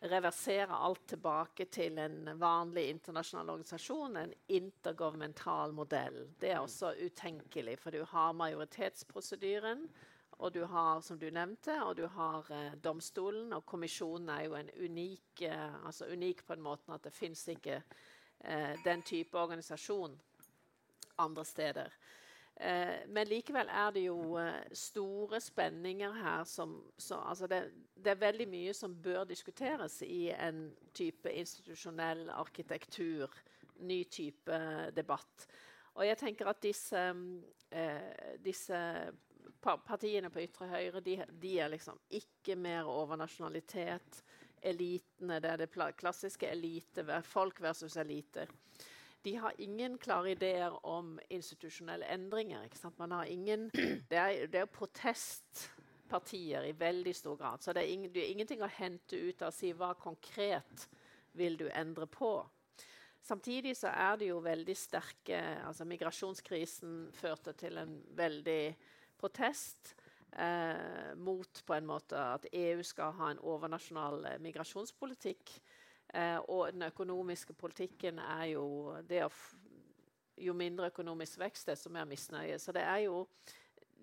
reversere 0.00 0.74
alt 0.74 1.06
tilbake 1.10 1.64
til 1.64 1.98
en 1.98 2.28
vanlig 2.38 2.88
internasjonal 2.92 3.50
organisasjon, 3.50 4.16
en 4.16 4.34
intergovernmental 4.46 5.72
modell. 5.74 6.20
Det 6.38 6.52
er 6.52 6.60
også 6.60 6.92
utenkelig, 7.00 7.78
for 7.78 7.90
du 7.90 8.04
har 8.04 8.32
majoritetsprosedyren, 8.32 9.88
og 10.38 10.52
du 10.54 10.62
har, 10.64 11.00
som 11.00 11.18
du 11.18 11.26
nevnte, 11.34 11.74
og 11.82 11.96
du 11.98 12.06
har 12.06 12.46
eh, 12.54 12.76
domstolen, 12.82 13.52
og 13.52 13.66
kommisjonen 13.66 14.28
er 14.30 14.44
jo 14.46 14.54
en 14.54 14.70
unik, 14.84 15.42
eh, 15.42 15.86
altså 15.86 16.06
unik 16.12 16.44
på 16.46 16.54
en 16.54 16.62
måte 16.62 16.94
at 16.94 17.08
det 17.08 17.12
fins 17.12 17.42
ikke 17.50 17.80
eh, 18.44 18.78
den 18.84 19.02
type 19.02 19.38
organisasjon 19.38 20.14
andre 21.18 21.44
steder. 21.44 21.90
Eh, 22.60 23.04
men 23.06 23.28
likevel 23.30 23.68
er 23.70 23.92
det 23.94 24.02
jo 24.08 24.34
eh, 24.40 24.64
store 24.74 25.38
spenninger 25.40 26.16
her 26.24 26.42
som 26.48 26.72
så, 26.98 27.20
altså 27.30 27.46
det, 27.46 27.60
det, 27.94 28.10
er 28.10 28.24
veldig 28.24 28.48
mye 28.50 28.72
som 28.74 28.96
bør 28.98 29.28
diskuteres 29.30 30.00
i 30.02 30.32
en 30.34 30.64
type 30.94 31.30
institusjonell 31.30 32.26
arkitektur. 32.34 33.30
Ny 33.78 34.00
type 34.10 34.58
debatt. 34.90 35.46
Og 35.94 36.02
jeg 36.06 36.18
tenker 36.18 36.50
at 36.50 36.58
disse, 36.62 37.04
eh, 37.70 38.34
disse 38.42 38.80
partiene 39.62 40.30
på 40.34 40.42
ytre 40.42 40.66
høyre 40.72 41.02
de, 41.02 41.14
de, 41.30 41.52
er 41.62 41.70
liksom 41.70 42.00
ikke 42.10 42.58
mer 42.58 42.90
over 42.90 43.20
nasjonalitet. 43.22 44.24
Elitene, 44.66 45.38
det 45.38 45.52
er 45.52 45.62
det 45.62 45.94
klassiske 45.94 46.50
elite, 46.50 47.06
folk 47.22 47.62
versus 47.62 47.94
elite 48.02 48.48
de 49.22 49.34
har 49.36 49.52
ingen 49.58 49.98
klare 49.98 50.30
ideer 50.30 50.86
om 50.86 51.18
institusjonelle 51.28 52.06
endringer. 52.06 52.68
Ingen, 53.26 53.70
det, 54.10 54.18
er, 54.18 54.46
det 54.46 54.60
er 54.62 54.70
protestpartier 54.72 56.68
i 56.68 56.76
veldig 56.78 57.14
stor 57.16 57.36
grad. 57.36 57.62
Så 57.62 57.72
det 57.72 57.82
er, 57.82 57.92
ing, 57.92 58.06
det 58.14 58.22
er 58.24 58.30
ingenting 58.32 58.62
å 58.62 58.70
hente 58.78 59.18
ut 59.18 59.42
av 59.42 59.50
å 59.50 59.56
si 59.56 59.72
hva 59.72 59.94
konkret 59.98 60.88
vil 61.38 61.58
du 61.58 61.66
endre 61.70 62.06
på. 62.06 62.32
Samtidig 63.28 63.74
så 63.76 63.90
er 63.92 64.16
det 64.16 64.30
jo 64.30 64.38
veldig 64.40 64.74
sterke 64.78 65.38
altså 65.66 65.84
Migrasjonskrisen 65.84 67.10
førte 67.12 67.52
til 67.58 67.76
en 67.76 67.98
veldig 68.16 68.62
protest 69.18 69.92
eh, 70.32 71.14
mot 71.16 71.62
på 71.66 71.74
en 71.74 71.88
måte 71.90 72.16
at 72.16 72.46
EU 72.52 72.82
skal 72.86 73.12
ha 73.18 73.32
en 73.32 73.42
overnasjonal 73.42 74.24
eh, 74.30 74.38
migrasjonspolitikk. 74.46 75.52
Eh, 76.14 76.38
og 76.48 76.72
den 76.72 76.86
økonomiske 76.88 77.52
politikken 77.52 78.18
er 78.22 78.44
jo 78.54 78.68
det 79.08 79.24
å 79.26 79.32
Jo 80.38 80.52
mindre 80.54 80.86
økonomisk 80.92 81.40
vekst, 81.40 81.66
desto 81.66 81.90
mer 81.90 82.04
misnøye. 82.06 82.60
Så 82.62 82.70
det 82.70 82.84
er 82.86 83.00
jo 83.08 83.24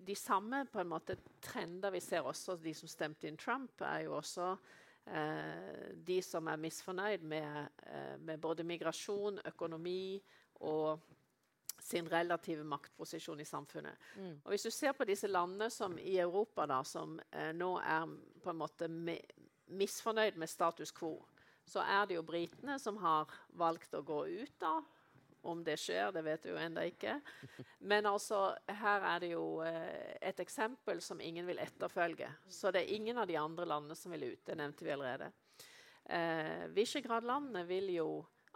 de 0.04 0.14
samme 0.14 0.66
på 0.68 0.82
en 0.82 0.90
måte 0.90 1.14
trender 1.40 1.90
vi 1.90 2.00
ser 2.04 2.28
også 2.28 2.58
de 2.60 2.74
som 2.76 2.88
stemte 2.88 3.24
inn 3.24 3.38
Trump, 3.40 3.80
er 3.80 4.02
jo 4.04 4.18
også 4.18 4.50
Eh, 5.06 5.94
de 5.94 6.22
som 6.22 6.48
er 6.50 6.56
misfornøyd 6.56 7.22
med, 7.22 7.68
eh, 7.86 8.18
med, 8.18 8.40
både 8.40 8.64
migrasjon, 8.64 9.38
økonomi 9.44 10.22
og 10.54 11.00
sin 11.80 12.08
relative 12.12 12.64
maktposisjon 12.64 13.40
i 13.40 13.44
samfunnet. 13.44 13.94
Mm. 14.16 14.40
Og 14.44 14.50
Hvis 14.50 14.62
du 14.62 14.70
ser 14.70 14.92
på 14.92 15.04
disse 15.04 15.26
landene 15.26 15.70
som 15.70 15.98
i 15.98 16.18
Europa 16.18 16.66
da, 16.66 16.82
som 16.82 17.20
eh, 17.32 17.52
nå 17.52 17.78
er 17.78 18.16
på 18.42 18.50
en 18.50 18.58
måte 18.58 18.88
misfornøyd 19.66 20.36
med 20.36 20.48
status 20.48 20.92
quo, 20.92 21.22
så 21.66 21.82
er 21.82 22.06
det 22.06 22.18
jo 22.18 22.26
britene 22.26 22.78
som 22.78 22.98
har 23.02 23.30
valgt 23.58 23.94
å 23.98 24.04
gå 24.06 24.20
ut 24.26 24.54
da, 24.62 24.78
om 25.46 25.62
det 25.64 25.76
skjer, 25.78 26.10
det 26.14 26.22
vet 26.26 26.46
vi 26.46 26.52
jo 26.52 26.58
ennå 26.58 26.84
ikke. 26.90 27.18
Men 27.90 28.08
altså, 28.10 28.50
her 28.80 29.04
er 29.14 29.22
det 29.22 29.30
jo 29.32 29.44
eh, 29.66 30.16
et 30.18 30.40
eksempel 30.42 31.00
som 31.04 31.20
ingen 31.22 31.46
vil 31.46 31.60
etterfølge. 31.62 32.30
Så 32.50 32.72
det 32.74 32.82
er 32.82 32.94
ingen 32.96 33.18
av 33.22 33.28
de 33.30 33.38
andre 33.38 33.66
landene 33.68 33.98
som 33.98 34.14
vil 34.14 34.32
ut. 34.32 34.42
Det 34.46 34.56
nevnte 34.58 34.86
vi 34.86 34.94
allerede. 34.94 35.30
Eh, 36.06 36.66
Visegrad-landene 36.74 37.62
vil 37.68 37.92
jo 37.94 38.08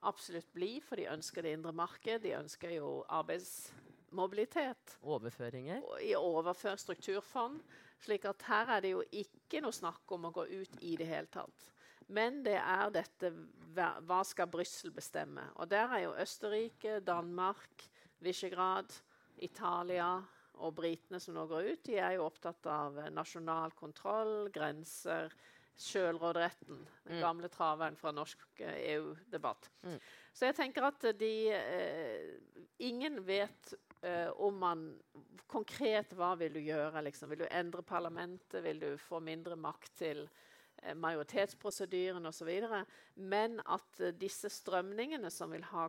absolutt 0.06 0.50
bli, 0.54 0.78
for 0.82 0.98
de 0.98 1.10
ønsker 1.12 1.46
det 1.46 1.54
indre 1.58 1.74
marked. 1.76 2.22
De 2.24 2.34
ønsker 2.38 2.74
jo 2.78 3.00
arbeidsmobilitet. 3.06 4.96
Overføringer? 5.02 5.86
I 6.02 6.16
overfør 6.18 6.78
strukturfond. 6.80 7.62
slik 8.00 8.24
at 8.24 8.42
her 8.48 8.70
er 8.76 8.80
det 8.80 8.94
jo 8.94 9.02
ikke 9.12 9.60
noe 9.60 9.76
snakk 9.76 10.10
om 10.16 10.24
å 10.24 10.32
gå 10.32 10.46
ut 10.48 10.78
i 10.80 10.96
det 10.96 11.06
hele 11.06 11.28
tatt. 11.28 11.70
Men 12.10 12.42
det 12.46 12.58
er 12.58 12.90
dette 12.94 13.30
Hva 13.76 14.20
skal 14.26 14.50
Brussel 14.50 14.92
bestemme? 14.94 15.44
Og 15.62 15.70
der 15.70 15.92
er 15.94 16.04
jo 16.06 16.16
Østerrike, 16.18 16.98
Danmark, 17.06 17.86
Visegrad, 18.20 18.92
Italia 19.40 20.18
og 20.60 20.74
britene 20.76 21.20
som 21.22 21.36
nå 21.36 21.46
går 21.48 21.70
ut, 21.70 21.84
de 21.86 21.96
er 21.96 22.18
jo 22.18 22.26
opptatt 22.26 22.66
av 22.68 22.98
nasjonal 23.14 23.72
kontroll, 23.78 24.50
grenser, 24.52 25.32
sjølråderetten. 25.80 26.82
Den 27.06 27.16
mm. 27.16 27.22
gamle 27.22 27.48
traveren 27.48 27.96
fra 27.96 28.12
norsk 28.12 28.42
EU-debatt. 28.60 29.70
Eh, 29.80 29.86
e 29.86 29.94
mm. 29.94 30.02
Så 30.36 30.50
jeg 30.50 30.58
tenker 30.58 30.90
at 30.90 31.06
de 31.18 31.32
eh, 31.54 32.26
Ingen 32.84 33.18
vet 33.24 33.72
eh, 34.02 34.28
om 34.36 34.60
man 34.60 34.84
Konkret 35.50 36.12
hva 36.14 36.34
vil 36.38 36.52
du 36.54 36.60
gjøre? 36.62 37.00
Liksom? 37.02 37.32
Vil 37.32 37.42
du 37.42 37.48
endre 37.48 37.82
parlamentet? 37.82 38.60
Vil 38.62 38.78
du 38.78 38.92
få 39.00 39.18
mindre 39.24 39.56
makt 39.58 39.96
til 39.98 40.26
Eh, 40.28 40.49
majoritetsprosedyren 40.96 42.26
osv. 42.30 42.50
Men 43.14 43.58
at 43.64 44.00
uh, 44.02 44.10
disse 44.16 44.50
strømningene 44.52 45.30
som 45.32 45.52
vil 45.54 45.64
ha 45.72 45.86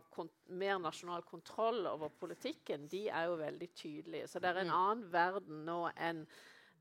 mer 0.52 0.80
nasjonal 0.82 1.24
kontroll 1.28 1.86
over 1.90 2.12
politikken, 2.20 2.88
de 2.92 3.06
er 3.08 3.30
jo 3.30 3.40
veldig 3.40 3.70
tydelige. 3.74 4.28
Så 4.28 4.42
det 4.42 4.52
er 4.52 4.62
en 4.62 4.72
mm. 4.72 4.78
annen 4.78 5.08
verden 5.12 5.64
nå 5.68 5.80
enn 5.96 6.26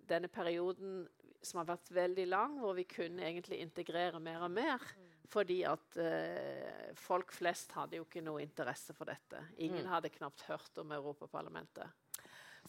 denne 0.10 0.32
perioden 0.32 1.06
som 1.42 1.62
har 1.62 1.72
vært 1.72 1.90
veldig 1.94 2.28
lang, 2.30 2.60
hvor 2.62 2.76
vi 2.78 2.86
kunne 2.90 3.24
egentlig 3.26 3.62
integrere 3.64 4.20
mer 4.22 4.44
og 4.46 4.52
mer. 4.54 4.84
Mm. 4.98 5.08
Fordi 5.32 5.62
at 5.64 5.98
uh, 6.02 6.92
folk 7.00 7.32
flest 7.34 7.72
hadde 7.78 8.02
jo 8.02 8.06
ikke 8.08 8.24
noe 8.26 8.44
interesse 8.44 8.94
for 8.98 9.10
dette. 9.10 9.40
Ingen 9.64 9.86
mm. 9.86 9.92
hadde 9.94 10.14
knapt 10.18 10.44
hørt 10.50 10.82
om 10.84 10.92
Europaparlamentet. 10.98 11.88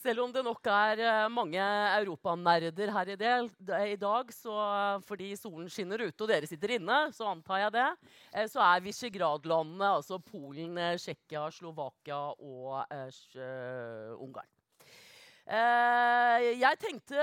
Selv 0.03 0.25
om 0.25 0.33
det 0.35 0.43
nok 0.43 0.67
er 0.67 1.01
eh, 1.05 1.29
mange 1.31 1.63
europanerder 2.01 2.91
her 2.91 3.11
i, 3.13 3.17
del, 3.19 3.49
i 3.87 3.99
dag, 4.01 4.33
så 4.35 4.55
fordi 5.07 5.29
solen 5.39 5.69
skinner 5.71 6.03
ute 6.03 6.25
og 6.25 6.31
dere 6.31 6.49
sitter 6.51 6.75
inne, 6.75 6.97
så 7.15 7.29
antar 7.31 7.61
jeg 7.63 7.75
det, 7.77 7.85
eh, 8.33 8.49
så 8.51 8.65
er 8.67 8.83
Visegrad-landene, 8.83 9.93
altså 10.01 10.19
Polen, 10.19 10.75
eh, 10.75 10.97
Tsjekkia, 10.99 11.45
Slovakia 11.55 12.19
og 12.35 12.83
uh, 12.83 14.19
Ungarn. 14.19 14.51
Uh, 15.43 16.39
jeg 16.55 16.79
tenkte, 16.79 17.23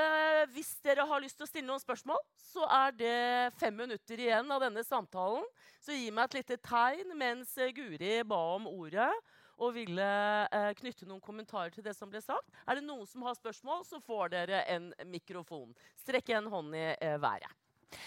Hvis 0.52 0.74
dere 0.84 1.06
har 1.08 1.22
lyst 1.24 1.38
til 1.40 1.48
å 1.48 1.50
stille 1.50 1.68
noen 1.68 1.84
spørsmål, 1.84 2.20
så 2.40 2.64
er 2.80 2.96
det 2.96 3.20
fem 3.60 3.76
minutter 3.76 4.24
igjen 4.24 4.52
av 4.52 4.64
denne 4.64 4.84
samtalen. 4.88 5.44
Så 5.84 5.96
gi 5.96 6.10
meg 6.12 6.30
et 6.30 6.40
lite 6.42 6.60
tegn 6.64 7.12
mens 7.20 7.56
Guri 7.76 8.20
ba 8.28 8.40
om 8.56 8.68
ordet 8.72 9.12
og 9.60 9.74
ville 9.76 10.10
eh, 10.56 10.72
knytte 10.80 11.08
noen 11.08 11.22
kommentarer 11.24 11.74
til 11.76 11.86
det 11.86 11.94
som 11.98 12.10
ble 12.12 12.22
sagt. 12.24 12.48
Er 12.66 12.80
det 12.80 12.86
noen 12.88 13.08
som 13.10 13.24
har 13.28 13.38
spørsmål, 13.38 13.84
så 13.88 14.02
får 14.04 14.34
dere 14.36 14.64
en 14.72 14.92
mikrofon. 15.12 15.74
Strekk 16.00 16.32
en 16.38 16.50
hånd 16.52 16.76
i 16.80 16.86
eh, 16.96 17.18
været. 17.22 17.56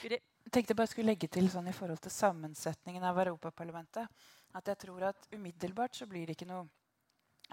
Guri? 0.03 0.19
Jeg 0.43 0.53
tenkte 0.55 0.77
bare 0.79 0.91
skulle 0.91 1.13
legge 1.13 1.29
til 1.31 1.47
sånn 1.53 1.69
i 1.71 1.75
forhold 1.77 2.01
til 2.03 2.13
sammensetningen 2.15 3.05
av 3.07 3.21
Europaparlamentet 3.23 4.25
at 4.59 4.69
jeg 4.69 4.81
tror 4.85 5.09
at 5.13 5.29
umiddelbart 5.33 5.97
så 5.97 6.07
blir 6.09 6.27
det 6.27 6.37
ikke 6.37 6.51
noe 6.51 6.67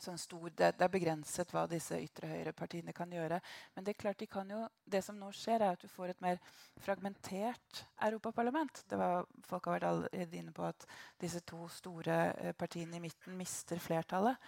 sånn 0.06 0.20
stor, 0.22 0.48
det, 0.50 0.72
det, 0.78 0.86
er 0.86 0.94
begrenset 0.94 1.52
hva 1.54 1.66
disse 1.70 1.98
ytre 2.00 2.30
høyre-partiene 2.32 2.94
kan 2.96 3.12
gjøre. 3.12 3.40
Men 3.76 3.88
det 3.88 3.98
klart 4.00 4.22
de 4.22 4.30
kan 4.30 4.50
jo, 4.50 4.62
det 4.86 5.04
som 5.06 5.18
nå 5.20 5.32
skjer, 5.36 5.64
er 5.64 5.76
at 5.76 5.84
du 5.84 5.92
får 5.92 6.14
et 6.14 6.24
mer 6.24 6.40
fragmentert 6.84 7.84
europaparlament. 8.08 8.84
Det 8.90 9.00
var, 9.00 9.28
folk 9.50 9.70
har 9.70 9.78
vært 9.78 9.90
allerede 9.90 10.42
inne 10.42 10.56
på 10.56 10.66
at 10.68 10.88
disse 11.22 11.44
to 11.48 11.68
store 11.74 12.20
eh, 12.38 12.56
partiene 12.58 13.00
i 13.00 13.04
midten 13.04 13.38
mister 13.40 13.82
flertallet. 13.82 14.40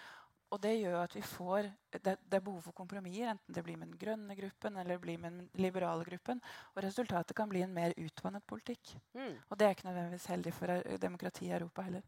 Og 0.52 0.60
det 0.60 0.74
gjør 0.76 0.98
at 1.00 1.14
vi 1.16 1.22
får 1.24 1.70
det, 1.94 2.00
det, 2.04 2.36
er 2.36 2.44
behov 2.44 2.60
for 2.66 2.76
kompromisser, 2.76 3.30
enten 3.32 3.56
det 3.56 3.62
blir 3.64 3.78
med 3.80 3.88
den 3.88 4.00
grønne 4.00 4.36
gruppen 4.36 4.76
eller 4.76 4.98
det 4.98 5.04
blir 5.04 5.20
med 5.20 5.38
den 5.38 5.46
liberale 5.64 6.04
gruppen. 6.04 6.42
Og 6.74 6.82
resultatet 6.84 7.36
kan 7.36 7.48
bli 7.48 7.62
en 7.64 7.72
mer 7.72 7.94
utvannet 7.96 8.44
politikk. 8.46 8.92
Mm. 9.16 9.38
Og 9.48 9.56
det 9.56 9.66
er 9.66 9.76
ikke 9.76 9.88
nødvendigvis 9.88 10.28
heldig 10.34 10.52
for 10.58 10.74
eh, 10.76 10.98
demokratiet 11.00 11.48
i 11.48 11.56
Europa 11.56 11.86
heller. 11.88 12.04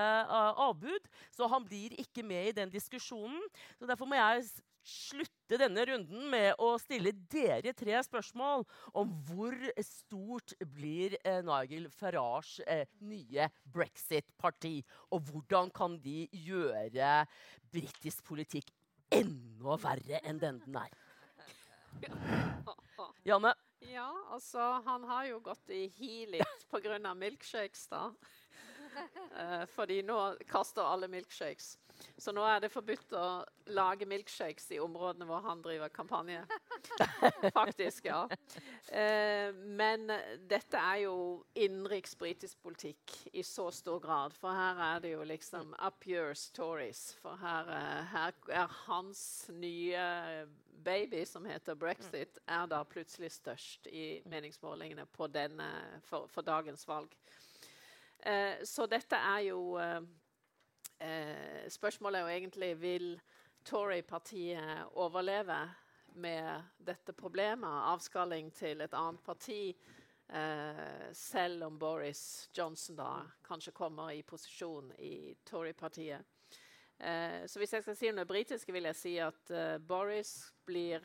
avbud. 0.68 1.10
Så 1.36 1.49
han 1.51 1.66
blir 1.68 1.97
ikke 2.01 2.24
med 2.26 2.51
i 2.51 2.55
den 2.62 2.72
diskusjonen. 2.74 3.41
Så 3.80 3.89
derfor 3.89 4.10
må 4.10 4.20
jeg 4.20 4.47
slutte 4.86 5.57
denne 5.57 5.84
runden 5.89 6.28
med 6.30 6.62
å 6.62 6.76
stille 6.82 7.12
dere 7.32 7.74
tre 7.78 7.97
spørsmål 8.05 8.64
om 8.97 9.12
hvor 9.28 9.55
stort 9.82 10.53
blir 10.76 11.18
eh, 11.24 11.41
Nigel 11.45 11.88
Farages 11.93 12.60
eh, 12.70 12.86
nye 13.01 13.49
brexit-parti? 13.74 14.78
Og 15.10 15.26
hvordan 15.30 15.74
kan 15.76 15.97
de 16.01 16.26
gjøre 16.30 17.26
britisk 17.74 18.26
politikk 18.30 18.70
enda 19.14 19.78
verre 19.82 20.22
enn 20.24 20.41
den 20.41 20.62
den 20.64 20.80
er? 20.84 20.93
Janne? 23.26 23.55
Ja, 23.94 24.10
altså 24.32 24.60
Han 24.86 25.04
har 25.04 25.26
jo 25.26 25.40
gått 25.40 25.70
i 25.70 25.88
hi 25.98 26.26
litt 26.26 26.66
pga. 26.72 27.14
milkshakes, 27.14 27.88
da. 27.88 28.12
Uh, 29.36 29.66
fordi 29.76 30.02
nå 30.02 30.20
kaster 30.50 30.84
alle 30.84 31.08
milkshakes. 31.12 31.76
Så 32.18 32.32
nå 32.36 32.43
er 32.48 32.62
det 32.64 32.72
forbudt 32.74 33.14
å 33.18 33.28
lage 33.76 34.08
milkshakes 34.08 34.70
i 34.76 34.80
områdene 34.84 35.28
hvor 35.30 35.43
han 35.46 35.62
driver 35.64 35.91
kampanje. 35.93 36.43
Faktisk, 37.60 38.08
ja. 38.10 38.24
Eh, 38.89 39.52
men 39.54 40.08
dette 40.50 40.80
er 40.80 41.06
jo 41.06 41.16
innenriks 41.54 42.16
britisk 42.20 42.62
politikk 42.64 43.16
i 43.34 43.43
så 43.46 43.68
stor 43.74 44.00
grad. 44.04 44.36
For 44.38 44.56
her 44.56 44.84
er 44.89 45.02
det 45.04 45.16
jo 45.16 45.26
liksom 45.28 45.74
up 45.80 46.08
your 46.08 46.34
stories. 46.39 47.08
For 47.22 47.39
her, 47.41 47.72
uh, 47.72 48.06
her 48.14 48.38
er 48.64 48.80
hans 48.86 49.26
nye 49.54 50.06
baby, 50.86 51.26
som 51.26 51.46
heter 51.46 51.76
brexit, 51.76 52.39
er 52.48 52.68
da 52.70 52.84
plutselig 52.88 53.32
størst 53.34 53.88
i 53.88 54.22
meningsmålingene 54.30 55.08
denne, 55.34 55.70
for, 56.06 56.28
for, 56.28 56.46
dagens 56.46 56.88
valg. 56.88 57.16
Eh, 58.20 58.62
så 58.64 58.86
dette 58.89 59.18
er 59.18 59.39
jo 59.50 59.78
eh, 59.82 60.02
eh, 61.00 61.66
Spørsmålet 61.70 62.20
er 62.20 62.24
jo 62.24 62.36
egentlig 62.38 62.72
vil 62.82 63.10
Tory-partiet 63.66 64.96
overleve 65.02 65.60
med 66.16 66.64
dette 66.78 67.14
problemet, 67.14 67.82
avskalling 67.91 68.52
til 68.56 68.82
et 68.86 68.93
annet 68.93 69.24
parti, 69.24 69.76
eh, 70.30 71.12
selv 71.14 71.64
om 71.64 71.80
Boris 71.80 72.50
Johnson 72.54 72.96
da 72.96 73.12
kanskje 73.43 73.74
kommer 73.74 74.12
i 74.12 74.24
posisjon 74.24 74.93
i 75.00 75.36
Tory-partiet. 75.46 76.22
Eh, 77.00 77.46
så 77.48 77.60
hvis 77.60 77.74
jeg 77.74 77.84
skal 77.84 77.96
si 77.96 78.12
noe 78.12 78.26
britiske, 78.26 78.72
vil 78.72 78.88
jeg 78.91 78.96
si 78.96 79.18
at 79.20 79.52
eh, 79.52 79.78
Boris 79.78 80.52
blir 80.66 81.04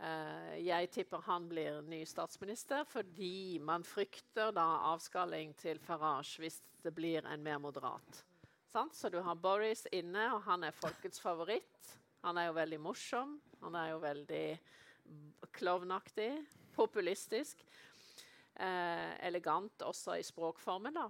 Uh, 0.00 0.54
jeg 0.56 0.88
tipper 0.94 1.20
han 1.26 1.44
blir 1.50 1.82
ny 1.84 1.98
statsminister 2.08 2.86
fordi 2.88 3.58
man 3.60 3.82
frykter 3.84 4.48
da 4.56 4.64
avskalling 4.94 5.52
til 5.60 5.76
Farage 5.84 6.40
hvis 6.40 6.56
det 6.80 6.94
blir 6.96 7.26
en 7.28 7.42
mer 7.44 7.58
moderat. 7.60 8.22
Sant? 8.70 8.94
Så 8.94 9.10
du 9.10 9.18
har 9.26 9.38
Boris 9.38 9.86
inne, 9.92 10.28
og 10.34 10.44
han 10.46 10.64
er 10.66 10.76
folkets 10.76 11.22
favoritt. 11.22 11.94
Han 12.22 12.38
er 12.38 12.50
jo 12.50 12.56
veldig 12.58 12.80
morsom. 12.82 13.38
Han 13.64 13.76
er 13.76 13.92
jo 13.92 14.02
veldig 14.02 14.44
klovnaktig, 15.56 16.30
populistisk. 16.76 17.64
Eh, 18.54 19.10
elegant 19.26 19.82
også 19.82 20.18
i 20.20 20.26
språkformen, 20.26 20.94
da. 20.94 21.08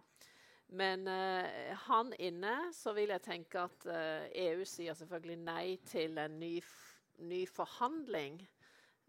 Men 0.81 1.05
eh, 1.11 1.75
han 1.89 2.15
inne, 2.19 2.71
så 2.73 2.95
vil 2.97 3.13
jeg 3.13 3.27
tenke 3.27 3.67
at 3.67 3.91
EU 3.91 4.65
sier 4.65 4.97
selvfølgelig 4.97 5.43
nei 5.43 5.67
til 5.91 6.17
en 6.23 6.41
ny, 6.41 6.55
ny 7.29 7.45
forhandling 7.51 8.41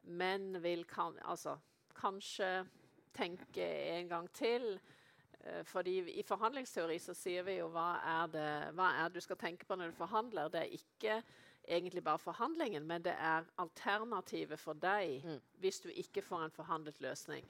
men 0.03 0.63
vil 0.63 0.85
kan, 0.85 1.17
altså, 1.25 1.57
kanskje 1.95 2.65
tenke 3.13 3.65
en 3.97 4.09
gang 4.09 4.29
til. 4.33 4.79
Uh, 5.41 5.61
fordi 5.65 5.99
I 6.19 6.23
forhandlingsteori 6.23 6.99
så 7.01 7.15
sier 7.17 7.45
vi 7.47 7.57
jo 7.59 7.69
hva 7.73 7.93
er 8.05 8.33
det 8.33 8.49
hva 8.77 8.91
er 8.99 9.09
det 9.09 9.21
du 9.21 9.25
skal 9.25 9.39
tenke 9.41 9.65
på 9.65 9.77
når 9.77 9.93
du 9.93 9.97
forhandler. 9.97 10.51
Det 10.53 10.61
er 10.61 10.75
ikke 10.77 11.21
egentlig 11.67 12.03
bare 12.03 12.19
forhandlingen, 12.19 12.87
men 12.87 13.03
det 13.05 13.13
er 13.17 13.45
alternativet 13.61 14.59
for 14.59 14.73
deg 14.73 15.21
mm. 15.25 15.39
hvis 15.61 15.79
du 15.79 15.89
ikke 15.89 16.21
får 16.25 16.45
en 16.45 16.55
forhandlet 16.55 17.01
løsning. 17.01 17.45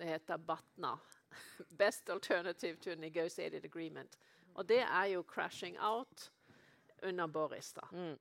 Det 0.00 0.08
heter 0.08 0.36
BATNA. 0.36 0.94
Best 1.80 2.10
alternative 2.10 2.76
to 2.76 2.94
negotiated 2.94 3.64
agreement. 3.64 4.18
Og 4.54 4.68
det 4.68 4.80
er 4.80 5.04
jo 5.04 5.22
crashing 5.22 5.76
out 5.80 6.30
under 7.02 7.26
Boris. 7.26 7.72
da. 7.72 7.86
Mm. 7.92 8.18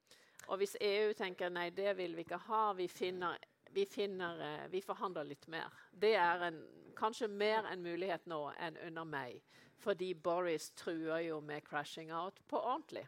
Og 0.48 0.58
hvis 0.58 0.78
EU 0.82 1.14
tenker 1.14 1.50
nei, 1.54 1.70
det 1.70 1.92
vil 1.98 2.16
vi 2.18 2.26
ikke 2.26 2.40
ha, 2.50 2.74
vi 2.74 2.88
finner 2.88 3.38
vi, 3.74 3.86
finner, 3.86 4.42
eh, 4.42 4.68
vi 4.72 4.82
forhandler 4.82 5.24
litt 5.24 5.48
mer. 5.48 5.74
Det 5.92 6.16
er 6.16 6.44
en, 6.50 6.60
kanskje 6.98 7.28
mer 7.28 7.68
en 7.72 7.84
mulighet 7.84 8.26
nå 8.28 8.42
enn 8.60 8.78
under 8.90 9.08
meg. 9.08 9.42
Fordi 9.80 10.14
Boris 10.14 10.72
truer 10.76 11.20
jo 11.20 11.40
med 11.42 11.64
'crashing 11.64 12.12
out' 12.12 12.42
på 12.48 12.60
ordentlig. 12.60 13.08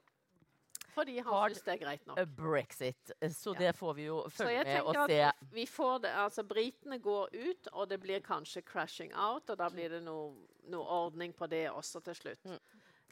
Fordi 0.92 1.18
han 1.20 1.50
synes 1.50 1.62
det 1.62 1.74
er 1.74 1.78
greit 1.86 2.08
nok. 2.08 2.20
Brexit. 2.36 3.12
Så 3.32 3.54
det 3.54 3.76
får 3.76 3.94
vi 3.94 4.06
jo 4.06 4.30
følge 4.30 4.64
med 4.64 4.82
og 4.82 4.96
se. 5.10 5.32
Vi 5.52 5.66
får 5.66 5.98
det, 5.98 6.10
altså 6.10 6.44
Britene 6.44 7.00
går 7.00 7.30
ut, 7.34 7.68
og 7.72 7.90
det 7.90 8.00
blir 8.00 8.20
kanskje 8.20 8.62
'crashing 8.62 9.14
out'. 9.14 9.50
Og 9.50 9.58
da 9.58 9.70
blir 9.70 9.90
det 9.90 10.04
noe, 10.04 10.36
noe 10.64 10.86
ordning 10.86 11.34
på 11.34 11.48
det 11.48 11.70
også 11.72 12.00
til 12.00 12.16
slutt. 12.16 12.46
Mm. 12.46 12.60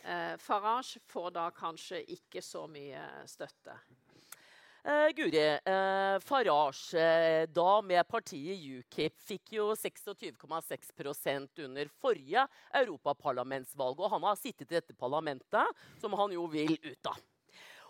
Eh, 0.04 0.38
Farage 0.38 1.00
får 1.08 1.30
da 1.30 1.50
kanskje 1.50 2.04
ikke 2.08 2.41
så 2.41 2.68
mye 2.68 3.28
støtte. 3.28 3.76
Uh, 4.86 5.11
Guri, 5.11 5.41
uh, 5.67 6.19
Farage, 6.23 6.95
uh, 6.95 7.45
da 7.51 7.82
med 7.84 8.07
partiet 8.07 8.61
UKIP, 8.63 9.17
fikk 9.27 9.51
jo 9.57 9.65
26,6% 9.75 11.65
under 11.65 11.91
forrige 11.99 12.45
europaparlamentsvalg. 12.80 13.99
Og 13.99 14.13
han 14.15 14.23
har 14.30 14.39
sittet 14.39 14.69
i 14.69 14.77
dette 14.77 14.95
parlamentet, 14.95 15.84
som 15.99 16.15
han 16.15 16.32
jo 16.32 16.47
vil 16.47 16.77
ut 16.80 17.11
av. 17.11 17.19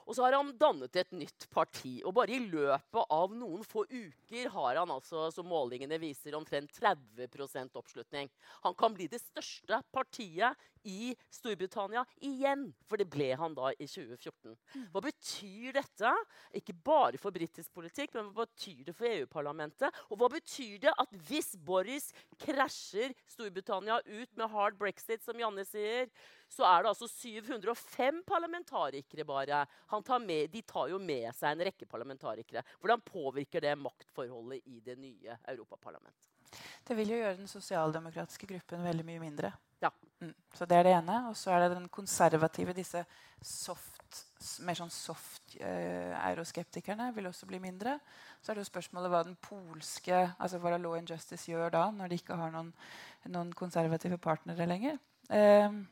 Og 0.09 0.15
så 0.17 0.25
har 0.25 0.33
han 0.33 0.55
dannet 0.57 0.95
et 0.97 1.11
nytt 1.13 1.45
parti. 1.53 1.99
Og 2.01 2.15
bare 2.17 2.33
i 2.33 2.41
løpet 2.41 3.11
av 3.13 3.33
noen 3.37 3.61
få 3.67 3.83
uker 3.85 4.49
har 4.55 4.79
han 4.81 4.89
altså, 4.89 5.27
som 5.33 5.45
målingene 5.45 5.99
viser, 6.01 6.33
omtrent 6.33 6.73
30% 6.73 7.77
oppslutning. 7.77 8.31
Han 8.65 8.77
kan 8.79 8.95
bli 8.97 9.05
det 9.11 9.21
største 9.21 9.83
partiet 9.93 10.57
i 10.89 11.11
Storbritannia 11.29 12.01
igjen. 12.25 12.69
For 12.89 12.97
det 12.97 13.05
ble 13.13 13.29
han 13.37 13.53
da 13.53 13.69
i 13.75 13.85
2014. 13.85 14.57
Hva 14.95 15.03
betyr 15.05 15.77
dette? 15.77 16.15
Ikke 16.57 16.73
bare 16.73 17.21
for 17.21 17.35
britisk 17.35 17.69
politikk, 17.77 18.17
men 18.17 18.31
hva 18.33 18.47
betyr 18.49 18.87
det 18.89 18.97
for 18.97 19.11
EU-parlamentet? 19.11 20.01
Og 20.09 20.17
hva 20.23 20.31
betyr 20.33 20.79
det 20.87 20.95
at 20.97 21.13
hvis 21.29 21.53
Boris 21.61 22.09
krasjer 22.41 23.13
Storbritannia 23.29 24.01
ut 24.09 24.33
med 24.39 24.49
hard 24.55 24.81
brexit, 24.81 25.21
som 25.21 25.37
Janne 25.37 25.67
sier, 25.69 26.09
så 26.49 26.65
er 26.65 26.83
det 26.83 26.91
altså 26.91 27.07
705 27.07 28.23
parlamentarikere 28.27 29.25
bare. 29.27 29.61
Tar 29.89 30.23
med, 30.23 30.49
de 30.49 30.63
tar 30.65 30.89
jo 30.89 30.99
med 31.01 31.29
seg 31.37 31.53
en 31.53 31.65
rekke 31.69 31.85
parlamentarikere. 31.89 32.65
Hvordan 32.81 33.05
påvirker 33.05 33.63
det 33.63 33.77
maktforholdet 33.77 34.65
i 34.65 34.81
det 34.85 34.97
nye 34.97 35.37
Europaparlamentet? 35.53 36.29
Det 36.87 36.97
vil 36.97 37.13
jo 37.13 37.19
gjøre 37.19 37.37
den 37.37 37.49
sosialdemokratiske 37.49 38.49
gruppen 38.49 38.81
veldig 38.83 39.05
mye 39.05 39.21
mindre. 39.21 39.51
Ja. 39.79 39.91
Mm. 40.19 40.33
Så 40.53 40.65
det 40.65 40.79
er 40.79 40.87
det 40.87 40.95
ene. 40.97 41.19
Og 41.29 41.37
så 41.37 41.53
er 41.53 41.63
det 41.63 41.75
den 41.77 41.87
konservative, 41.93 42.73
disse 42.73 43.03
soft, 43.45 44.23
mer 44.65 44.79
sånn 44.79 44.91
soft 44.91 45.55
uh, 45.61 46.15
euroskeptikerne 46.31 47.11
vil 47.15 47.29
også 47.29 47.47
bli 47.49 47.61
mindre. 47.61 47.99
Så 48.41 48.51
er 48.51 48.57
det 48.57 48.65
jo 48.65 48.71
spørsmålet 48.71 49.13
hva 49.13 49.21
den 49.27 49.37
polske 49.43 50.25
altså 50.39 50.59
hva 50.63 50.73
Law 50.77 50.97
and 50.97 51.13
Justice 51.13 51.51
gjør 51.51 51.71
da, 51.77 51.85
når 51.93 52.09
de 52.09 52.19
ikke 52.19 52.39
har 52.39 52.51
noen, 52.55 52.73
noen 53.29 53.53
konservative 53.53 54.17
partnere 54.17 54.67
lenger. 54.69 54.99
Uh, 55.29 55.85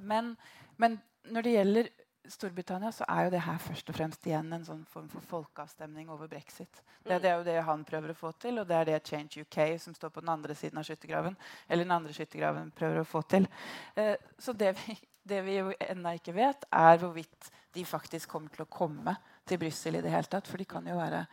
men, 0.00 0.34
men, 0.76 0.98
når 1.28 1.46
det 1.46 1.56
gjelder 1.56 1.90
Storbritannia 2.28 2.90
så 2.92 3.06
er 3.08 3.26
jo 3.26 3.32
det 3.32 3.40
her 3.40 3.60
først 3.62 3.88
og 3.88 3.96
fremst 3.96 4.26
igjen 4.28 4.52
en 4.52 4.64
sånn 4.66 4.82
form 4.90 5.06
for 5.08 5.24
folkeavstemning 5.30 6.10
over 6.12 6.28
brexit. 6.28 6.82
Det, 7.00 7.20
det, 7.22 7.30
er 7.30 7.38
jo 7.38 7.46
det 7.46 7.56
han 7.64 7.84
prøver 7.88 8.12
å 8.12 8.16
få 8.18 8.34
til, 8.40 8.60
og 8.60 8.68
det 8.68 8.76
er 8.76 8.88
det 8.90 8.98
Change 9.08 9.44
UK, 9.46 9.58
som 9.80 9.94
står 9.96 10.12
på 10.12 10.20
den 10.24 10.32
andre 10.34 10.56
siden 10.58 10.80
av 10.80 10.84
skyttergraven, 10.84 11.38
eller 11.68 11.88
den 11.88 11.94
andre 11.96 12.16
skyttergraven 12.16 12.72
prøver 12.76 13.00
å 13.00 13.08
få 13.08 13.22
til. 13.32 13.48
Eh, 13.96 14.14
så 14.36 14.52
det 14.52 14.74
vi, 14.82 14.98
det 15.28 15.40
vi 15.46 15.56
jo 15.60 15.72
ennå 15.88 16.14
ikke 16.18 16.36
vet, 16.36 16.68
er 16.68 17.00
hvorvidt 17.00 17.48
de 17.76 17.84
faktisk 17.88 18.32
kommer 18.34 18.52
til 18.52 18.66
å 18.66 18.72
komme 18.72 19.16
til 19.48 19.60
Brussel 19.62 19.96
i 19.96 20.04
det 20.04 20.12
hele 20.12 20.28
tatt. 20.28 20.48
For 20.50 20.60
de 20.60 20.68
kan 20.68 20.86
jo 20.88 20.98
være 20.98 21.24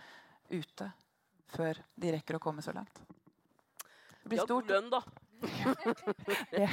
ute 0.54 0.90
før 1.56 1.80
de 1.96 2.16
rekker 2.16 2.40
å 2.40 2.44
komme 2.44 2.64
så 2.64 2.74
langt. 2.76 3.04
Det 4.24 4.32
blir 4.32 4.44
stort. 4.44 4.70
Ja, 4.70 4.80
lønn, 4.80 4.92
da. 4.94 5.04
ja. 6.52 6.70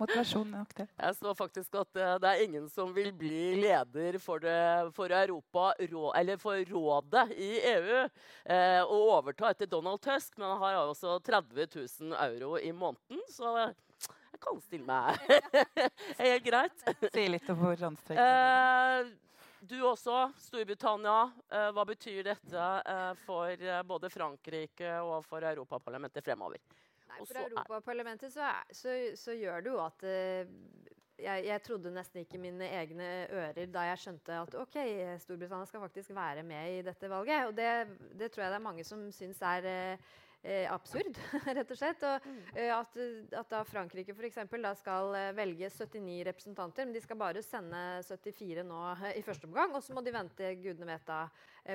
Motivasjon 0.00 0.50
nok 0.50 0.74
til. 0.76 0.88
Jeg 0.88 1.16
så 1.18 1.32
faktisk 1.36 1.78
at 1.80 1.98
uh, 1.98 2.12
det 2.22 2.30
er 2.30 2.44
ingen 2.44 2.68
som 2.72 2.92
vil 2.96 3.10
bli 3.16 3.56
leder 3.60 4.18
for, 4.22 4.42
det, 4.42 4.92
for 4.96 5.12
Europa, 5.12 5.72
rå, 5.92 6.04
eller 6.16 6.40
for 6.40 6.60
rådet 6.70 7.26
i 7.34 7.50
EU 7.72 7.98
uh, 8.04 8.82
og 8.84 9.10
overta 9.18 9.50
etter 9.52 9.70
Donald 9.70 10.02
Tusk, 10.04 10.36
men 10.38 10.48
han 10.48 10.62
har 10.62 10.80
også 10.84 11.18
30 11.26 11.68
000 11.74 12.16
euro 12.28 12.56
i 12.58 12.72
måneden. 12.72 13.20
Så 13.32 13.52
jeg 13.58 14.40
kan 14.42 14.64
stille 14.64 14.86
meg 14.86 15.20
helt 16.22 16.46
greit. 16.46 16.88
Si 17.12 17.28
litt 17.30 17.52
om 17.52 17.62
hvor 17.62 17.86
anstrengende 17.90 19.06
uh, 19.06 19.14
du 19.66 19.80
også, 19.82 20.28
Storbritannia. 20.38 21.24
Hva 21.74 21.82
betyr 21.88 22.20
dette 22.22 22.66
for 23.24 23.64
både 23.88 24.10
Frankrike 24.12 24.92
og 25.02 25.24
for 25.26 25.42
Europaparlamentet 25.48 26.22
fremover? 26.22 26.60
Nei, 27.16 27.28
for 27.28 27.42
Europaparlamentet 27.42 28.34
så, 28.34 28.50
så, 28.70 28.96
så, 29.16 29.36
gjør 29.36 29.64
det 29.64 29.72
jo 29.72 29.80
at 29.84 30.04
eh, 30.06 30.54
jeg, 31.16 31.46
jeg, 31.48 31.62
trodde 31.64 31.94
nesten 31.94 32.22
ikke 32.22 32.40
mine 32.40 32.68
egne 32.78 33.08
ører 33.32 33.72
da 33.72 33.86
jeg 33.90 34.02
skjønte 34.02 34.36
at 34.42 34.58
ok, 34.60 34.76
Storbritannia 35.22 35.68
skal 35.68 35.82
faktisk 35.86 36.14
være 36.16 36.44
med 36.46 36.76
i 36.76 36.84
dette 36.86 37.10
valget. 37.10 37.48
Og 37.48 37.56
det, 37.56 37.72
det 38.18 38.30
tror 38.32 38.46
jeg 38.46 38.54
det 38.54 38.60
er 38.60 38.68
mange 38.68 38.84
som 38.86 39.06
syns 39.14 39.40
er 39.44 39.68
eh, 39.70 40.06
eh 40.46 40.68
absurd, 40.70 41.16
rett 41.56 41.72
og 41.72 41.78
slett. 41.80 42.04
Og, 42.04 42.26
mm. 42.28 42.42
eh, 42.52 42.72
at, 42.74 43.00
at, 43.32 43.48
da 43.50 43.62
Frankrike 43.66 44.14
for 44.14 44.28
eksempel, 44.28 44.62
da 44.62 44.74
skal 44.76 45.16
eh, 45.16 45.32
velge 45.36 45.70
79 45.72 46.20
representanter, 46.28 46.84
men 46.84 46.94
de 46.96 47.04
skal 47.04 47.20
bare 47.20 47.44
sende 47.44 47.82
74 48.04 48.66
nå 48.68 48.82
i 49.16 49.24
første 49.24 49.48
omgang. 49.48 49.74
Og 49.74 49.84
så 49.84 49.96
må 49.96 50.04
de 50.04 50.14
vente 50.14 50.54
gudene 50.60 50.92
vet 50.92 51.08
da 51.08 51.24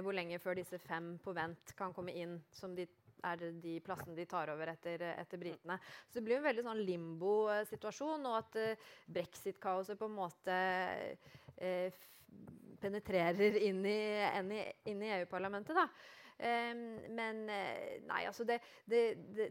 hvor 0.05 0.15
lenge 0.15 0.39
før 0.39 0.55
disse 0.55 0.77
fem 0.79 1.17
på 1.19 1.33
vent 1.35 1.73
kan 1.75 1.91
komme 1.91 2.13
inn, 2.15 2.37
som 2.55 2.77
de 2.77 2.85
er 3.27 3.43
de 3.63 3.75
plassene 3.85 4.15
de 4.17 4.25
tar 4.29 4.51
over 4.53 4.71
etter, 4.73 5.03
etter 5.15 5.41
britene. 5.41 5.77
Så 6.09 6.19
det 6.19 6.25
blir 6.27 6.39
en 6.39 6.47
veldig 6.47 6.65
sånn 6.67 6.85
limbo-situasjon, 6.87 8.25
og 8.29 8.39
at 8.39 8.57
uh, 8.61 8.87
brexit-kaoset 9.19 9.99
på 9.99 10.09
en 10.09 10.17
måte 10.17 10.57
uh, 11.61 12.01
penetrerer 12.81 13.59
inn 13.67 13.85
i, 13.85 13.99
i 14.89 14.95
EU-parlamentet. 15.19 15.77
da. 15.77 15.87
Men 16.41 17.43
eh, 17.53 17.99
nei, 18.09 18.23
altså 18.25 18.45
det, 18.47 18.57
det, 18.89 19.01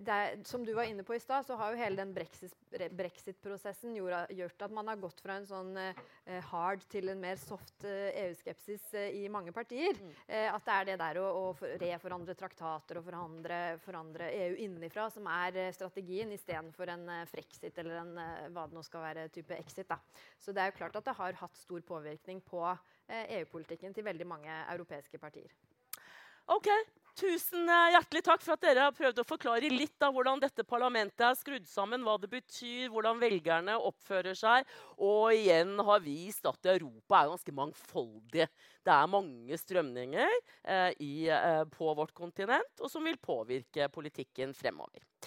det, 0.03 0.16
Som 0.49 0.64
du 0.66 0.72
var 0.74 0.88
inne 0.91 1.05
på 1.07 1.14
i 1.14 1.22
stad, 1.22 1.47
så 1.47 1.55
har 1.61 1.72
jo 1.72 1.78
hele 1.78 2.01
den 2.01 2.14
brexit-prosessen 2.14 3.95
brexit 3.95 4.36
gjort 4.38 4.64
at 4.66 4.74
man 4.74 4.91
har 4.91 4.99
gått 4.99 5.22
fra 5.22 5.36
en 5.38 5.47
sånn 5.47 5.70
uh, 5.78 6.41
hard 6.51 6.82
til 6.91 7.12
en 7.12 7.22
mer 7.22 7.38
soft 7.38 7.86
EU-skepsis 7.86 8.88
i 9.14 9.22
mange 9.30 9.55
partier. 9.55 9.95
Mm. 10.01 10.12
at 10.51 10.66
det 10.66 10.74
er 10.74 10.86
det 10.91 10.99
der 11.01 11.20
å, 11.22 11.26
å 11.41 11.70
reforandre 11.80 12.34
traktater 12.38 12.99
og 12.99 13.07
forandre, 13.07 13.61
forandre 13.84 14.30
EU 14.34 14.59
innenfra 14.66 15.09
som 15.12 15.26
er 15.30 15.61
strategien, 15.76 16.32
istedenfor 16.34 16.95
en 16.95 17.09
frexit 17.30 17.78
eller 17.82 18.01
en 18.03 18.14
hva 18.55 18.66
det 18.66 18.78
nå 18.78 18.84
skal 18.86 19.05
være, 19.07 19.28
type 19.34 19.59
exit. 19.59 19.88
Da. 19.91 20.01
Så 20.41 20.55
det 20.55 20.64
er 20.64 20.72
jo 20.72 20.78
klart 20.80 20.99
at 20.99 21.11
det 21.11 21.18
har 21.18 21.43
hatt 21.43 21.61
stor 21.61 21.82
påvirkning 21.86 22.43
på 22.47 22.64
EU-politikken 23.11 23.95
til 23.95 24.07
veldig 24.07 24.28
mange 24.30 24.62
europeiske 24.70 25.20
partier. 25.22 25.51
Ok, 26.51 26.66
Tusen 27.20 27.68
eh, 27.68 27.90
hjertelig 27.92 28.22
takk 28.24 28.40
for 28.40 28.55
at 28.55 28.62
dere 28.64 28.86
har 28.86 28.94
prøvd 28.96 29.18
å 29.20 29.26
forklare 29.28 29.68
litt 29.68 30.03
av 30.03 30.14
hvordan 30.14 30.40
dette 30.40 30.64
parlamentet 30.64 31.24
er 31.26 31.36
skrudd 31.36 31.66
sammen, 31.68 32.05
hva 32.07 32.14
det 32.22 32.30
betyr, 32.32 32.88
hvordan 32.92 33.20
velgerne 33.20 33.74
oppfører 33.90 34.38
seg. 34.38 34.68
Og 34.96 35.34
igjen 35.36 35.74
har 35.84 36.01
vist 36.05 36.48
at 36.48 36.70
Europa 36.72 37.20
er 37.20 37.32
ganske 37.34 37.55
mangfoldig. 37.61 38.48
Det 38.80 38.94
er 38.94 39.12
mange 39.12 39.61
strømninger 39.61 40.32
eh, 40.32 40.90
i, 41.05 41.12
eh, 41.28 41.62
på 41.74 41.92
vårt 41.98 42.16
kontinent 42.16 42.80
og 42.80 42.90
som 42.92 43.05
vil 43.05 43.20
påvirke 43.20 43.90
politikken 43.92 44.57
fremover. 44.57 45.05